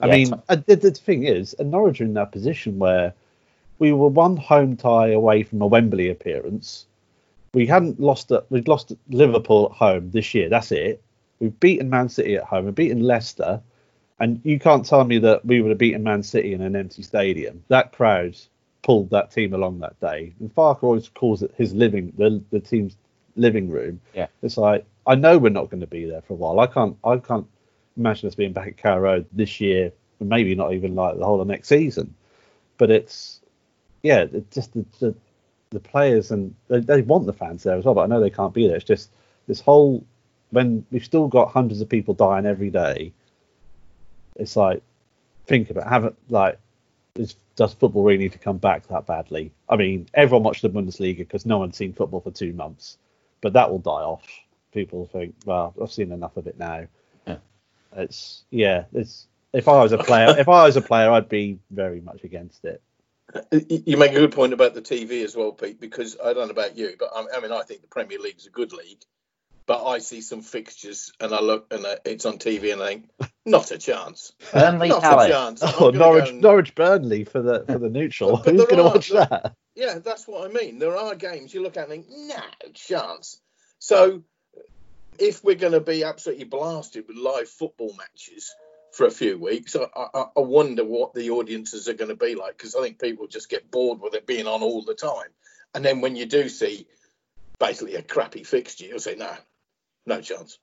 I 0.00 0.06
yeah, 0.06 0.12
mean, 0.12 0.34
uh, 0.48 0.56
the, 0.66 0.76
the, 0.76 0.90
thing 0.92 1.24
is, 1.24 1.54
and 1.54 1.70
Norwich 1.70 2.00
are 2.00 2.04
in 2.04 2.14
that 2.14 2.30
position 2.30 2.78
where 2.78 3.14
we 3.78 3.92
were 3.92 4.08
one 4.08 4.36
home 4.36 4.76
tie 4.76 5.10
away 5.10 5.42
from 5.42 5.62
a 5.62 5.66
Wembley 5.66 6.10
appearance. 6.10 6.86
We 7.54 7.66
hadn't 7.66 7.98
lost 7.98 8.30
it. 8.30 8.44
We'd 8.50 8.68
lost 8.68 8.92
Liverpool 9.08 9.70
at 9.70 9.76
home 9.76 10.10
this 10.10 10.34
year. 10.34 10.48
That's 10.48 10.70
it. 10.70 11.02
We've 11.40 11.58
beaten 11.58 11.88
Man 11.88 12.08
City 12.08 12.36
at 12.36 12.44
home. 12.44 12.66
We've 12.66 12.74
beaten 12.74 13.02
Leicester, 13.02 13.62
and 14.20 14.40
you 14.44 14.58
can't 14.58 14.84
tell 14.84 15.04
me 15.04 15.18
that 15.20 15.44
we 15.44 15.62
would 15.62 15.70
have 15.70 15.78
beaten 15.78 16.02
Man 16.02 16.22
City 16.22 16.52
in 16.52 16.60
an 16.60 16.76
empty 16.76 17.02
stadium. 17.02 17.64
That 17.68 17.92
crowd 17.92 18.36
pulled 18.88 19.10
that 19.10 19.30
team 19.30 19.52
along 19.52 19.80
that 19.80 20.00
day. 20.00 20.32
And 20.40 20.52
Farke 20.54 20.82
always 20.82 21.10
calls 21.10 21.42
it 21.42 21.52
his 21.58 21.74
living, 21.74 22.10
the 22.16 22.42
the 22.50 22.58
team's 22.58 22.96
living 23.36 23.68
room. 23.68 24.00
Yeah, 24.14 24.28
it's 24.42 24.56
like 24.56 24.86
I 25.06 25.14
know 25.14 25.36
we're 25.36 25.50
not 25.50 25.68
going 25.68 25.82
to 25.82 25.86
be 25.86 26.06
there 26.06 26.22
for 26.22 26.32
a 26.32 26.36
while. 26.36 26.58
I 26.58 26.66
can't 26.66 26.96
I 27.04 27.18
can't 27.18 27.46
imagine 27.98 28.28
us 28.28 28.34
being 28.34 28.54
back 28.54 28.66
at 28.66 28.78
Carrow 28.78 29.00
Road 29.00 29.26
this 29.30 29.60
year, 29.60 29.92
and 30.20 30.30
maybe 30.30 30.54
not 30.54 30.72
even 30.72 30.94
like 30.94 31.18
the 31.18 31.24
whole 31.26 31.38
of 31.38 31.46
next 31.46 31.68
season. 31.68 32.14
But 32.78 32.90
it's 32.90 33.40
yeah, 34.02 34.24
it's 34.32 34.54
just 34.54 34.72
the, 34.72 34.86
the 35.00 35.14
the 35.68 35.80
players 35.80 36.30
and 36.30 36.54
they, 36.68 36.80
they 36.80 37.02
want 37.02 37.26
the 37.26 37.34
fans 37.34 37.64
there 37.64 37.76
as 37.76 37.84
well. 37.84 37.92
But 37.92 38.04
I 38.04 38.06
know 38.06 38.20
they 38.22 38.30
can't 38.30 38.54
be 38.54 38.68
there. 38.68 38.76
It's 38.76 38.86
just 38.86 39.10
this 39.46 39.60
whole 39.60 40.02
when 40.48 40.86
we've 40.90 41.04
still 41.04 41.28
got 41.28 41.52
hundreds 41.52 41.82
of 41.82 41.90
people 41.90 42.14
dying 42.14 42.46
every 42.46 42.70
day. 42.70 43.12
It's 44.36 44.56
like 44.56 44.82
think 45.46 45.68
about 45.68 45.90
have 45.90 46.06
it 46.06 46.14
like 46.30 46.58
is, 47.16 47.36
does 47.58 47.74
football 47.74 48.04
really 48.04 48.18
need 48.18 48.32
to 48.32 48.38
come 48.38 48.56
back 48.56 48.86
that 48.86 49.04
badly? 49.04 49.52
I 49.68 49.74
mean, 49.74 50.06
everyone 50.14 50.44
watched 50.44 50.62
the 50.62 50.70
Bundesliga 50.70 51.18
because 51.18 51.44
no 51.44 51.58
one's 51.58 51.76
seen 51.76 51.92
football 51.92 52.20
for 52.20 52.30
two 52.30 52.52
months, 52.52 52.98
but 53.40 53.54
that 53.54 53.68
will 53.68 53.80
die 53.80 53.90
off. 53.90 54.22
People 54.72 55.06
think, 55.06 55.34
well, 55.44 55.74
I've 55.82 55.90
seen 55.90 56.12
enough 56.12 56.36
of 56.36 56.46
it 56.46 56.56
now. 56.56 56.86
Yeah. 57.26 57.38
It's 57.96 58.44
yeah, 58.50 58.84
it's 58.94 59.26
if 59.52 59.66
I 59.66 59.82
was 59.82 59.90
a 59.90 59.98
player, 59.98 60.38
if 60.38 60.48
I 60.48 60.66
was 60.66 60.76
a 60.76 60.80
player, 60.80 61.10
I'd 61.10 61.28
be 61.28 61.58
very 61.68 62.00
much 62.00 62.22
against 62.22 62.64
it. 62.64 62.80
Uh, 63.34 63.42
you 63.68 63.96
make 63.96 64.12
a 64.12 64.20
good 64.20 64.32
point 64.32 64.52
about 64.52 64.74
the 64.74 64.80
TV 64.80 65.24
as 65.24 65.34
well, 65.34 65.50
Pete, 65.50 65.80
because 65.80 66.16
I 66.24 66.34
don't 66.34 66.46
know 66.46 66.52
about 66.52 66.78
you, 66.78 66.94
but 66.96 67.10
I 67.12 67.40
mean, 67.40 67.50
I 67.50 67.62
think 67.62 67.80
the 67.80 67.88
Premier 67.88 68.20
League 68.20 68.38
is 68.38 68.46
a 68.46 68.50
good 68.50 68.72
league 68.72 69.02
but 69.68 69.86
I 69.86 69.98
see 69.98 70.22
some 70.22 70.40
fixtures 70.40 71.12
and 71.20 71.32
I 71.32 71.40
look 71.42 71.66
and 71.70 71.84
uh, 71.84 71.96
it's 72.06 72.24
on 72.24 72.38
TV 72.38 72.72
and 72.72 72.82
I 72.82 72.86
think, 72.86 73.10
not 73.46 73.70
a 73.70 73.76
chance. 73.76 74.32
Burnley 74.50 74.88
not 74.88 75.02
Palace. 75.02 75.26
a 75.26 75.30
chance. 75.30 75.62
Oh, 75.78 75.90
Norwich, 75.90 76.30
and... 76.30 76.40
Norwich 76.40 76.74
Burnley 76.74 77.24
for 77.24 77.42
the 77.42 77.64
for 77.66 77.78
the 77.78 77.90
neutral. 77.90 78.38
Who's 78.38 78.64
going 78.64 78.78
to 78.78 78.84
watch 78.84 79.10
that? 79.10 79.54
Yeah, 79.76 79.98
that's 79.98 80.26
what 80.26 80.50
I 80.50 80.52
mean. 80.52 80.78
There 80.78 80.96
are 80.96 81.14
games 81.14 81.54
you 81.54 81.62
look 81.62 81.76
at 81.76 81.88
and 81.88 82.04
think, 82.04 82.06
no 82.08 82.40
chance. 82.74 83.40
So 83.78 84.24
if 85.20 85.44
we're 85.44 85.54
going 85.54 85.74
to 85.74 85.80
be 85.80 86.02
absolutely 86.02 86.46
blasted 86.46 87.04
with 87.06 87.16
live 87.16 87.48
football 87.48 87.94
matches 87.96 88.52
for 88.92 89.06
a 89.06 89.10
few 89.10 89.38
weeks, 89.38 89.76
I, 89.76 89.86
I, 89.94 90.24
I 90.36 90.40
wonder 90.40 90.84
what 90.84 91.12
the 91.14 91.30
audiences 91.30 91.88
are 91.88 91.94
going 91.94 92.08
to 92.08 92.16
be 92.16 92.34
like 92.34 92.56
because 92.56 92.74
I 92.74 92.80
think 92.80 92.98
people 92.98 93.26
just 93.26 93.50
get 93.50 93.70
bored 93.70 94.00
with 94.00 94.14
it 94.14 94.26
being 94.26 94.46
on 94.46 94.62
all 94.62 94.82
the 94.82 94.94
time. 94.94 95.28
And 95.74 95.84
then 95.84 96.00
when 96.00 96.16
you 96.16 96.24
do 96.24 96.48
see 96.48 96.88
basically 97.60 97.96
a 97.96 98.02
crappy 98.02 98.44
fixture, 98.44 98.86
you'll 98.86 98.98
say, 98.98 99.14
no, 99.14 99.30
no 100.08 100.20
chance. 100.20 100.58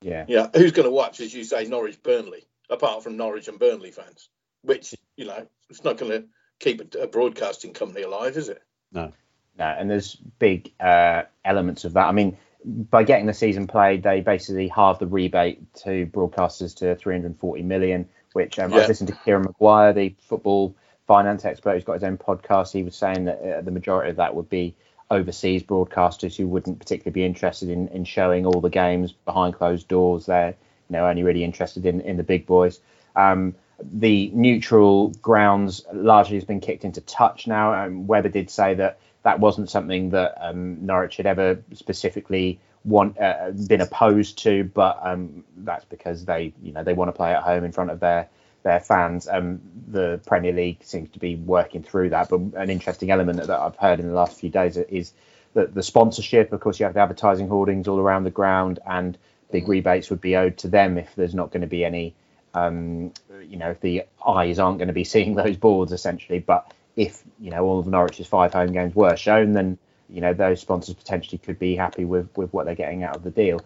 Yeah. 0.00 0.24
Yeah. 0.28 0.48
Who's 0.54 0.72
going 0.72 0.88
to 0.88 0.92
watch, 0.92 1.20
as 1.20 1.32
you 1.32 1.44
say, 1.44 1.64
Norwich 1.64 2.02
Burnley, 2.02 2.46
apart 2.68 3.02
from 3.02 3.16
Norwich 3.16 3.48
and 3.48 3.58
Burnley 3.58 3.90
fans? 3.90 4.28
Which, 4.62 4.94
you 5.16 5.26
know, 5.26 5.46
it's 5.68 5.84
not 5.84 5.98
going 5.98 6.12
to 6.12 6.24
keep 6.58 6.94
a, 6.94 7.00
a 7.00 7.06
broadcasting 7.06 7.72
company 7.72 8.02
alive, 8.02 8.36
is 8.36 8.48
it? 8.48 8.62
No. 8.92 9.12
No. 9.58 9.64
And 9.64 9.90
there's 9.90 10.14
big 10.14 10.72
uh, 10.80 11.22
elements 11.44 11.84
of 11.84 11.94
that. 11.94 12.06
I 12.06 12.12
mean, 12.12 12.36
by 12.64 13.04
getting 13.04 13.26
the 13.26 13.34
season 13.34 13.66
played, 13.66 14.02
they 14.02 14.20
basically 14.20 14.68
halved 14.68 15.00
the 15.00 15.06
rebate 15.06 15.72
to 15.76 16.06
broadcasters 16.06 16.76
to 16.76 16.96
340 16.96 17.62
million. 17.62 18.08
Which 18.32 18.58
um, 18.58 18.70
yeah. 18.70 18.78
I 18.78 18.86
listened 18.86 19.08
to 19.08 19.18
Kieran 19.24 19.42
Maguire, 19.42 19.92
the 19.92 20.14
football 20.20 20.76
finance 21.06 21.44
expert, 21.44 21.74
who's 21.74 21.84
got 21.84 21.94
his 21.94 22.04
own 22.04 22.16
podcast. 22.16 22.72
He 22.72 22.84
was 22.84 22.94
saying 22.94 23.24
that 23.24 23.42
uh, 23.42 23.60
the 23.62 23.72
majority 23.72 24.10
of 24.10 24.16
that 24.16 24.36
would 24.36 24.48
be 24.48 24.76
overseas 25.10 25.62
broadcasters 25.62 26.36
who 26.36 26.46
wouldn't 26.46 26.78
particularly 26.78 27.12
be 27.12 27.24
interested 27.24 27.68
in, 27.68 27.88
in 27.88 28.04
showing 28.04 28.46
all 28.46 28.60
the 28.60 28.70
games 28.70 29.12
behind 29.12 29.54
closed 29.54 29.88
doors. 29.88 30.26
They're 30.26 30.54
you 30.88 30.92
know 30.92 31.06
only 31.06 31.22
really 31.22 31.44
interested 31.44 31.86
in, 31.86 32.00
in 32.02 32.16
the 32.16 32.22
big 32.22 32.46
boys. 32.46 32.80
Um, 33.16 33.54
the 33.82 34.30
neutral 34.34 35.08
grounds 35.22 35.84
largely 35.92 36.36
has 36.36 36.44
been 36.44 36.60
kicked 36.60 36.84
into 36.84 37.00
touch 37.00 37.46
now. 37.46 37.72
Um, 37.72 38.06
Webber 38.06 38.28
did 38.28 38.50
say 38.50 38.74
that 38.74 38.98
that 39.22 39.40
wasn't 39.40 39.70
something 39.70 40.10
that 40.10 40.36
um, 40.40 40.84
Norwich 40.84 41.16
had 41.16 41.26
ever 41.26 41.62
specifically 41.72 42.60
want 42.84 43.18
uh, 43.20 43.50
been 43.68 43.80
opposed 43.80 44.38
to, 44.38 44.64
but 44.64 44.98
um, 45.02 45.44
that's 45.58 45.84
because 45.86 46.24
they 46.24 46.52
you 46.62 46.72
know 46.72 46.84
they 46.84 46.94
want 46.94 47.08
to 47.08 47.12
play 47.12 47.32
at 47.32 47.42
home 47.42 47.64
in 47.64 47.72
front 47.72 47.90
of 47.90 48.00
their 48.00 48.28
their 48.62 48.80
fans. 48.80 49.28
Um, 49.28 49.60
the 49.88 50.20
Premier 50.26 50.52
League 50.52 50.82
seems 50.84 51.10
to 51.10 51.18
be 51.18 51.36
working 51.36 51.82
through 51.82 52.10
that. 52.10 52.28
But 52.28 52.40
an 52.54 52.70
interesting 52.70 53.10
element 53.10 53.38
that 53.38 53.50
I've 53.50 53.76
heard 53.76 54.00
in 54.00 54.08
the 54.08 54.14
last 54.14 54.38
few 54.38 54.50
days 54.50 54.76
is 54.76 55.12
that 55.54 55.74
the 55.74 55.82
sponsorship. 55.82 56.52
Of 56.52 56.60
course, 56.60 56.78
you 56.78 56.84
have 56.84 56.94
the 56.94 57.00
advertising 57.00 57.48
hoardings 57.48 57.88
all 57.88 57.98
around 57.98 58.24
the 58.24 58.30
ground, 58.30 58.78
and 58.86 59.16
big 59.50 59.64
mm-hmm. 59.64 59.72
rebates 59.72 60.10
would 60.10 60.20
be 60.20 60.36
owed 60.36 60.58
to 60.58 60.68
them 60.68 60.98
if 60.98 61.14
there's 61.14 61.34
not 61.34 61.50
going 61.50 61.62
to 61.62 61.66
be 61.66 61.84
any. 61.84 62.14
Um, 62.52 63.12
you 63.48 63.56
know, 63.56 63.70
if 63.70 63.80
the 63.80 64.04
eyes 64.26 64.58
aren't 64.58 64.78
going 64.78 64.88
to 64.88 64.94
be 64.94 65.04
seeing 65.14 65.34
those 65.34 65.56
boards 65.56 65.92
essentially. 65.92 66.40
But 66.40 66.72
if 66.96 67.22
you 67.40 67.50
know 67.50 67.64
all 67.64 67.78
of 67.78 67.86
Norwich's 67.86 68.26
five 68.26 68.52
home 68.52 68.72
games 68.72 68.94
were 68.94 69.16
shown, 69.16 69.52
then 69.52 69.78
you 70.08 70.20
know 70.20 70.34
those 70.34 70.60
sponsors 70.60 70.94
potentially 70.94 71.38
could 71.38 71.58
be 71.58 71.76
happy 71.76 72.04
with 72.04 72.28
with 72.36 72.52
what 72.52 72.66
they're 72.66 72.74
getting 72.74 73.04
out 73.04 73.16
of 73.16 73.22
the 73.22 73.30
deal. 73.30 73.60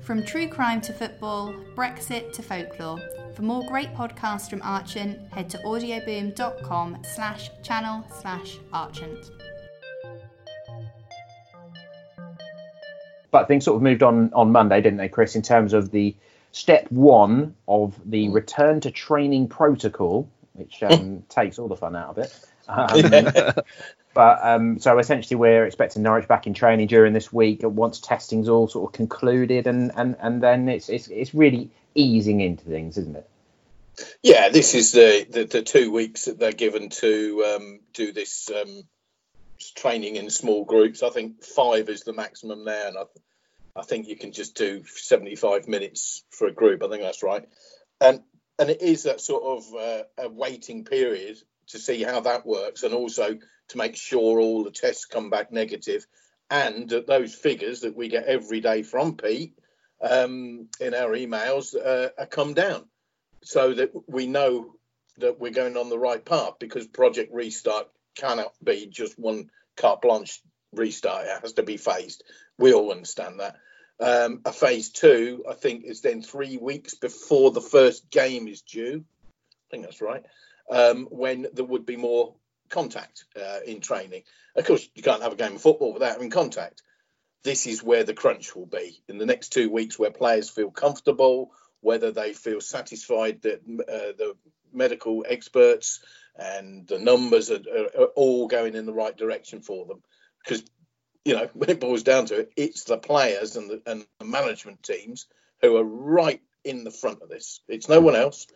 From 0.00 0.22
true 0.22 0.48
crime 0.48 0.80
to 0.82 0.92
football, 0.92 1.54
Brexit 1.74 2.32
to 2.34 2.42
folklore. 2.42 3.00
For 3.34 3.42
more 3.42 3.64
great 3.66 3.92
podcasts 3.94 4.48
from 4.48 4.60
Archant, 4.60 5.32
head 5.32 5.48
to 5.50 5.58
audioboom.com 5.58 7.02
slash 7.04 7.50
channel 7.62 8.04
slash 8.20 8.58
Archant. 8.72 9.30
But 13.30 13.48
things 13.48 13.64
sort 13.64 13.76
of 13.76 13.82
moved 13.82 14.02
on 14.02 14.32
on 14.32 14.52
Monday, 14.52 14.80
didn't 14.80 14.98
they, 14.98 15.08
Chris, 15.08 15.34
in 15.34 15.42
terms 15.42 15.72
of 15.72 15.90
the 15.90 16.14
step 16.52 16.86
one 16.90 17.54
of 17.66 17.98
the 18.04 18.28
return 18.28 18.80
to 18.80 18.90
training 18.90 19.48
protocol 19.48 20.28
which 20.54 20.82
um, 20.82 21.22
takes 21.28 21.58
all 21.58 21.68
the 21.68 21.76
fun 21.76 21.94
out 21.94 22.10
of 22.10 22.18
it. 22.18 22.46
Um, 22.68 23.52
but 24.14 24.38
um, 24.42 24.78
so 24.78 24.98
essentially, 24.98 25.36
we're 25.36 25.66
expecting 25.66 26.02
Norwich 26.02 26.28
back 26.28 26.46
in 26.46 26.54
training 26.54 26.86
during 26.86 27.12
this 27.12 27.32
week 27.32 27.60
once 27.62 28.00
testing's 28.00 28.48
all 28.48 28.68
sort 28.68 28.90
of 28.90 28.96
concluded, 28.96 29.66
and 29.66 29.92
and 29.96 30.16
and 30.20 30.42
then 30.42 30.68
it's 30.68 30.88
it's 30.88 31.08
it's 31.08 31.34
really 31.34 31.70
easing 31.94 32.40
into 32.40 32.64
things, 32.64 32.98
isn't 32.98 33.16
it? 33.16 33.28
Yeah, 34.22 34.48
this 34.48 34.74
is 34.74 34.92
the, 34.92 35.26
the, 35.30 35.44
the 35.44 35.62
two 35.62 35.92
weeks 35.92 36.24
that 36.24 36.38
they're 36.38 36.52
given 36.52 36.88
to 36.88 37.54
um, 37.54 37.80
do 37.92 38.12
this 38.12 38.50
um, 38.50 38.82
training 39.76 40.16
in 40.16 40.30
small 40.30 40.64
groups. 40.64 41.02
I 41.02 41.10
think 41.10 41.44
five 41.44 41.88
is 41.88 42.02
the 42.02 42.12
maximum 42.12 42.64
now, 42.64 42.88
and 42.88 42.96
I, 42.98 43.02
I 43.76 43.82
think 43.82 44.08
you 44.08 44.16
can 44.16 44.32
just 44.32 44.56
do 44.56 44.82
75 44.84 45.68
minutes 45.68 46.24
for 46.30 46.48
a 46.48 46.52
group. 46.52 46.82
I 46.82 46.88
think 46.88 47.02
that's 47.02 47.22
right. 47.22 47.48
And 48.00 48.20
and 48.58 48.70
it 48.70 48.82
is 48.82 49.04
that 49.04 49.20
sort 49.20 49.42
of 49.42 49.74
uh, 49.74 50.02
a 50.18 50.28
waiting 50.28 50.84
period 50.84 51.38
to 51.68 51.78
see 51.78 52.02
how 52.02 52.20
that 52.20 52.46
works, 52.46 52.82
and 52.82 52.94
also 52.94 53.38
to 53.68 53.78
make 53.78 53.96
sure 53.96 54.40
all 54.40 54.64
the 54.64 54.70
tests 54.70 55.04
come 55.04 55.30
back 55.30 55.52
negative, 55.52 56.06
and 56.50 56.88
that 56.90 57.06
those 57.06 57.34
figures 57.34 57.80
that 57.80 57.96
we 57.96 58.08
get 58.08 58.26
every 58.26 58.60
day 58.60 58.82
from 58.82 59.16
Pete 59.16 59.54
um, 60.00 60.68
in 60.80 60.94
our 60.94 61.10
emails 61.10 61.74
uh, 61.74 62.10
are 62.18 62.26
come 62.26 62.54
down 62.54 62.84
so 63.42 63.74
that 63.74 63.92
we 64.08 64.26
know 64.26 64.74
that 65.18 65.38
we're 65.38 65.52
going 65.52 65.76
on 65.76 65.88
the 65.88 65.98
right 65.98 66.24
path 66.24 66.54
because 66.58 66.86
Project 66.86 67.32
Restart 67.32 67.88
cannot 68.14 68.52
be 68.62 68.86
just 68.86 69.18
one 69.18 69.50
carte 69.76 70.02
blanche 70.02 70.40
restart. 70.72 71.26
It 71.26 71.40
has 71.42 71.52
to 71.54 71.62
be 71.62 71.76
phased. 71.76 72.24
We 72.58 72.72
all 72.72 72.90
understand 72.90 73.40
that. 73.40 73.56
Um, 74.00 74.40
a 74.44 74.52
phase 74.52 74.90
two, 74.90 75.44
I 75.48 75.54
think, 75.54 75.84
is 75.84 76.00
then 76.00 76.22
three 76.22 76.56
weeks 76.56 76.94
before 76.94 77.52
the 77.52 77.60
first 77.60 78.10
game 78.10 78.48
is 78.48 78.62
due. 78.62 79.04
I 79.04 79.70
think 79.70 79.84
that's 79.84 80.00
right. 80.00 80.24
Um, 80.70 81.06
when 81.10 81.46
there 81.52 81.64
would 81.64 81.84
be 81.84 81.96
more 81.96 82.34
contact 82.68 83.24
uh, 83.36 83.60
in 83.66 83.80
training. 83.80 84.22
Of 84.56 84.66
course, 84.66 84.88
you 84.94 85.02
can't 85.02 85.22
have 85.22 85.32
a 85.32 85.36
game 85.36 85.54
of 85.54 85.62
football 85.62 85.92
without 85.92 86.12
having 86.12 86.30
contact. 86.30 86.82
This 87.42 87.66
is 87.66 87.82
where 87.82 88.04
the 88.04 88.14
crunch 88.14 88.54
will 88.56 88.66
be 88.66 89.02
in 89.08 89.18
the 89.18 89.26
next 89.26 89.50
two 89.50 89.70
weeks, 89.70 89.98
where 89.98 90.10
players 90.10 90.50
feel 90.50 90.70
comfortable, 90.70 91.52
whether 91.80 92.10
they 92.10 92.32
feel 92.32 92.60
satisfied 92.60 93.42
that 93.42 93.60
uh, 93.60 94.16
the 94.16 94.34
medical 94.72 95.24
experts 95.28 96.00
and 96.36 96.86
the 96.86 96.98
numbers 96.98 97.50
are, 97.50 97.60
are, 97.60 98.02
are, 98.02 98.08
all 98.16 98.48
going 98.48 98.74
in 98.74 98.86
the 98.86 98.92
right 98.92 99.16
direction 99.16 99.60
for 99.60 99.86
them. 99.86 100.02
Because, 100.42 100.64
you 101.24 101.36
know, 101.36 101.48
when 101.52 101.70
it 101.70 101.80
boils 101.80 102.02
down 102.02 102.26
to 102.26 102.40
it, 102.40 102.52
it's 102.56 102.84
the 102.84 102.98
players 102.98 103.56
and 103.56 103.70
the, 103.70 103.82
and 103.86 104.04
the 104.18 104.24
management 104.24 104.82
teams 104.82 105.26
who 105.60 105.76
are 105.76 105.84
right 105.84 106.40
in 106.64 106.82
the 106.82 106.90
front 106.90 107.22
of 107.22 107.28
this. 107.28 107.60
It's 107.68 107.88
no 107.88 108.00
one 108.00 108.16
else. 108.16 108.46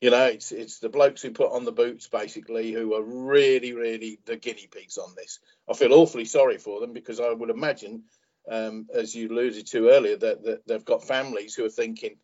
You 0.00 0.10
know, 0.10 0.26
it's 0.26 0.52
it's 0.52 0.80
the 0.80 0.88
blokes 0.88 1.22
who 1.22 1.30
put 1.30 1.52
on 1.52 1.64
the 1.64 1.72
boots 1.72 2.08
basically 2.08 2.72
who 2.72 2.94
are 2.94 3.02
really, 3.02 3.72
really 3.72 4.18
the 4.26 4.36
guinea 4.36 4.68
pigs 4.70 4.98
on 4.98 5.14
this. 5.16 5.38
I 5.68 5.74
feel 5.74 5.94
awfully 5.94 6.26
sorry 6.26 6.58
for 6.58 6.80
them 6.80 6.92
because 6.92 7.20
I 7.20 7.32
would 7.32 7.50
imagine, 7.50 8.02
um, 8.50 8.86
as 8.92 9.14
you 9.14 9.28
alluded 9.28 9.66
to 9.68 9.88
earlier, 9.88 10.16
that, 10.16 10.44
that 10.44 10.66
they've 10.66 10.84
got 10.84 11.04
families 11.04 11.54
who 11.54 11.64
are 11.64 11.70
thinking, 11.70 12.16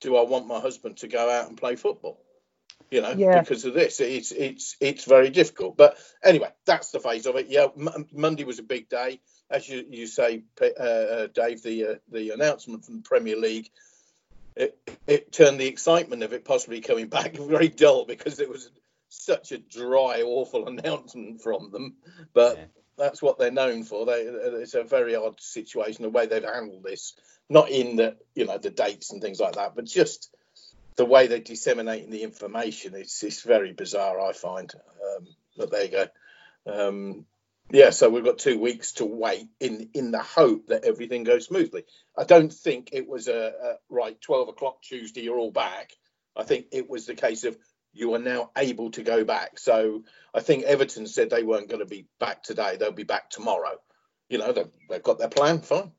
do 0.00 0.16
I 0.16 0.22
want 0.22 0.46
my 0.46 0.60
husband 0.60 0.98
to 0.98 1.08
go 1.08 1.30
out 1.30 1.48
and 1.48 1.58
play 1.58 1.76
football? 1.76 2.20
You 2.90 3.02
know, 3.02 3.12
yeah. 3.12 3.40
because 3.40 3.64
of 3.64 3.74
this, 3.74 4.00
it's 4.00 4.32
it's 4.32 4.76
it's 4.80 5.04
very 5.04 5.30
difficult. 5.30 5.76
But 5.76 5.96
anyway, 6.24 6.48
that's 6.64 6.90
the 6.90 6.98
phase 6.98 7.26
of 7.26 7.36
it. 7.36 7.46
Yeah, 7.48 7.68
M- 7.76 8.08
Monday 8.12 8.42
was 8.42 8.58
a 8.58 8.64
big 8.64 8.88
day, 8.88 9.20
as 9.48 9.68
you 9.68 9.84
you 9.88 10.06
say, 10.06 10.42
uh, 10.60 10.82
uh, 10.82 11.26
Dave. 11.28 11.62
The 11.62 11.86
uh, 11.86 11.94
the 12.10 12.30
announcement 12.30 12.84
from 12.84 12.96
the 12.96 13.02
Premier 13.02 13.36
League, 13.36 13.70
it 14.56 14.78
it 15.06 15.32
turned 15.32 15.60
the 15.60 15.66
excitement 15.66 16.22
of 16.22 16.32
it 16.32 16.44
possibly 16.44 16.80
coming 16.80 17.08
back 17.08 17.34
very 17.36 17.68
dull 17.68 18.04
because 18.04 18.40
it 18.40 18.48
was 18.48 18.70
such 19.08 19.52
a 19.52 19.58
dry, 19.58 20.22
awful 20.22 20.66
announcement 20.68 21.42
from 21.42 21.70
them. 21.70 21.94
But 22.32 22.56
yeah. 22.56 22.64
that's 22.96 23.22
what 23.22 23.38
they're 23.38 23.50
known 23.50 23.84
for. 23.84 24.06
They 24.06 24.22
it's 24.22 24.74
a 24.74 24.84
very 24.84 25.16
odd 25.16 25.40
situation 25.40 26.02
the 26.02 26.10
way 26.10 26.26
they've 26.26 26.44
handled 26.44 26.82
this 26.84 27.14
not 27.50 27.68
in 27.68 27.96
the 27.96 28.16
you 28.34 28.46
know 28.46 28.56
the 28.56 28.70
dates 28.70 29.10
and 29.10 29.20
things 29.20 29.40
like 29.40 29.56
that, 29.56 29.74
but 29.74 29.84
just 29.84 30.34
the 30.96 31.04
way 31.04 31.26
they're 31.26 31.40
disseminating 31.40 32.10
the 32.10 32.22
information. 32.22 32.94
It's 32.94 33.22
it's 33.22 33.42
very 33.42 33.72
bizarre. 33.72 34.20
I 34.20 34.32
find. 34.32 34.72
Um, 34.72 35.26
but 35.58 35.70
there 35.70 35.84
you 35.84 35.90
go. 35.90 36.06
Um, 36.66 37.26
yeah, 37.72 37.90
so 37.90 38.08
we've 38.08 38.24
got 38.24 38.38
two 38.38 38.58
weeks 38.58 38.92
to 38.94 39.04
wait 39.04 39.48
in 39.60 39.90
in 39.94 40.10
the 40.10 40.22
hope 40.22 40.68
that 40.68 40.84
everything 40.84 41.24
goes 41.24 41.46
smoothly. 41.46 41.84
I 42.16 42.24
don't 42.24 42.52
think 42.52 42.90
it 42.92 43.08
was 43.08 43.28
a, 43.28 43.52
a 43.62 43.74
right 43.88 44.20
twelve 44.20 44.48
o'clock 44.48 44.82
Tuesday. 44.82 45.22
You're 45.22 45.38
all 45.38 45.52
back. 45.52 45.92
I 46.36 46.44
think 46.44 46.66
it 46.72 46.88
was 46.88 47.06
the 47.06 47.14
case 47.14 47.44
of 47.44 47.56
you 47.92 48.14
are 48.14 48.20
now 48.20 48.50
able 48.56 48.90
to 48.92 49.02
go 49.02 49.24
back. 49.24 49.58
So 49.58 50.04
I 50.32 50.40
think 50.40 50.64
Everton 50.64 51.06
said 51.06 51.30
they 51.30 51.42
weren't 51.42 51.68
going 51.68 51.80
to 51.80 51.86
be 51.86 52.06
back 52.20 52.42
today. 52.42 52.76
They'll 52.76 52.92
be 52.92 53.02
back 53.02 53.30
tomorrow. 53.30 53.78
You 54.28 54.38
know, 54.38 54.52
they've, 54.52 54.70
they've 54.88 55.02
got 55.02 55.18
their 55.18 55.28
plan. 55.28 55.58
Fine 55.60 55.90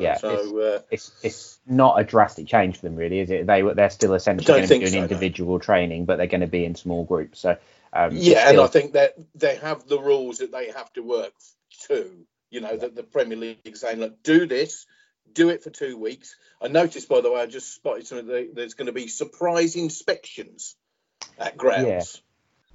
yeah, 0.00 0.16
so 0.16 0.30
it's, 0.30 0.52
uh, 0.52 0.82
it's, 0.90 1.12
it's 1.22 1.58
not 1.66 2.00
a 2.00 2.04
drastic 2.04 2.46
change 2.46 2.76
for 2.76 2.82
them, 2.82 2.96
really, 2.96 3.20
is 3.20 3.30
it? 3.30 3.46
They 3.46 3.62
they're 3.62 3.90
still 3.90 4.14
essentially 4.14 4.46
going 4.46 4.62
to 4.62 4.68
be 4.68 4.78
doing 4.80 4.92
so, 4.92 4.98
individual 4.98 5.54
no. 5.54 5.58
training, 5.58 6.04
but 6.04 6.16
they're 6.16 6.26
going 6.26 6.40
to 6.40 6.46
be 6.46 6.64
in 6.64 6.74
small 6.74 7.04
groups. 7.04 7.40
So 7.40 7.56
um, 7.94 8.10
yeah, 8.12 8.46
still... 8.46 8.50
and 8.50 8.60
I 8.60 8.66
think 8.66 8.92
that 8.94 9.14
they 9.34 9.56
have 9.56 9.86
the 9.86 10.00
rules 10.00 10.38
that 10.38 10.52
they 10.52 10.70
have 10.70 10.92
to 10.94 11.02
work 11.02 11.32
to. 11.88 12.10
You 12.50 12.60
know, 12.60 12.76
that 12.76 12.94
the 12.94 13.02
Premier 13.02 13.36
League 13.36 13.58
is 13.64 13.80
saying, 13.80 13.98
look, 13.98 14.22
do 14.22 14.46
this, 14.46 14.86
do 15.32 15.48
it 15.48 15.64
for 15.64 15.70
two 15.70 15.98
weeks. 15.98 16.36
I 16.62 16.68
noticed, 16.68 17.08
by 17.08 17.20
the 17.20 17.32
way, 17.32 17.40
I 17.40 17.46
just 17.46 17.74
spotted 17.74 18.06
something. 18.06 18.52
There's 18.54 18.74
going 18.74 18.86
to 18.86 18.92
be 18.92 19.08
surprise 19.08 19.74
inspections 19.74 20.76
at 21.38 21.56
grounds. 21.56 22.22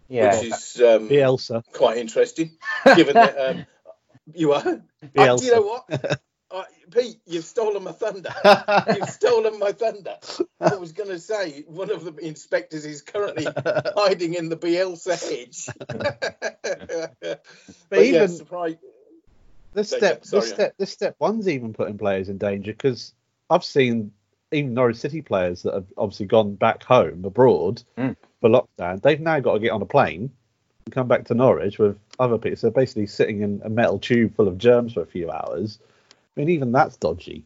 Yeah. 0.08 0.24
yeah. 0.34 0.40
Which 0.40 0.52
is 0.52 0.82
um, 0.82 1.10
Bielsa. 1.10 1.64
quite 1.72 1.98
interesting, 1.98 2.58
given 2.96 3.14
that 3.14 3.38
um, 3.38 3.66
you 4.34 4.54
are. 4.54 4.68
Uh, 4.68 5.38
you 5.42 5.52
know 5.54 5.62
what? 5.62 6.20
Uh, 6.52 6.64
Pete, 6.90 7.20
you've 7.28 7.46
stolen 7.46 7.84
my 7.84 7.92
thunder. 7.92 8.34
you've 8.96 9.10
stolen 9.10 9.60
my 9.60 9.72
thunder. 9.72 10.16
I 10.60 10.76
was 10.76 10.94
going 10.94 11.10
to 11.10 11.20
say 11.20 11.64
one 11.68 11.92
of 11.92 12.04
the 12.04 12.16
inspectors 12.26 12.86
is 12.86 13.04
currently 13.04 13.46
hiding 13.66 14.34
in 14.34 14.50
the 14.50 14.58
Bielsa 14.58 15.20
hedge. 15.30 15.70
but, 17.22 17.44
but, 17.90 18.00
even 18.00 18.22
yeah, 18.22 18.28
surprise... 18.28 18.78
this 19.74 19.90
step, 19.90 20.26
Sorry, 20.26 20.42
this 20.42 20.50
step, 20.50 20.74
this 20.78 20.92
step 20.92 21.16
one's 21.20 21.48
even 21.48 21.74
putting 21.74 22.00
players 22.00 22.30
in 22.30 22.40
danger 22.40 22.72
because 22.72 23.14
I've 23.52 23.64
seen 23.64 24.12
even 24.52 24.74
Norwich 24.74 24.98
City 24.98 25.22
players 25.22 25.62
that 25.64 25.76
have 25.76 25.86
obviously 25.98 26.26
gone 26.26 26.56
back 26.56 26.82
home 26.84 27.26
abroad 27.26 27.84
mm. 27.96 28.16
for 28.42 28.50
lockdown. 28.50 29.00
They've 29.04 29.22
now 29.22 29.40
got 29.40 29.54
to 29.54 29.60
get 29.60 29.70
on 29.70 29.84
a 29.84 29.86
plane 29.86 30.32
and 30.86 30.94
come 30.96 31.08
back 31.08 31.26
to 31.26 31.36
Norwich 31.36 31.78
with 31.78 32.00
other 32.18 32.40
people. 32.40 32.58
So 32.58 32.72
basically 32.72 33.06
sitting 33.06 33.42
in 33.42 33.62
a 33.64 33.70
metal 33.70 34.00
tube 34.00 34.36
full 34.36 34.48
of 34.48 34.58
germs 34.58 34.94
for 34.94 35.04
a 35.04 35.06
few 35.06 35.30
hours 35.30 35.78
I 35.82 35.99
mean, 36.40 36.50
even 36.50 36.72
that's 36.72 36.98
dodgy. 36.98 37.46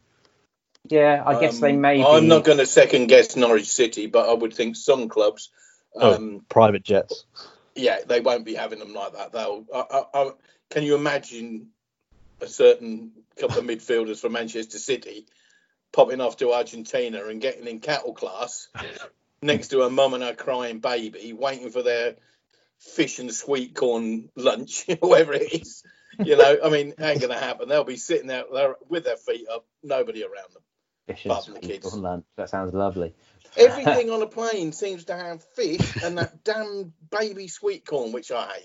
Yeah, 0.89 1.23
I 1.25 1.39
guess 1.39 1.55
um, 1.55 1.61
they 1.61 1.71
may. 1.73 2.03
I'm 2.03 2.27
not 2.27 2.43
going 2.43 2.57
to 2.57 2.65
second 2.65 3.07
guess 3.07 3.35
Norwich 3.35 3.71
City, 3.71 4.07
but 4.07 4.29
I 4.29 4.33
would 4.33 4.53
think 4.53 4.75
some 4.75 5.09
clubs. 5.09 5.49
Oh, 5.95 6.15
um, 6.15 6.45
private 6.49 6.83
jets. 6.83 7.25
Yeah, 7.75 7.99
they 8.05 8.19
won't 8.19 8.45
be 8.45 8.53
having 8.53 8.79
them 8.79 8.93
like 8.93 9.13
that. 9.13 9.31
They'll. 9.31 9.65
I, 9.73 9.79
I, 9.79 10.03
I, 10.13 10.31
can 10.69 10.83
you 10.83 10.95
imagine 10.95 11.69
a 12.41 12.47
certain 12.47 13.11
couple 13.37 13.59
of 13.59 13.65
midfielders 13.65 14.19
from 14.19 14.33
Manchester 14.33 14.77
City 14.77 15.25
popping 15.91 16.19
off 16.19 16.37
to 16.37 16.51
Argentina 16.51 17.25
and 17.25 17.39
getting 17.39 17.67
in 17.67 17.79
cattle 17.79 18.13
class 18.13 18.67
next 19.41 19.69
to 19.69 19.83
a 19.83 19.89
mum 19.89 20.13
and 20.13 20.23
a 20.23 20.35
crying 20.35 20.79
baby, 20.79 21.31
waiting 21.33 21.69
for 21.69 21.83
their 21.83 22.15
fish 22.79 23.19
and 23.19 23.33
sweet 23.33 23.73
corn 23.75 24.29
lunch, 24.35 24.85
whatever 24.99 25.33
it 25.33 25.53
is, 25.53 25.83
you 26.23 26.35
know, 26.35 26.57
I 26.63 26.69
mean, 26.69 26.93
ain't 26.99 27.19
going 27.19 27.33
to 27.33 27.39
happen. 27.39 27.69
They'll 27.69 27.83
be 27.83 27.97
sitting 27.97 28.27
there 28.27 28.43
with 28.89 29.05
their 29.05 29.17
feet 29.17 29.47
up, 29.49 29.65
nobody 29.81 30.23
around 30.23 30.53
them. 30.53 30.63
Fish 31.07 31.23
the 31.23 31.59
kids. 31.61 31.93
lunch. 31.93 32.25
That 32.37 32.49
sounds 32.49 32.73
lovely. 32.73 33.13
Everything 33.57 34.09
on 34.11 34.21
a 34.21 34.27
plane 34.27 34.71
seems 34.71 35.05
to 35.05 35.15
have 35.15 35.43
fish 35.43 36.01
and 36.03 36.17
that 36.17 36.43
damn 36.43 36.93
baby 37.11 37.47
sweet 37.47 37.85
corn, 37.85 38.11
which 38.11 38.31
I 38.31 38.59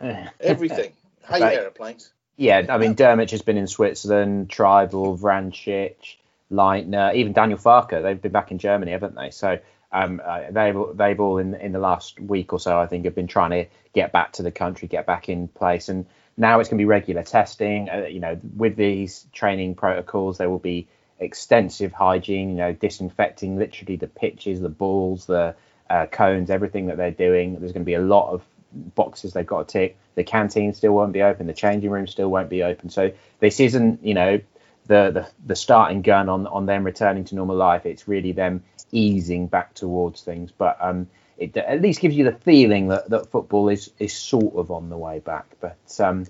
hate. 0.00 0.30
Everything. 0.40 0.92
hate 1.28 1.40
right. 1.40 1.58
aeroplanes. 1.58 2.12
Yeah, 2.36 2.66
I 2.68 2.78
mean, 2.78 2.96
Drmic 2.96 3.30
has 3.30 3.42
been 3.42 3.56
in 3.56 3.68
Switzerland, 3.68 4.48
Trybull, 4.48 5.18
Vrancic, 5.20 6.16
Leitner, 6.50 7.14
even 7.14 7.32
Daniel 7.32 7.58
Farke. 7.58 8.02
They've 8.02 8.20
been 8.20 8.32
back 8.32 8.50
in 8.50 8.58
Germany, 8.58 8.90
haven't 8.90 9.14
they? 9.14 9.30
So 9.30 9.60
um, 9.92 10.20
uh, 10.24 10.50
they've 10.50 10.76
they've 10.94 11.20
all 11.20 11.38
in 11.38 11.54
in 11.54 11.70
the 11.70 11.78
last 11.78 12.18
week 12.18 12.52
or 12.52 12.58
so, 12.58 12.76
I 12.78 12.86
think, 12.86 13.04
have 13.04 13.14
been 13.14 13.28
trying 13.28 13.50
to 13.50 13.66
get 13.92 14.12
back 14.12 14.32
to 14.32 14.42
the 14.42 14.50
country, 14.50 14.88
get 14.88 15.06
back 15.06 15.28
in 15.28 15.46
place, 15.46 15.88
and 15.88 16.06
now 16.36 16.60
it's 16.60 16.68
going 16.68 16.78
to 16.78 16.82
be 16.82 16.86
regular 16.86 17.22
testing. 17.22 17.88
Uh, 17.88 18.06
you 18.08 18.20
know, 18.20 18.38
with 18.56 18.76
these 18.76 19.26
training 19.32 19.74
protocols, 19.74 20.38
there 20.38 20.50
will 20.50 20.58
be 20.58 20.88
extensive 21.18 21.92
hygiene. 21.92 22.50
You 22.50 22.56
know, 22.56 22.72
disinfecting 22.72 23.58
literally 23.58 23.96
the 23.96 24.08
pitches, 24.08 24.60
the 24.60 24.68
balls, 24.68 25.26
the 25.26 25.54
uh, 25.88 26.06
cones, 26.06 26.50
everything 26.50 26.86
that 26.86 26.96
they're 26.96 27.10
doing. 27.10 27.58
There's 27.58 27.72
going 27.72 27.84
to 27.84 27.86
be 27.86 27.94
a 27.94 28.00
lot 28.00 28.32
of 28.32 28.42
boxes 28.72 29.32
they've 29.32 29.46
got 29.46 29.68
to 29.68 29.72
tick. 29.72 29.96
The 30.16 30.24
canteen 30.24 30.74
still 30.74 30.92
won't 30.92 31.12
be 31.12 31.22
open. 31.22 31.46
The 31.46 31.54
changing 31.54 31.90
room 31.90 32.06
still 32.06 32.28
won't 32.28 32.50
be 32.50 32.62
open. 32.62 32.90
So 32.90 33.12
this 33.38 33.60
isn't, 33.60 34.04
you 34.04 34.14
know, 34.14 34.40
the 34.86 35.10
the, 35.10 35.28
the 35.46 35.56
starting 35.56 36.02
gun 36.02 36.28
on 36.28 36.46
on 36.46 36.66
them 36.66 36.84
returning 36.84 37.24
to 37.26 37.34
normal 37.34 37.56
life. 37.56 37.86
It's 37.86 38.08
really 38.08 38.32
them 38.32 38.64
easing 38.92 39.46
back 39.46 39.74
towards 39.74 40.22
things. 40.22 40.50
But 40.50 40.78
um, 40.80 41.08
it 41.38 41.56
at 41.56 41.82
least 41.82 42.00
gives 42.00 42.14
you 42.16 42.24
the 42.24 42.32
feeling 42.32 42.88
that, 42.88 43.10
that 43.10 43.30
football 43.30 43.68
is 43.68 43.90
is 43.98 44.12
sort 44.12 44.54
of 44.56 44.70
on 44.70 44.88
the 44.88 44.96
way 44.96 45.18
back. 45.18 45.46
But 45.60 46.00
um, 46.00 46.26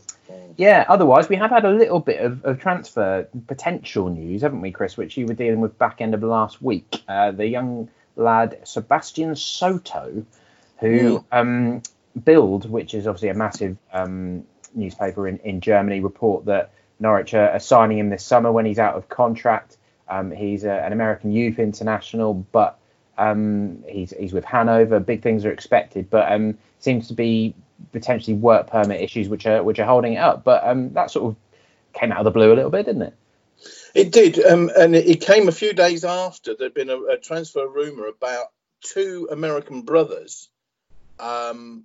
yeah, 0.56 0.84
otherwise 0.88 1.28
we 1.28 1.36
have 1.36 1.50
had 1.50 1.64
a 1.64 1.70
little 1.70 2.00
bit 2.00 2.20
of, 2.20 2.44
of 2.44 2.60
transfer 2.60 3.28
potential 3.46 4.08
news, 4.08 4.42
haven't 4.42 4.60
we, 4.60 4.70
Chris? 4.70 4.96
Which 4.96 5.16
you 5.16 5.26
were 5.26 5.34
dealing 5.34 5.60
with 5.60 5.78
back 5.78 6.00
end 6.00 6.14
of 6.14 6.22
last 6.22 6.62
week. 6.62 7.02
Uh, 7.06 7.30
the 7.32 7.46
young 7.46 7.88
lad 8.16 8.58
Sebastian 8.64 9.36
Soto, 9.36 10.24
who 10.78 11.18
Mm. 11.18 11.24
um, 11.32 11.82
Bild, 12.16 12.70
which 12.70 12.94
is 12.94 13.06
obviously 13.06 13.28
a 13.28 13.34
massive 13.34 13.76
um, 13.92 14.44
newspaper 14.74 15.26
in, 15.28 15.38
in 15.38 15.60
Germany, 15.60 16.00
report 16.00 16.44
that 16.46 16.70
Norwich 17.00 17.34
are, 17.34 17.50
are 17.50 17.58
signing 17.60 17.98
him 17.98 18.08
this 18.08 18.24
summer 18.24 18.52
when 18.52 18.64
he's 18.66 18.78
out 18.78 18.94
of 18.94 19.08
contract. 19.08 19.76
Um, 20.08 20.30
he's 20.30 20.64
a, 20.64 20.70
an 20.70 20.92
American 20.92 21.32
youth 21.32 21.58
international, 21.58 22.34
but 22.34 22.78
um, 23.18 23.84
he's 23.88 24.10
he's 24.10 24.32
with 24.32 24.44
Hanover. 24.44 25.00
Big 25.00 25.22
things 25.22 25.44
are 25.44 25.52
expected, 25.52 26.10
but 26.10 26.30
um, 26.30 26.58
seems 26.78 27.08
to 27.08 27.14
be 27.14 27.54
potentially 27.92 28.34
work 28.34 28.68
permit 28.68 29.00
issues 29.00 29.28
which 29.28 29.46
are 29.46 29.62
which 29.62 29.78
are 29.78 29.86
holding 29.86 30.14
it 30.14 30.18
up. 30.18 30.44
But 30.44 30.66
um, 30.66 30.92
that 30.94 31.10
sort 31.10 31.30
of 31.30 31.36
came 31.92 32.12
out 32.12 32.18
of 32.18 32.24
the 32.24 32.30
blue 32.30 32.52
a 32.52 32.54
little 32.54 32.70
bit, 32.70 32.86
didn't 32.86 33.02
it? 33.02 33.14
It 33.94 34.10
did, 34.10 34.44
um, 34.44 34.70
and 34.76 34.94
it, 34.96 35.20
came 35.20 35.48
a 35.48 35.52
few 35.52 35.72
days 35.72 36.04
after 36.04 36.54
there'd 36.54 36.74
been 36.74 36.90
a, 36.90 37.00
a 37.00 37.16
transfer 37.16 37.66
rumor 37.66 38.08
about 38.08 38.46
two 38.80 39.28
American 39.30 39.82
brothers, 39.82 40.48
um, 41.20 41.84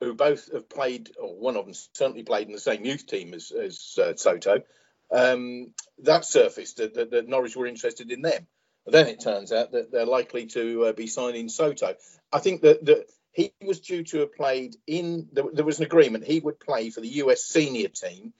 who 0.00 0.14
both 0.14 0.52
have 0.52 0.68
played, 0.68 1.10
or 1.20 1.34
one 1.34 1.56
of 1.56 1.64
them 1.64 1.74
certainly 1.92 2.22
played 2.22 2.46
in 2.46 2.52
the 2.52 2.60
same 2.60 2.84
youth 2.84 3.06
team 3.06 3.34
as, 3.34 3.50
as 3.50 3.98
uh, 4.00 4.14
Soto. 4.14 4.62
Um, 5.10 5.72
that 6.04 6.24
surfaced 6.24 6.76
that, 6.76 6.94
that, 6.94 7.10
that 7.10 7.28
Norwich 7.28 7.56
were 7.56 7.66
interested 7.66 8.10
in 8.10 8.22
them. 8.22 8.46
But 8.88 9.04
then 9.04 9.08
it 9.08 9.20
turns 9.20 9.52
out 9.52 9.72
that 9.72 9.92
they're 9.92 10.06
likely 10.06 10.46
to 10.46 10.86
uh, 10.86 10.92
be 10.94 11.08
signing 11.08 11.50
Soto. 11.50 11.94
I 12.32 12.38
think 12.38 12.62
that, 12.62 12.86
that 12.86 13.04
he 13.32 13.52
was 13.60 13.80
due 13.80 14.02
to 14.04 14.20
have 14.20 14.34
played 14.34 14.76
in. 14.86 15.28
There, 15.30 15.44
there 15.52 15.66
was 15.66 15.78
an 15.78 15.84
agreement 15.84 16.24
he 16.24 16.40
would 16.40 16.58
play 16.58 16.88
for 16.88 17.02
the 17.02 17.08
US 17.08 17.44
senior 17.44 17.88
team 17.88 18.32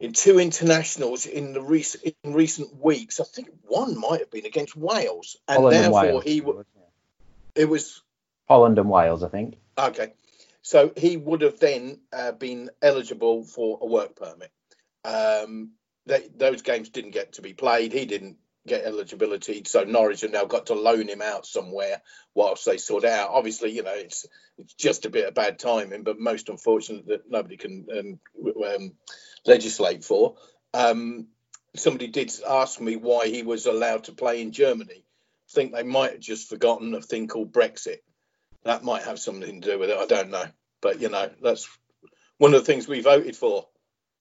in 0.00 0.12
two 0.12 0.38
internationals 0.38 1.24
in 1.24 1.54
the 1.54 1.62
recent 1.62 2.14
in 2.24 2.34
recent 2.34 2.76
weeks. 2.76 3.18
I 3.18 3.24
think 3.24 3.48
one 3.62 3.98
might 3.98 4.20
have 4.20 4.30
been 4.30 4.44
against 4.44 4.76
Wales, 4.76 5.38
and 5.48 5.56
Holland 5.56 5.76
and 5.78 5.94
Wales. 5.94 6.22
he 6.22 6.40
w- 6.40 6.64
it 7.54 7.70
was 7.70 8.02
Holland 8.46 8.78
and 8.78 8.90
Wales, 8.90 9.22
I 9.22 9.28
think. 9.28 9.56
okay. 9.78 10.12
So 10.60 10.92
he 10.94 11.16
would 11.16 11.40
have 11.40 11.58
then 11.58 12.00
uh, 12.12 12.32
been 12.32 12.68
eligible 12.82 13.44
for 13.44 13.78
a 13.80 13.86
work 13.86 14.14
permit. 14.14 14.50
Um, 15.06 15.70
they, 16.04 16.28
those 16.36 16.60
games 16.60 16.90
didn't 16.90 17.12
get 17.12 17.32
to 17.34 17.42
be 17.42 17.54
played. 17.54 17.94
He 17.94 18.04
didn't 18.04 18.36
get 18.66 18.84
eligibility, 18.84 19.62
so 19.64 19.84
Norwich 19.84 20.22
have 20.22 20.32
now 20.32 20.44
got 20.44 20.66
to 20.66 20.74
loan 20.74 21.08
him 21.08 21.22
out 21.22 21.46
somewhere 21.46 22.02
whilst 22.34 22.64
they 22.66 22.78
sort 22.78 23.04
out. 23.04 23.30
Obviously, 23.30 23.70
you 23.70 23.82
know 23.82 23.94
it's 23.94 24.26
it's 24.58 24.74
just 24.74 25.06
a 25.06 25.10
bit 25.10 25.26
of 25.26 25.34
bad 25.34 25.58
timing, 25.58 26.02
but 26.02 26.18
most 26.18 26.48
unfortunate 26.48 27.06
that 27.06 27.30
nobody 27.30 27.56
can 27.56 27.86
um, 27.96 28.18
um, 28.64 28.92
legislate 29.44 30.04
for. 30.04 30.36
Um, 30.74 31.28
somebody 31.74 32.08
did 32.08 32.32
ask 32.48 32.80
me 32.80 32.96
why 32.96 33.28
he 33.28 33.42
was 33.42 33.66
allowed 33.66 34.04
to 34.04 34.12
play 34.12 34.40
in 34.40 34.52
Germany. 34.52 35.04
I 35.04 35.52
think 35.52 35.72
they 35.72 35.82
might 35.82 36.12
have 36.12 36.20
just 36.20 36.48
forgotten 36.48 36.94
a 36.94 37.00
thing 37.00 37.28
called 37.28 37.52
Brexit. 37.52 37.98
That 38.64 38.82
might 38.82 39.04
have 39.04 39.20
something 39.20 39.60
to 39.60 39.70
do 39.70 39.78
with 39.78 39.90
it. 39.90 39.96
I 39.96 40.06
don't 40.06 40.30
know, 40.30 40.46
but 40.80 41.00
you 41.00 41.08
know 41.08 41.30
that's 41.42 41.68
one 42.38 42.54
of 42.54 42.60
the 42.60 42.66
things 42.66 42.88
we 42.88 43.00
voted 43.00 43.36
for. 43.36 43.68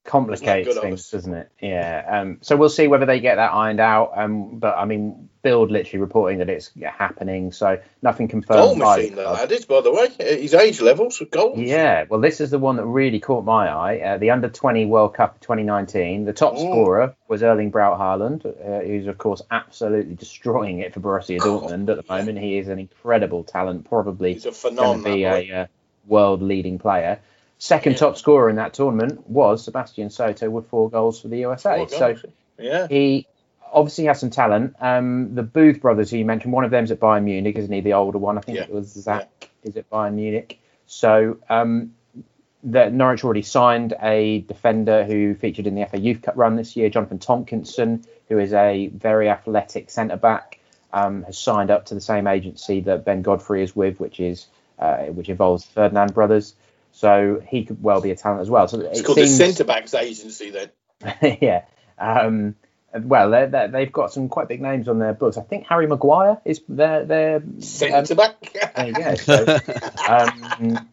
Complicates 0.06 0.78
things, 0.78 1.10
doesn't 1.10 1.34
it? 1.34 1.52
Yeah. 1.60 2.06
Um, 2.08 2.38
so 2.42 2.56
we'll 2.56 2.70
see 2.70 2.88
whether 2.88 3.08
they 3.08 3.20
get 3.20 3.36
that 3.36 3.52
ironed 3.52 3.80
out. 3.80 4.12
Um, 4.16 4.60
but 4.60 4.78
I 4.78 4.86
mean, 4.86 5.30
Bild 5.42 5.72
literally 5.72 6.00
reporting 6.00 6.40
that 6.40 6.50
it's 6.50 6.72
happening, 6.84 7.52
so 7.52 7.80
nothing 8.02 8.28
confirmed. 8.28 8.60
Goal 8.60 8.76
machine, 8.76 9.16
the 9.16 9.24
club. 9.24 9.38
lad 9.38 9.52
is, 9.52 9.66
by 9.66 9.82
the 9.82 9.92
way. 9.92 10.10
His 10.20 10.54
age 10.54 10.80
levels 10.80 11.18
for 11.18 11.26
goals. 11.26 11.60
Yeah, 11.60 12.06
well, 12.10 12.20
this 12.20 12.40
is 12.40 12.52
the 12.52 12.60
one 12.60 12.76
that 12.78 12.86
really 12.86 13.20
caught 13.20 13.46
my 13.46 13.68
eye. 13.68 14.00
Uh, 14.00 14.18
the 14.18 14.32
Under 14.32 14.50
20 14.50 14.86
World 14.86 15.16
Cup 15.16 15.40
2019. 15.42 16.26
The 16.26 16.34
top 16.34 16.58
scorer 16.58 17.16
was 17.28 17.44
Erling 17.44 17.72
Braut 17.72 18.00
Haaland, 18.00 18.46
uh, 18.46 18.86
who's, 18.86 19.08
of 19.08 19.18
course, 19.18 19.42
absolutely 19.50 20.16
destroying 20.16 20.80
it 20.80 20.94
for 20.94 21.00
Borussia 21.00 21.40
Dortmund 21.40 21.90
at 21.90 21.98
the 21.98 22.14
moment. 22.14 22.40
He 22.40 22.58
is 22.58 22.68
an 22.68 22.80
incredible 22.80 23.44
talent, 23.44 23.90
probably 23.90 24.34
He's 24.34 24.46
a 24.46 24.52
to 24.52 25.02
be 25.04 25.24
that 25.24 25.44
a 25.44 25.52
uh, 25.52 25.66
world 26.06 26.42
leading 26.42 26.80
player. 26.80 27.20
Second 27.58 27.94
Yeah. 27.94 28.00
top 28.00 28.18
scorer 28.18 28.50
in 28.50 28.58
that 28.58 28.74
tournament 28.74 29.30
was 29.30 29.64
Sebastian 29.64 30.10
Soto 30.10 30.50
with 30.50 30.68
four 30.68 30.90
goals 30.90 31.22
for 31.22 31.30
the 31.30 31.38
USA. 31.40 31.86
So 31.88 32.16
yeah, 32.60 32.88
he 32.88 33.28
obviously 33.72 34.06
has 34.06 34.20
some 34.20 34.30
talent. 34.30 34.76
Um, 34.80 35.36
the 35.36 35.44
Booth 35.44 35.82
brothers, 35.82 36.12
who 36.12 36.18
you 36.18 36.26
mentioned, 36.26 36.54
one 36.54 36.64
of 36.66 36.72
them's 36.72 36.92
at 36.92 37.00
Bayern 37.00 37.24
Munich, 37.24 37.56
isn't 37.58 37.72
he? 37.72 37.82
The 37.82 37.94
older 37.94 38.18
one, 38.18 38.38
I 38.38 38.42
think 38.42 38.58
Yeah. 38.58 38.64
it 38.66 38.72
was 38.72 38.88
Zach, 38.88 39.50
is 39.64 39.78
at 39.78 39.90
Bayern 39.90 40.14
Munich. 40.14 40.60
So 40.86 41.38
um, 41.50 41.94
that 42.64 42.94
Norwich 42.94 43.24
already 43.24 43.42
signed 43.42 43.94
a 44.02 44.40
defender 44.42 45.04
who 45.04 45.36
featured 45.36 45.68
in 45.68 45.76
the 45.76 45.86
FA 45.86 45.98
Youth 46.00 46.22
Cup 46.22 46.36
run 46.38 46.56
this 46.56 46.76
year, 46.76 46.90
Jonathan 46.90 47.20
Tomkinson, 47.20 48.06
who 48.28 48.38
is 48.40 48.54
a 48.54 48.88
very 48.88 49.30
athletic 49.30 49.90
centre 49.90 50.18
back, 50.18 50.60
um, 50.94 51.24
has 51.24 51.38
signed 51.38 51.70
up 51.72 51.86
to 51.86 51.94
the 51.94 52.02
same 52.02 52.28
agency 52.28 52.82
that 52.82 53.06
Ben 53.06 53.22
Godfrey 53.22 53.64
is 53.64 53.76
with, 53.76 54.00
which 54.00 54.20
is 54.20 54.48
uh, 54.80 55.06
which 55.06 55.30
involves 55.30 55.64
Ferdinand 55.64 56.14
brothers. 56.14 56.54
So 56.96 57.44
he 57.46 57.66
could 57.66 57.84
well 57.84 58.00
be 58.00 58.12
a 58.12 58.16
talent 58.16 58.42
as 58.42 58.50
well. 58.50 58.70
So 58.70 58.80
it's 58.80 59.02
it 59.02 59.06
called 59.06 59.18
seems, 59.18 59.38
the 59.38 59.46
centre 59.46 59.64
backs 59.66 59.94
agency. 59.94 60.52
Then 60.52 60.70
yeah. 61.42 61.66
Um, 62.00 62.56
well, 62.98 63.30
they're, 63.30 63.48
they're, 63.48 63.68
they've 63.68 63.92
got 63.92 64.14
some 64.14 64.30
quite 64.30 64.48
big 64.48 64.62
names 64.62 64.88
on 64.88 65.00
their 65.00 65.14
books. 65.14 65.38
I 65.38 65.42
think 65.42 65.68
Harry 65.68 65.88
Maguire 65.88 66.40
is 66.46 66.62
their 66.70 67.04
their. 67.04 67.36
Um, 67.38 67.62
centre 67.62 68.16
back. 68.16 68.56
you. 68.78 69.16
So, 69.18 69.60
um, 70.08 70.88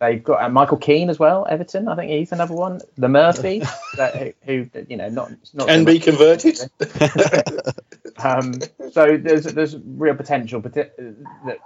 they've 0.00 0.24
got 0.24 0.42
uh, 0.42 0.48
Michael 0.48 0.78
Keane 0.78 1.08
as 1.08 1.20
well. 1.20 1.46
Everton, 1.48 1.86
I 1.86 1.94
think 1.94 2.10
he's 2.10 2.32
another 2.32 2.54
one. 2.54 2.80
The 2.98 3.08
Murphy, 3.08 3.60
that, 3.96 4.34
who 4.44 4.66
who, 4.72 4.84
you 4.88 4.96
know 4.96 5.08
not 5.08 5.30
not 5.54 5.68
Can 5.68 5.84
be 5.84 6.00
converted. 6.00 6.58
um, 8.18 8.54
so 8.90 9.16
there's 9.16 9.44
there's 9.44 9.76
real 9.76 10.16
potential 10.16 10.60
but 10.60 10.74
that 10.74 11.60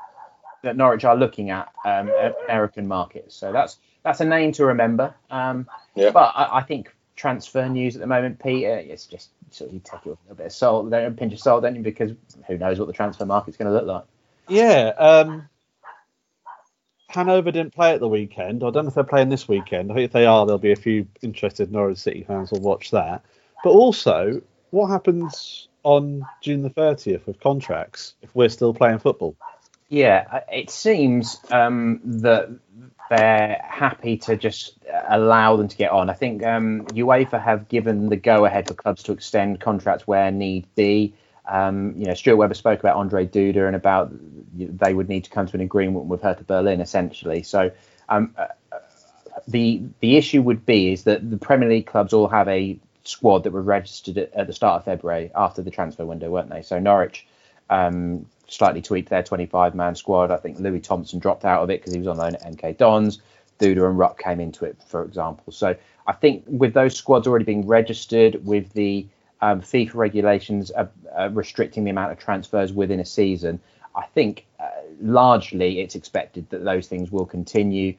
that 0.67 0.77
Norwich 0.77 1.05
are 1.05 1.17
looking 1.17 1.51
at 1.51 1.73
um, 1.85 2.11
American 2.45 2.87
markets. 2.87 3.35
So 3.35 3.53
that's 3.53 3.79
that's 4.03 4.21
a 4.21 4.25
name 4.25 4.53
to 4.53 4.67
remember. 4.67 5.15
Um, 5.31 5.67
Yeah. 5.95 6.11
But 6.11 6.33
I, 6.37 6.59
I 6.59 6.63
think 6.63 6.95
transfer 7.17 7.69
news 7.69 7.97
at 7.97 8.01
the 8.01 8.07
moment, 8.07 8.43
Peter, 8.43 8.77
it's 8.77 9.07
just 9.07 9.31
sort 9.51 9.69
of 9.69 9.75
you 9.75 9.81
take 9.83 10.01
it 10.01 10.11
with 10.11 10.19
a 10.19 10.23
little 10.25 10.37
bit 10.37 10.47
of 10.47 10.53
salt, 10.53 10.93
a 10.93 11.11
pinch 11.11 11.33
of 11.33 11.41
salt, 11.41 11.63
don't 11.63 11.75
you? 11.75 11.83
Because 11.83 12.13
who 12.47 12.59
knows 12.59 12.79
what 12.79 12.87
the 12.87 12.93
transfer 12.93 13.25
market's 13.25 13.57
going 13.57 13.71
to 13.71 13.75
look 13.75 13.87
like. 13.87 14.05
Yeah. 14.49 14.93
Um, 14.99 15.49
Hanover 17.09 17.51
didn't 17.51 17.75
play 17.75 17.95
at 17.95 18.01
the 18.01 18.09
weekend. 18.09 18.63
I 18.63 18.71
don't 18.71 18.85
know 18.85 18.89
if 18.89 18.95
they're 18.95 19.05
playing 19.05 19.31
this 19.31 19.49
weekend. 19.49 19.91
I 19.91 19.95
think 19.95 20.05
if 20.07 20.13
they 20.13 20.27
are, 20.27 20.45
there'll 20.45 20.59
be 20.59 20.73
a 20.73 20.77
few 20.77 21.07
interested 21.23 21.73
Norwich 21.73 21.99
City 21.99 22.25
fans 22.25 22.51
will 22.51 22.61
watch 22.61 22.91
that. 22.91 23.25
But 23.65 23.71
also, 23.71 24.43
what 24.71 24.89
happens 24.89 25.69
on 25.83 26.27
June 26.43 26.63
the 26.63 26.71
30th 26.71 27.27
with 27.27 27.41
contracts 27.41 28.15
if 28.21 28.35
we're 28.35 28.49
still 28.49 28.75
playing 28.75 28.99
football? 28.99 29.37
Yeah, 29.89 30.27
uh, 30.31 30.41
it 30.53 30.71
seems 30.71 31.41
um, 31.51 32.01
that 32.05 32.49
they're 33.09 33.61
happy 33.65 34.17
to 34.19 34.37
just 34.37 34.79
allow 35.09 35.57
them 35.57 35.69
to 35.69 35.77
get 35.77 35.93
on. 35.93 36.11
I 36.11 36.15
think 36.15 36.45
um, 36.45 36.87
UEFA 36.87 37.41
have 37.43 37.69
given 37.69 38.09
the 38.09 38.17
go-ahead 38.17 38.67
for 38.67 38.75
clubs 38.75 39.05
to 39.05 39.13
extend 39.13 39.61
contracts 39.61 40.07
where 40.07 40.31
need 40.33 40.67
be. 40.75 41.15
Um, 41.47 41.95
you 41.97 42.07
know, 42.07 42.15
Stuart 42.15 42.37
Webber 42.37 42.55
spoke 42.55 42.81
about 42.81 42.97
Ondrej 42.97 43.31
Duda 43.31 43.69
and 43.69 43.77
about 43.77 44.13
they 44.57 44.93
would 44.93 45.09
need 45.09 45.23
to 45.25 45.31
come 45.31 45.47
to 45.47 45.55
an 45.55 45.61
agreement 45.61 46.07
with 46.07 46.23
Hertha 46.23 46.43
Berlin, 46.43 46.81
essentially. 46.81 47.45
So 47.45 47.71
um, 48.09 48.35
uh, 48.37 48.49
the 49.47 49.83
the 50.01 50.17
issue 50.17 50.43
would 50.43 50.67
be 50.67 50.93
is 50.93 51.05
that 51.05 51.31
the 51.31 51.37
Premier 51.37 51.69
League 51.69 51.87
clubs 51.87 52.13
all 52.13 52.27
have 52.27 52.49
a 52.49 52.77
squad 53.05 53.45
that 53.45 53.53
were 53.53 53.63
registered 53.63 54.19
at, 54.19 54.33
at 54.35 54.49
the 54.49 54.53
start 54.53 54.81
of 54.81 54.85
February 54.85 55.31
after 55.37 55.63
the 55.63 55.71
transfer 55.71 56.05
window, 56.05 56.29
weren't 56.31 56.51
they? 56.51 56.63
So 56.63 56.81
Norwich 56.81 57.25
um, 57.71 58.27
slightly 58.49 58.83
tweaked 58.83 59.09
their 59.09 59.23
25 59.23 59.75
man 59.75 59.95
squad. 59.95 60.31
I 60.31 60.37
think 60.37 60.59
Louis 60.59 60.81
Thompson 60.81 61.19
dropped 61.19 61.45
out 61.45 61.63
of 61.63 61.71
it 61.71 61.81
because 61.81 61.93
he 61.93 61.99
was 61.99 62.09
on 62.09 62.19
loan 62.19 62.35
at 62.35 62.43
MK 62.43 62.77
Dons. 62.77 63.21
Duda 63.59 63.89
and 63.89 63.99
Rupp 63.99 64.19
came 64.19 64.41
into 64.41 64.65
it, 64.65 64.77
for 64.87 65.03
example. 65.03 65.53
So 65.53 65.75
I 66.07 66.13
think 66.13 66.45
with 66.47 66.75
those 66.75 66.95
squads 66.95 67.27
already 67.27 67.45
being 67.45 67.67
registered, 67.67 68.45
with 68.45 68.73
the 68.75 69.07
um, 69.41 69.61
FIFA 69.61 69.95
regulations 69.95 70.71
uh, 70.77 70.87
uh, 71.19 71.31
restricting 71.33 71.85
the 71.85 71.91
amount 71.91 72.13
of 72.13 72.19
transfers 72.19 72.73
within 72.73 73.01
a 73.01 73.05
season, 73.05 73.61
I 73.95 74.05
think 74.07 74.47
uh, 74.61 74.69
largely 75.01 75.81
it's 75.81 75.95
expected 75.95 76.49
that 76.51 76.65
those 76.65 76.87
things 76.87 77.11
will 77.11 77.27
continue. 77.27 77.95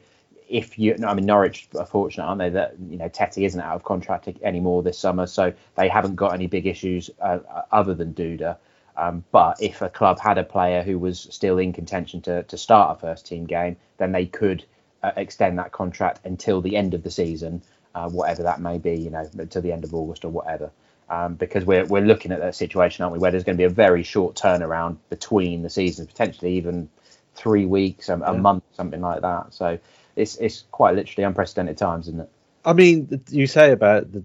If 0.47 0.79
you, 0.79 0.95
I 1.05 1.13
mean, 1.13 1.25
Norwich 1.25 1.67
are 1.77 1.85
fortunate, 1.85 2.23
aren't 2.23 2.39
they, 2.39 2.49
that 2.51 2.75
you 2.89 2.97
know 2.97 3.09
Tettey 3.09 3.45
isn't 3.45 3.59
out 3.59 3.75
of 3.75 3.83
contract 3.83 4.29
anymore 4.43 4.83
this 4.83 4.97
summer, 4.97 5.25
so 5.25 5.51
they 5.75 5.89
haven't 5.89 6.15
got 6.15 6.33
any 6.33 6.47
big 6.47 6.65
issues 6.67 7.09
uh, 7.19 7.39
other 7.71 7.93
than 7.93 8.13
Duda. 8.13 8.57
Um, 8.97 9.23
but 9.31 9.61
if 9.61 9.81
a 9.81 9.89
club 9.89 10.19
had 10.19 10.37
a 10.37 10.43
player 10.43 10.81
who 10.83 10.97
was 10.97 11.27
still 11.29 11.59
in 11.59 11.71
contention 11.71 12.21
to, 12.21 12.43
to 12.43 12.57
start 12.57 12.97
a 12.97 12.99
first 12.99 13.27
team 13.27 13.45
game, 13.45 13.77
then 13.97 14.11
they 14.11 14.25
could 14.25 14.65
uh, 15.03 15.11
extend 15.15 15.59
that 15.59 15.71
contract 15.71 16.25
until 16.25 16.61
the 16.61 16.75
end 16.75 16.93
of 16.95 17.03
the 17.03 17.11
season, 17.11 17.61
uh, 17.93 18.09
whatever 18.09 18.43
that 18.43 18.59
may 18.59 18.77
be, 18.79 18.95
you 18.95 19.11
know, 19.11 19.29
to 19.49 19.61
the 19.61 19.71
end 19.71 19.83
of 19.83 19.93
August 19.93 20.25
or 20.25 20.29
whatever. 20.29 20.71
Um, 21.09 21.35
because 21.35 21.63
we're, 21.63 21.85
we're 21.85 22.01
looking 22.01 22.31
at 22.33 22.39
that 22.39 22.55
situation, 22.55 23.03
aren't 23.03 23.13
we, 23.13 23.19
where 23.19 23.31
there's 23.31 23.45
going 23.45 23.55
to 23.55 23.61
be 23.61 23.65
a 23.65 23.69
very 23.69 24.03
short 24.03 24.35
turnaround 24.35 24.97
between 25.09 25.61
the 25.61 25.69
seasons, 25.69 26.07
potentially 26.07 26.53
even 26.57 26.89
three 27.33 27.65
weeks, 27.65 28.09
a, 28.09 28.15
a 28.15 28.33
Yeah. 28.33 28.39
month, 28.39 28.63
something 28.73 28.99
like 28.99 29.21
that. 29.21 29.53
So 29.53 29.77
it's 30.15 30.35
it's 30.37 30.65
quite 30.71 30.95
literally 30.95 31.23
unprecedented 31.23 31.77
times, 31.77 32.07
isn't 32.07 32.21
it? 32.21 32.29
I 32.65 32.73
mean, 32.73 33.21
you 33.29 33.47
say 33.47 33.71
about 33.71 34.11
the 34.11 34.23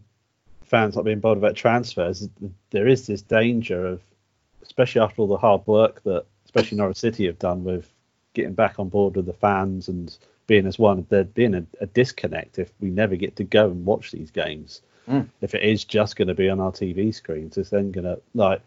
fans 0.64 0.96
not 0.96 1.04
being 1.04 1.20
bothered 1.20 1.38
about 1.38 1.54
transfers. 1.54 2.28
There 2.70 2.88
is 2.88 3.06
this 3.06 3.22
danger 3.22 3.86
of, 3.86 4.00
especially 4.62 5.00
after 5.00 5.22
all 5.22 5.28
the 5.28 5.36
hard 5.36 5.66
work 5.66 6.02
that, 6.04 6.24
especially 6.44 6.78
Norwich 6.78 6.98
City 6.98 7.26
have 7.26 7.38
done 7.38 7.64
with 7.64 7.90
getting 8.34 8.54
back 8.54 8.78
on 8.78 8.88
board 8.88 9.16
with 9.16 9.26
the 9.26 9.32
fans 9.32 9.88
and 9.88 10.16
being 10.46 10.66
as 10.66 10.78
one, 10.78 11.06
there 11.08 11.24
being 11.24 11.54
a, 11.54 11.64
a 11.80 11.86
disconnect 11.86 12.58
if 12.58 12.72
we 12.80 12.90
never 12.90 13.16
get 13.16 13.36
to 13.36 13.44
go 13.44 13.66
and 13.66 13.84
watch 13.86 14.10
these 14.10 14.30
games. 14.30 14.82
Mm. 15.08 15.28
If 15.40 15.54
it 15.54 15.62
is 15.62 15.84
just 15.84 16.16
going 16.16 16.28
to 16.28 16.34
be 16.34 16.48
on 16.48 16.60
our 16.60 16.72
TV 16.72 17.14
screens, 17.14 17.56
it's 17.56 17.70
then 17.70 17.90
going 17.92 18.04
to 18.04 18.20
like. 18.34 18.60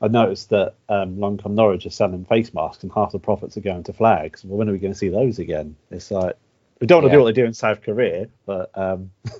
I 0.00 0.08
noticed 0.08 0.50
that 0.50 0.74
um, 0.88 1.16
Longcom 1.16 1.52
Norwich 1.52 1.86
are 1.86 1.90
selling 1.90 2.24
face 2.24 2.52
masks 2.52 2.82
and 2.82 2.92
half 2.92 3.12
the 3.12 3.20
profits 3.20 3.56
are 3.56 3.60
going 3.60 3.84
to 3.84 3.92
flags. 3.92 4.44
Well, 4.44 4.58
when 4.58 4.68
are 4.68 4.72
we 4.72 4.78
going 4.78 4.92
to 4.92 4.98
see 4.98 5.08
those 5.10 5.38
again? 5.38 5.76
It's 5.92 6.10
like 6.10 6.34
we 6.80 6.88
don't 6.88 7.02
want 7.02 7.12
to 7.12 7.12
Yeah. 7.12 7.18
do 7.18 7.22
what 7.22 7.34
they 7.34 7.40
do 7.40 7.46
in 7.46 7.54
South 7.54 7.82
Korea, 7.82 8.26
but 8.44 8.76
um, 8.76 9.12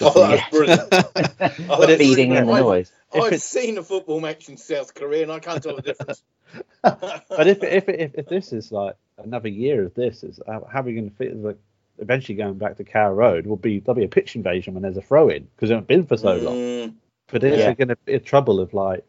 Oh, 0.00 0.28
that's 0.28 0.50
brilliant. 0.50 0.82
Oh, 1.70 1.86
that's 1.86 1.98
feeding 1.98 2.32
in 2.34 2.46
the 2.46 2.52
I've- 2.52 2.60
noise. 2.62 2.92
I've 3.14 3.40
seen 3.40 3.78
a 3.78 3.82
football 3.82 4.20
match 4.20 4.48
in 4.48 4.56
South 4.56 4.92
Korea 4.94 5.22
and 5.22 5.30
I 5.32 5.38
can't 5.38 5.62
tell 5.62 5.76
the 5.76 5.82
difference. 5.82 6.22
but 6.82 7.46
if 7.46 7.62
if 7.62 7.88
if, 7.88 8.14
if 8.14 8.26
this 8.26 8.52
is 8.52 8.72
like 8.72 8.96
another 9.18 9.48
year 9.48 9.84
of 9.84 9.94
this, 9.94 10.22
is 10.24 10.40
how, 10.46 10.66
how 10.70 10.80
are 10.80 10.82
we 10.82 10.94
going 10.94 11.10
to 11.10 11.16
fit? 11.16 11.36
Like 11.36 11.58
eventually 11.98 12.36
going 12.36 12.58
back 12.58 12.76
to 12.76 12.84
Carrow 12.84 13.14
Road 13.14 13.46
will 13.46 13.56
be 13.56 13.78
there'll 13.78 13.96
be 13.98 14.04
a 14.04 14.08
pitch 14.08 14.34
invasion 14.36 14.74
when 14.74 14.82
there's 14.82 14.96
a 14.96 15.02
throw 15.02 15.28
in 15.28 15.44
because 15.54 15.70
it 15.70 15.74
hasn't 15.74 15.86
been 15.88 16.06
for 16.06 16.16
so 16.16 16.34
long. 16.36 16.54
Mm, 16.56 16.94
But 17.28 17.44
is 17.44 17.60
Yeah. 17.60 17.70
it 17.70 17.78
going 17.78 17.88
to 17.88 17.96
be 18.04 18.14
a 18.14 18.20
trouble 18.20 18.58
of 18.60 18.74
like 18.74 19.04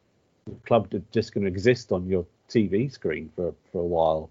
the 0.45 0.53
club 0.67 0.91
just 1.11 1.33
going 1.33 1.43
to 1.45 1.49
exist 1.49 1.91
on 1.91 2.07
your 2.07 2.25
TV 2.49 2.91
screen 2.91 3.31
for 3.35 3.53
for 3.71 3.81
a 3.81 3.85
while? 3.85 4.29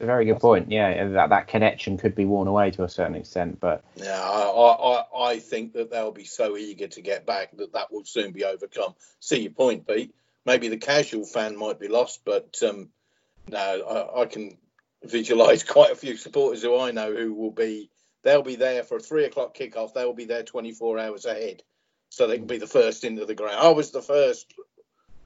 A 0.00 0.06
very 0.06 0.24
good 0.24 0.40
point. 0.40 0.70
Yeah, 0.70 1.08
that 1.08 1.28
that 1.28 1.48
connection 1.48 1.98
could 1.98 2.14
be 2.14 2.24
worn 2.24 2.48
away 2.48 2.70
to 2.72 2.84
a 2.84 2.88
certain 2.88 3.14
extent, 3.14 3.60
but 3.60 3.84
yeah, 3.96 4.18
I, 4.18 4.48
I, 4.48 5.32
I- 5.32 5.38
think 5.40 5.74
that 5.74 5.90
they'll 5.90 6.10
be 6.10 6.24
so 6.24 6.56
eager 6.56 6.88
to 6.88 7.02
get 7.02 7.26
back 7.26 7.56
that 7.58 7.72
that 7.74 7.92
will 7.92 8.04
soon 8.04 8.32
be 8.32 8.44
overcome. 8.44 8.94
See 9.20 9.42
your 9.42 9.52
point, 9.52 9.86
Pete. 9.86 10.14
Maybe 10.46 10.68
the 10.68 10.78
casual 10.78 11.26
fan 11.26 11.56
might 11.56 11.78
be 11.78 11.88
lost, 11.88 12.22
but 12.24 12.56
um, 12.66 12.88
no, 13.48 13.58
I, 13.58 14.22
I 14.22 14.26
can 14.26 14.56
visualise 15.04 15.62
quite 15.76 15.90
a 15.92 15.96
few 15.96 16.16
supporters 16.16 16.62
who 16.62 16.78
I 16.78 16.92
know 16.92 17.14
who 17.14 17.34
will 17.34 17.50
be. 17.50 17.90
They'll 18.22 18.42
be 18.42 18.56
there 18.56 18.82
for 18.84 18.96
a 18.96 19.00
three 19.00 19.24
o'clock 19.24 19.54
kickoff. 19.56 19.92
They'll 19.92 20.14
be 20.14 20.24
there 20.26 20.42
24 20.44 20.98
hours 20.98 21.26
ahead, 21.26 21.62
so 22.08 22.26
they 22.26 22.38
can 22.38 22.46
be 22.46 22.58
the 22.58 22.66
first 22.66 23.04
into 23.04 23.26
the 23.26 23.34
ground. 23.34 23.56
I 23.60 23.68
was 23.68 23.90
the 23.90 24.02
first 24.02 24.54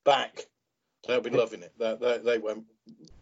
back. 0.05 0.47
They'll 1.07 1.21
be 1.21 1.31
loving 1.31 1.63
it. 1.63 1.73
They, 1.79 1.97
they, 2.01 2.19
they 2.19 2.39
won't. 2.39 2.65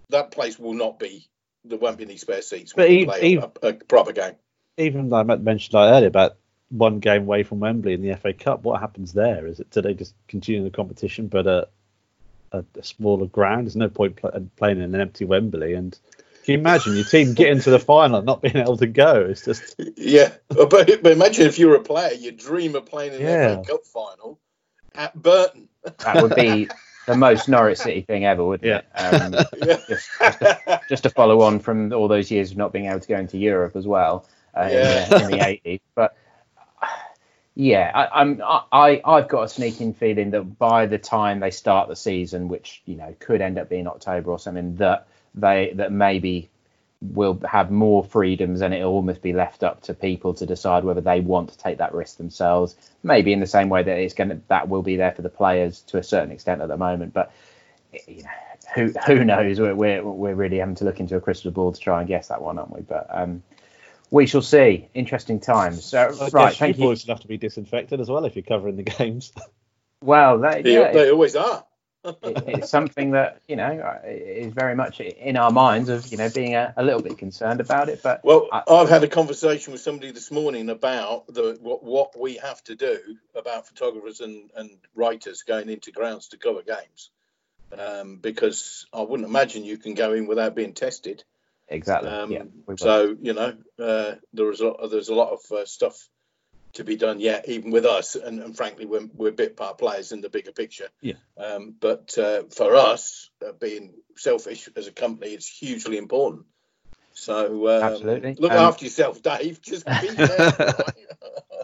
That 0.08 0.30
place 0.30 0.58
will 0.58 0.74
not 0.74 0.98
be. 0.98 1.28
There 1.64 1.78
won't 1.78 1.98
be 1.98 2.04
any 2.04 2.16
spare 2.16 2.42
seats. 2.42 2.72
But 2.72 2.88
when 2.88 2.96
we 2.96 3.02
e- 3.02 3.04
play 3.04 3.32
e- 3.34 3.36
a, 3.36 3.68
a 3.68 3.72
proper 3.74 4.12
game. 4.12 4.34
Even 4.78 5.08
like 5.10 5.28
I 5.28 5.36
mentioned 5.36 5.74
like 5.74 5.92
earlier 5.92 6.08
about 6.08 6.36
one 6.70 6.98
game 6.98 7.22
away 7.22 7.42
from 7.42 7.60
Wembley 7.60 7.92
in 7.92 8.02
the 8.02 8.16
FA 8.16 8.32
Cup, 8.32 8.62
what 8.64 8.80
happens 8.80 9.12
there? 9.12 9.46
Is 9.46 9.60
it 9.60 9.70
do 9.70 9.82
they 9.82 9.94
just 9.94 10.14
continue 10.28 10.64
the 10.64 10.70
competition 10.70 11.28
but 11.28 11.46
a 11.46 11.68
a, 12.52 12.64
a 12.78 12.82
smaller 12.82 13.26
ground? 13.26 13.66
There's 13.66 13.76
no 13.76 13.88
point 13.88 14.16
pl- 14.16 14.48
playing 14.56 14.78
in 14.80 14.94
an 14.94 15.00
empty 15.00 15.24
Wembley 15.24 15.74
and. 15.74 15.98
Can 16.44 16.54
you 16.54 16.58
imagine 16.58 16.96
your 16.96 17.04
team 17.04 17.34
getting 17.34 17.60
to 17.60 17.70
the 17.70 17.78
final 17.92 18.16
and 18.16 18.26
not 18.26 18.42
being 18.42 18.56
able 18.56 18.76
to 18.78 18.88
go? 18.88 19.26
It's 19.30 19.44
just 19.44 19.76
Yeah, 19.96 20.32
but, 20.48 20.68
but 20.68 21.06
imagine 21.06 21.46
if 21.46 21.56
you 21.56 21.68
were 21.68 21.76
a 21.76 21.82
player, 21.84 22.12
you 22.14 22.32
dream 22.32 22.74
of 22.74 22.84
playing 22.86 23.14
in 23.14 23.20
Yeah. 23.20 23.46
the 23.46 23.62
FA 23.62 23.72
Cup 23.74 23.84
final 23.84 24.40
at 24.92 25.14
Burton. 25.14 25.68
that 25.84 26.20
would 26.20 26.34
be 26.34 26.68
the 27.06 27.16
most 27.16 27.48
Norwich 27.48 27.78
City 27.78 28.02
thing 28.02 28.24
ever, 28.24 28.44
wouldn't 28.44 28.68
Yeah. 28.68 28.78
it? 28.78 29.14
Um, 29.22 29.32
Yeah. 29.56 29.76
just, 29.88 30.08
just, 30.18 30.38
to, 30.40 30.80
just 30.88 31.02
to 31.04 31.10
follow 31.10 31.42
on 31.42 31.58
from 31.60 31.92
all 31.92 32.08
those 32.08 32.30
years 32.30 32.52
of 32.52 32.56
not 32.56 32.72
being 32.72 32.86
able 32.86 33.00
to 33.00 33.08
go 33.08 33.18
into 33.18 33.38
Europe 33.38 33.76
as 33.76 33.86
well 33.86 34.26
uh, 34.56 34.68
Yeah. 34.70 35.04
in, 35.04 35.10
the, 35.10 35.24
in 35.24 35.26
the 35.30 35.60
80s. 35.66 35.80
But 35.94 36.16
yeah, 37.54 37.90
I, 37.94 38.20
I'm 38.20 38.40
I 38.42 39.02
I've 39.04 39.28
got 39.28 39.42
a 39.42 39.48
sneaking 39.48 39.92
feeling 39.94 40.30
that 40.30 40.58
by 40.58 40.86
the 40.86 40.98
time 40.98 41.40
they 41.40 41.50
start 41.50 41.88
the 41.88 41.96
season, 41.96 42.48
which 42.48 42.82
you 42.86 42.96
know 42.96 43.14
could 43.18 43.42
end 43.42 43.58
up 43.58 43.68
being 43.68 43.86
October 43.86 44.30
or 44.30 44.38
something, 44.38 44.76
that 44.76 45.06
they 45.34 45.72
that 45.74 45.92
maybe 45.92 46.48
will 47.02 47.40
have 47.48 47.70
more 47.70 48.04
freedoms 48.04 48.60
and 48.62 48.72
it'll 48.72 48.92
almost 48.92 49.22
be 49.22 49.32
left 49.32 49.62
up 49.62 49.82
to 49.82 49.94
people 49.94 50.34
to 50.34 50.46
decide 50.46 50.84
whether 50.84 51.00
they 51.00 51.20
want 51.20 51.50
to 51.50 51.58
take 51.58 51.78
that 51.78 51.94
risk 51.94 52.16
themselves. 52.16 52.76
Maybe 53.02 53.32
in 53.32 53.40
the 53.40 53.46
same 53.46 53.68
way 53.68 53.82
that 53.82 53.98
it's 53.98 54.14
going 54.14 54.30
to 54.30 54.40
that 54.48 54.68
will 54.68 54.82
be 54.82 54.96
there 54.96 55.12
for 55.12 55.22
the 55.22 55.28
players 55.28 55.80
to 55.88 55.98
a 55.98 56.02
certain 56.02 56.30
extent 56.30 56.62
at 56.62 56.68
the 56.68 56.76
moment, 56.76 57.12
but 57.12 57.32
you 58.06 58.22
know, 58.22 58.30
who 58.74 58.92
who 59.06 59.24
knows? 59.24 59.60
We're, 59.60 59.74
we're 59.74 60.02
we're 60.02 60.34
really 60.34 60.58
having 60.58 60.76
to 60.76 60.84
look 60.84 61.00
into 61.00 61.16
a 61.16 61.20
crystal 61.20 61.50
ball 61.50 61.72
to 61.72 61.80
try 61.80 61.98
and 61.98 62.08
guess 62.08 62.28
that 62.28 62.40
one, 62.40 62.58
aren't 62.58 62.74
we? 62.74 62.80
But 62.82 63.06
um, 63.10 63.42
we 64.10 64.26
shall 64.26 64.42
see. 64.42 64.88
Interesting 64.94 65.40
times. 65.40 65.84
So 65.84 65.98
I 65.98 66.28
right, 66.28 66.32
guess 66.32 66.56
thank 66.56 66.78
you 66.78 66.84
you. 66.84 66.88
boys 66.88 67.04
would 67.04 67.10
have 67.10 67.20
to 67.20 67.28
be 67.28 67.36
disinfected 67.36 68.00
as 68.00 68.08
well 68.08 68.24
if 68.24 68.36
you're 68.36 68.44
covering 68.44 68.76
the 68.76 68.82
games. 68.84 69.32
Well, 70.02 70.38
that, 70.40 70.64
They, 70.64 70.74
yeah, 70.74 70.92
they 70.92 71.10
always 71.10 71.36
are. 71.36 71.64
It, 72.04 72.16
it's 72.22 72.70
something 72.70 73.12
that 73.12 73.40
you 73.48 73.56
know 73.56 73.64
uh, 73.64 74.00
is 74.06 74.52
very 74.52 74.74
much 74.74 75.00
in 75.00 75.36
our 75.36 75.50
minds 75.50 75.88
of 75.88 76.06
you 76.10 76.16
know 76.16 76.28
being 76.30 76.54
a, 76.54 76.72
a 76.76 76.82
little 76.82 77.02
bit 77.02 77.18
concerned 77.18 77.60
about 77.60 77.88
it. 77.88 78.02
But 78.02 78.24
Well, 78.24 78.48
I- 78.52 78.62
I've 78.68 78.88
had 78.88 79.04
a 79.04 79.08
conversation 79.08 79.72
with 79.72 79.82
somebody 79.82 80.12
this 80.12 80.30
morning 80.30 80.70
about 80.70 81.26
the 81.26 81.58
what, 81.60 81.82
what 81.82 82.18
we 82.18 82.36
have 82.36 82.62
to 82.64 82.74
do 82.74 82.98
about 83.34 83.68
photographers 83.68 84.20
and, 84.20 84.50
and 84.56 84.70
writers 84.94 85.42
going 85.42 85.68
into 85.68 85.92
grounds 85.92 86.28
to 86.28 86.36
cover 86.38 86.62
games. 86.62 87.10
Um, 87.76 88.18
because 88.18 88.86
I 88.92 89.00
wouldn't 89.00 89.28
imagine 89.28 89.64
you 89.64 89.78
can 89.78 89.94
go 89.94 90.12
in 90.12 90.26
without 90.26 90.54
being 90.54 90.74
tested. 90.74 91.24
exactly, 91.68 92.10
Um, 92.10 92.30
yeah. 92.30 92.42
so 92.76 93.16
you 93.18 93.32
know, 93.32 93.54
uh, 93.78 94.16
there 94.34 94.50
is 94.50 94.60
a 94.60 94.66
lot, 94.66 94.90
there's 94.90 95.08
a 95.08 95.14
lot 95.14 95.32
of 95.32 95.40
uh, 95.56 95.64
stuff 95.64 96.08
to 96.74 96.84
be 96.84 96.96
done 96.96 97.20
yet, 97.20 97.48
even 97.48 97.70
with 97.70 97.84
us. 97.84 98.14
And, 98.14 98.40
and 98.40 98.56
frankly, 98.56 98.86
we're, 98.86 99.08
we're 99.14 99.32
bit 99.32 99.56
part 99.56 99.78
players 99.78 100.12
in 100.12 100.20
the 100.20 100.28
bigger 100.28 100.52
picture. 100.52 100.88
Yeah. 101.00 101.14
Um, 101.36 101.74
but 101.78 102.16
uh, 102.18 102.44
for 102.50 102.74
us, 102.76 103.30
uh, 103.46 103.52
being 103.52 103.94
selfish 104.16 104.68
as 104.76 104.86
a 104.86 104.92
company, 104.92 105.32
it's 105.32 105.48
hugely 105.48 105.98
important. 105.98 106.46
So 107.14 107.68
um, 107.68 107.82
Absolutely. 107.82 108.36
look 108.38 108.52
Um, 108.52 108.58
after 108.58 108.84
yourself, 108.84 109.22
Dave. 109.22 109.60
Just 109.62 109.86
be 109.86 110.08
there. 110.08 110.52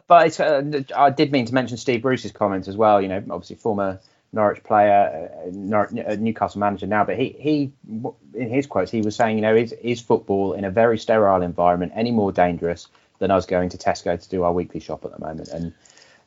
But 0.06 0.28
it's, 0.28 0.40
uh, 0.40 0.62
I 0.96 1.10
did 1.10 1.32
mean 1.32 1.44
to 1.44 1.54
mention 1.54 1.76
Steve 1.76 2.00
Bruce's 2.00 2.32
comments 2.32 2.66
as 2.66 2.78
well. 2.78 3.02
You 3.02 3.08
know, 3.08 3.22
obviously 3.30 3.56
former 3.56 4.00
Norwich 4.32 4.64
player, 4.64 5.30
uh, 5.46 5.76
uh, 5.76 6.16
Newcastle 6.18 6.60
manager 6.60 6.86
now. 6.86 7.04
But 7.04 7.18
he, 7.18 7.36
he, 7.38 7.72
in 8.32 8.48
his 8.48 8.66
quotes, 8.66 8.90
he 8.90 9.02
was 9.02 9.14
saying, 9.14 9.36
you 9.36 9.42
know, 9.42 9.54
is, 9.54 9.72
is 9.72 10.00
football 10.00 10.54
in 10.54 10.64
a 10.64 10.70
very 10.70 10.96
sterile 10.96 11.42
environment 11.42 11.92
any 11.94 12.10
more 12.10 12.32
dangerous 12.32 12.88
than 13.18 13.30
us 13.30 13.46
going 13.46 13.70
to 13.70 13.78
Tesco 13.78 14.20
to 14.20 14.28
do 14.28 14.42
our 14.42 14.52
weekly 14.52 14.80
shop 14.80 15.04
at 15.04 15.12
the 15.12 15.18
moment? 15.18 15.48
And 15.48 15.74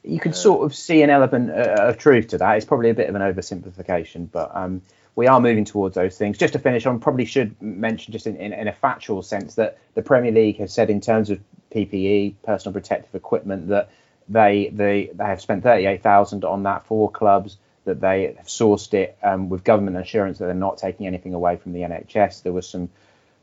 you 0.04 0.20
can 0.20 0.34
sort 0.34 0.66
of 0.66 0.76
see 0.76 1.02
an 1.04 1.10
element 1.10 1.52
uh, 1.52 1.90
of 1.90 1.98
truth 1.98 2.30
to 2.30 2.38
that. 2.40 2.58
It's 2.58 2.66
probably 2.66 2.90
a 2.90 2.94
bit 2.94 3.10
of 3.10 3.16
an 3.16 3.22
oversimplification, 3.22 4.30
but 4.32 4.52
um, 4.56 4.82
we 5.16 5.28
are 5.28 5.40
moving 5.40 5.66
towards 5.66 5.96
those 5.96 6.18
things. 6.18 6.38
Just 6.38 6.54
to 6.54 6.60
finish 6.60 6.86
on, 6.86 7.00
probably 7.00 7.26
should 7.26 7.62
mention 7.62 8.12
just 8.12 8.28
in, 8.28 8.38
in, 8.38 8.54
in 8.54 8.68
a 8.68 8.74
factual 8.74 9.22
sense 9.22 9.56
that 9.56 9.78
the 9.94 10.02
Premier 10.02 10.32
League 10.32 10.58
has 10.58 10.74
said 10.74 10.90
in 10.90 11.02
terms 11.02 11.30
of 11.30 11.40
PPE, 11.74 12.36
personal 12.44 12.74
protective 12.74 13.14
equipment, 13.16 13.68
that 13.68 13.90
they 14.28 14.70
they, 14.70 15.12
they 15.14 15.26
have 15.26 15.42
spent 15.42 15.64
38,000 15.64 16.46
on 16.46 16.64
that 16.64 16.86
for 16.86 17.10
clubs. 17.12 17.58
That 17.86 18.00
they 18.00 18.36
have 18.38 18.46
sourced 18.46 18.94
it 18.94 19.18
um, 19.24 19.50
with 19.50 19.64
government 19.64 19.98
assurance 19.98 20.38
that 20.38 20.46
they're 20.46 20.54
not 20.54 20.78
taking 20.78 21.08
anything 21.08 21.34
away 21.34 21.58
from 21.58 21.74
the 21.74 21.82
NHS. 21.82 22.44
There 22.44 22.54
was 22.54 22.70
some 22.70 22.90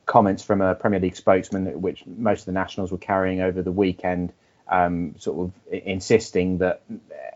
comments 0.09 0.43
from 0.43 0.61
a 0.61 0.75
Premier 0.75 0.99
League 0.99 1.15
spokesman, 1.15 1.81
which 1.81 2.05
most 2.07 2.41
of 2.41 2.47
the 2.47 2.53
nationals 2.53 2.91
were 2.91 2.99
carrying 2.99 3.41
over 3.41 3.63
the 3.63 3.71
weekend, 3.71 4.33
um, 4.67 5.15
sort 5.19 5.39
of 5.39 5.73
insisting 5.73 6.59
that 6.59 6.83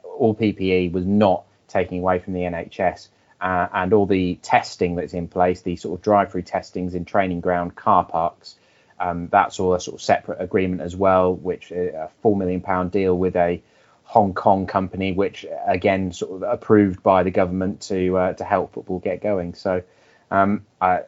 all 0.05 0.35
PPE 0.35 0.91
was 0.91 1.07
not 1.07 1.45
taking 1.69 2.01
away 2.01 2.19
from 2.19 2.33
the 2.33 2.41
NHS. 2.41 3.09
Uh, 3.41 3.69
and 3.73 3.93
all 3.93 4.07
the 4.07 4.37
testing 4.37 4.95
that's 4.95 5.15
in 5.15 5.29
place, 5.29 5.63
the 5.63 5.77
sort 5.77 5.99
of 5.99 6.03
drive-through 6.03 6.43
testings 6.43 6.95
in 6.95 7.05
training 7.05 7.41
ground 7.41 7.75
car 7.75 8.05
parks, 8.05 8.57
um, 9.01 9.29
that's 9.33 9.59
all 9.59 9.75
a 9.75 9.81
sort 9.81 9.97
of 9.97 10.03
separate 10.03 10.41
agreement 10.41 10.81
as 10.81 10.95
well, 10.95 11.35
which 11.35 11.73
uh, 11.73 12.07
a 12.07 12.11
four 12.23 12.37
million 12.37 12.61
pound 12.61 12.93
deal 12.93 13.17
with 13.17 13.35
a 13.37 13.61
Hong 14.05 14.33
Kong 14.33 14.67
company, 14.67 15.13
which 15.13 15.45
again 15.67 16.13
sort 16.13 16.33
of 16.33 16.43
approved 16.43 17.03
by 17.03 17.25
the 17.25 17.31
government 17.31 17.81
to 17.83 18.17
uh, 18.17 18.33
to 18.35 18.45
help 18.45 18.75
football 18.75 19.01
get 19.01 19.21
going. 19.21 19.55
So 19.55 19.83
um, 20.31 20.65
I, 20.81 21.01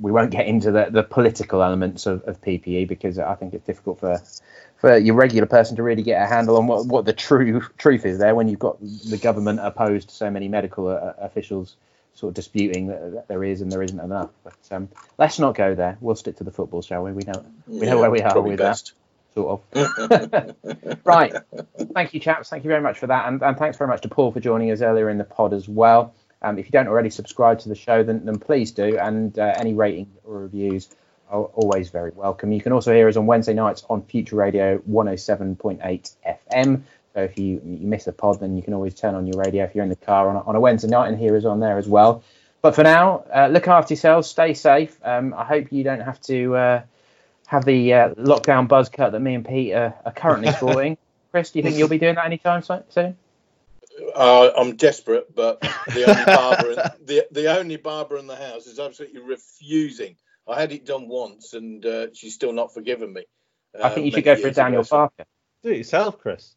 we 0.00 0.12
won't 0.12 0.30
get 0.30 0.46
into 0.46 0.70
the, 0.70 0.88
the 0.90 1.02
political 1.02 1.62
elements 1.62 2.06
of, 2.06 2.22
of 2.24 2.40
PPE 2.40 2.88
because 2.88 3.18
I 3.18 3.34
think 3.34 3.54
it's 3.54 3.66
difficult 3.66 4.00
for 4.00 4.20
for 4.76 4.98
your 4.98 5.14
regular 5.14 5.46
person 5.46 5.76
to 5.76 5.82
really 5.82 6.02
get 6.02 6.20
a 6.20 6.26
handle 6.26 6.58
on 6.58 6.66
what, 6.66 6.86
what 6.86 7.04
the 7.06 7.12
true 7.12 7.62
truth 7.78 8.04
is 8.04 8.18
there 8.18 8.34
when 8.34 8.48
you've 8.48 8.58
got 8.58 8.78
the 8.80 9.16
government 9.16 9.60
opposed 9.60 10.10
to 10.10 10.14
so 10.14 10.30
many 10.30 10.46
medical 10.46 10.88
uh, 10.88 11.14
officials 11.18 11.76
sort 12.14 12.30
of 12.30 12.34
disputing 12.34 12.88
that, 12.88 13.12
that 13.12 13.28
there 13.28 13.42
is 13.44 13.60
and 13.60 13.70
there 13.70 13.82
isn't 13.82 14.00
enough. 14.00 14.30
But 14.42 14.56
um, 14.70 14.88
let's 15.18 15.38
not 15.38 15.54
go 15.54 15.74
there. 15.74 15.96
We'll 16.00 16.16
stick 16.16 16.36
to 16.36 16.44
the 16.44 16.50
football, 16.50 16.82
shall 16.82 17.02
we? 17.02 17.12
We 17.12 17.22
know 17.24 17.44
we 17.66 17.86
know 17.86 17.98
where 17.98 18.10
we 18.10 18.20
are 18.20 18.40
with 18.40 18.58
best. 18.58 18.92
that 19.34 19.34
sort 19.34 19.62
of. 19.74 20.98
right. 21.04 21.34
Thank 21.94 22.14
you, 22.14 22.20
chaps. 22.20 22.50
Thank 22.50 22.64
you 22.64 22.68
very 22.68 22.82
much 22.82 22.98
for 22.98 23.06
that. 23.08 23.26
And, 23.26 23.42
and 23.42 23.56
thanks 23.56 23.76
very 23.76 23.88
much 23.88 24.02
to 24.02 24.08
Paul 24.08 24.32
for 24.32 24.40
joining 24.40 24.70
us 24.70 24.80
earlier 24.80 25.10
in 25.10 25.18
the 25.18 25.24
pod 25.24 25.52
as 25.52 25.68
well. 25.68 26.14
Um, 26.44 26.58
if 26.58 26.66
you 26.66 26.70
don't 26.70 26.88
already 26.88 27.10
subscribe 27.10 27.58
to 27.60 27.68
the 27.68 27.74
show, 27.74 28.02
then, 28.02 28.24
then 28.24 28.38
please 28.38 28.70
do. 28.72 28.98
And 28.98 29.36
uh, 29.38 29.54
any 29.56 29.74
rating 29.74 30.10
or 30.24 30.40
reviews 30.40 30.90
are 31.30 31.44
always 31.44 31.88
very 31.90 32.12
welcome. 32.14 32.52
You 32.52 32.60
can 32.60 32.72
also 32.72 32.92
hear 32.92 33.08
us 33.08 33.16
on 33.16 33.26
Wednesday 33.26 33.54
nights 33.54 33.84
on 33.88 34.02
Future 34.02 34.36
Radio 34.36 34.78
107.8 34.78 36.12
FM. 36.52 36.82
So 37.14 37.22
if 37.22 37.38
you, 37.38 37.62
you 37.64 37.86
miss 37.86 38.06
a 38.06 38.12
pod, 38.12 38.40
then 38.40 38.56
you 38.56 38.62
can 38.62 38.74
always 38.74 38.94
turn 38.94 39.14
on 39.14 39.26
your 39.26 39.40
radio 39.40 39.64
if 39.64 39.74
you're 39.74 39.84
in 39.84 39.90
the 39.90 39.96
car 39.96 40.28
on 40.28 40.36
a, 40.36 40.40
on 40.40 40.54
a 40.56 40.60
Wednesday 40.60 40.88
night 40.88 41.08
and 41.08 41.18
hear 41.18 41.36
us 41.36 41.44
on 41.44 41.60
there 41.60 41.78
as 41.78 41.88
well. 41.88 42.22
But 42.60 42.74
for 42.74 42.82
now, 42.82 43.24
uh, 43.34 43.48
look 43.48 43.68
after 43.68 43.94
yourselves, 43.94 44.28
stay 44.28 44.54
safe. 44.54 44.98
Um, 45.02 45.34
I 45.34 45.44
hope 45.44 45.72
you 45.72 45.84
don't 45.84 46.00
have 46.00 46.20
to 46.22 46.56
uh, 46.56 46.82
have 47.46 47.64
the 47.64 47.92
uh, 47.92 48.08
lockdown 48.14 48.68
buzz 48.68 48.88
cut 48.88 49.12
that 49.12 49.20
me 49.20 49.34
and 49.34 49.46
Pete 49.46 49.72
are, 49.72 49.94
are 50.04 50.12
currently 50.12 50.52
sporting. 50.56 50.98
Chris, 51.30 51.50
do 51.50 51.58
you 51.58 51.62
think 51.62 51.76
you'll 51.76 51.88
be 51.88 51.98
doing 51.98 52.14
that 52.16 52.26
anytime 52.26 52.62
soon? 52.62 53.16
Uh, 54.14 54.50
I'm 54.56 54.76
desperate, 54.76 55.34
but 55.34 55.60
the 55.60 56.04
only 56.08 56.24
barber, 56.26 56.70
in, 56.72 57.06
the 57.06 57.26
the 57.30 57.58
only 57.58 57.76
barber 57.76 58.16
in 58.18 58.26
the 58.26 58.36
house 58.36 58.66
is 58.66 58.78
absolutely 58.78 59.20
refusing. 59.20 60.16
I 60.46 60.60
had 60.60 60.72
it 60.72 60.84
done 60.84 61.08
once, 61.08 61.54
and 61.54 61.84
uh, 61.84 62.06
she's 62.12 62.34
still 62.34 62.52
not 62.52 62.74
forgiven 62.74 63.12
me. 63.12 63.24
I 63.82 63.88
think 63.88 64.06
you 64.06 64.12
should 64.12 64.24
go 64.24 64.36
for 64.36 64.48
a 64.48 64.52
Daniel 64.52 64.82
ago, 64.82 64.88
Parker. 64.88 65.24
Do 65.62 65.70
it 65.70 65.78
yourself, 65.78 66.18
Chris. 66.18 66.54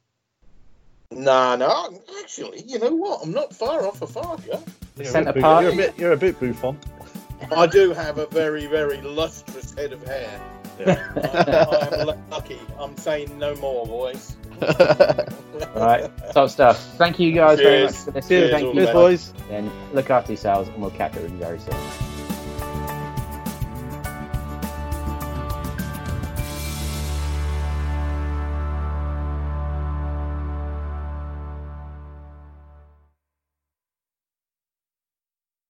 Nah, 1.12 1.56
no, 1.56 2.02
actually, 2.20 2.64
you 2.68 2.80
know 2.80 2.94
what? 2.94 3.24
I'm 3.24 3.32
not 3.32 3.56
far 3.56 3.88
off 3.88 4.02
a 4.02 4.08
Farke. 4.08 4.46
You're, 4.98 5.18
a, 5.18 5.62
you're 5.62 5.72
a 5.72 5.76
bit, 5.76 5.98
you're 5.98 6.12
a 6.12 6.18
bit 6.18 6.40
Buffon. 6.40 6.78
I 7.56 7.68
do 7.68 7.94
have 7.94 8.18
a 8.18 8.26
very, 8.28 8.66
very 8.66 9.00
lustrous 9.02 9.74
head 9.74 9.94
of 9.94 10.06
hair. 10.06 10.42
Yeah. 10.80 11.12
I, 11.16 11.98
I 11.98 12.12
am 12.12 12.30
lucky. 12.30 12.60
I'm 12.80 12.96
saying 12.98 13.38
no 13.38 13.56
more, 13.56 13.86
boys. 13.86 14.36
All 14.62 14.68
right, 15.76 16.10
top 16.34 16.50
stuff. 16.50 16.80
Thank 16.98 17.20
you 17.20 17.32
guys 17.32 17.60
Cheers. 17.60 17.68
very 17.70 17.84
much 17.86 17.96
for 17.96 18.12
this. 18.12 18.28
Cheers, 18.28 18.52
Thank 18.52 18.76
you, 18.76 18.86
boys. 18.88 19.34
Then 19.50 19.72
look 19.94 20.10
after 20.10 20.32
yourselves, 20.32 20.70
and 20.70 20.82
we'll 20.82 20.92
catch 20.92 21.16
up 21.16 21.24
with 21.24 21.32
you 21.32 21.38
very 21.38 21.60
soon. 21.60 22.17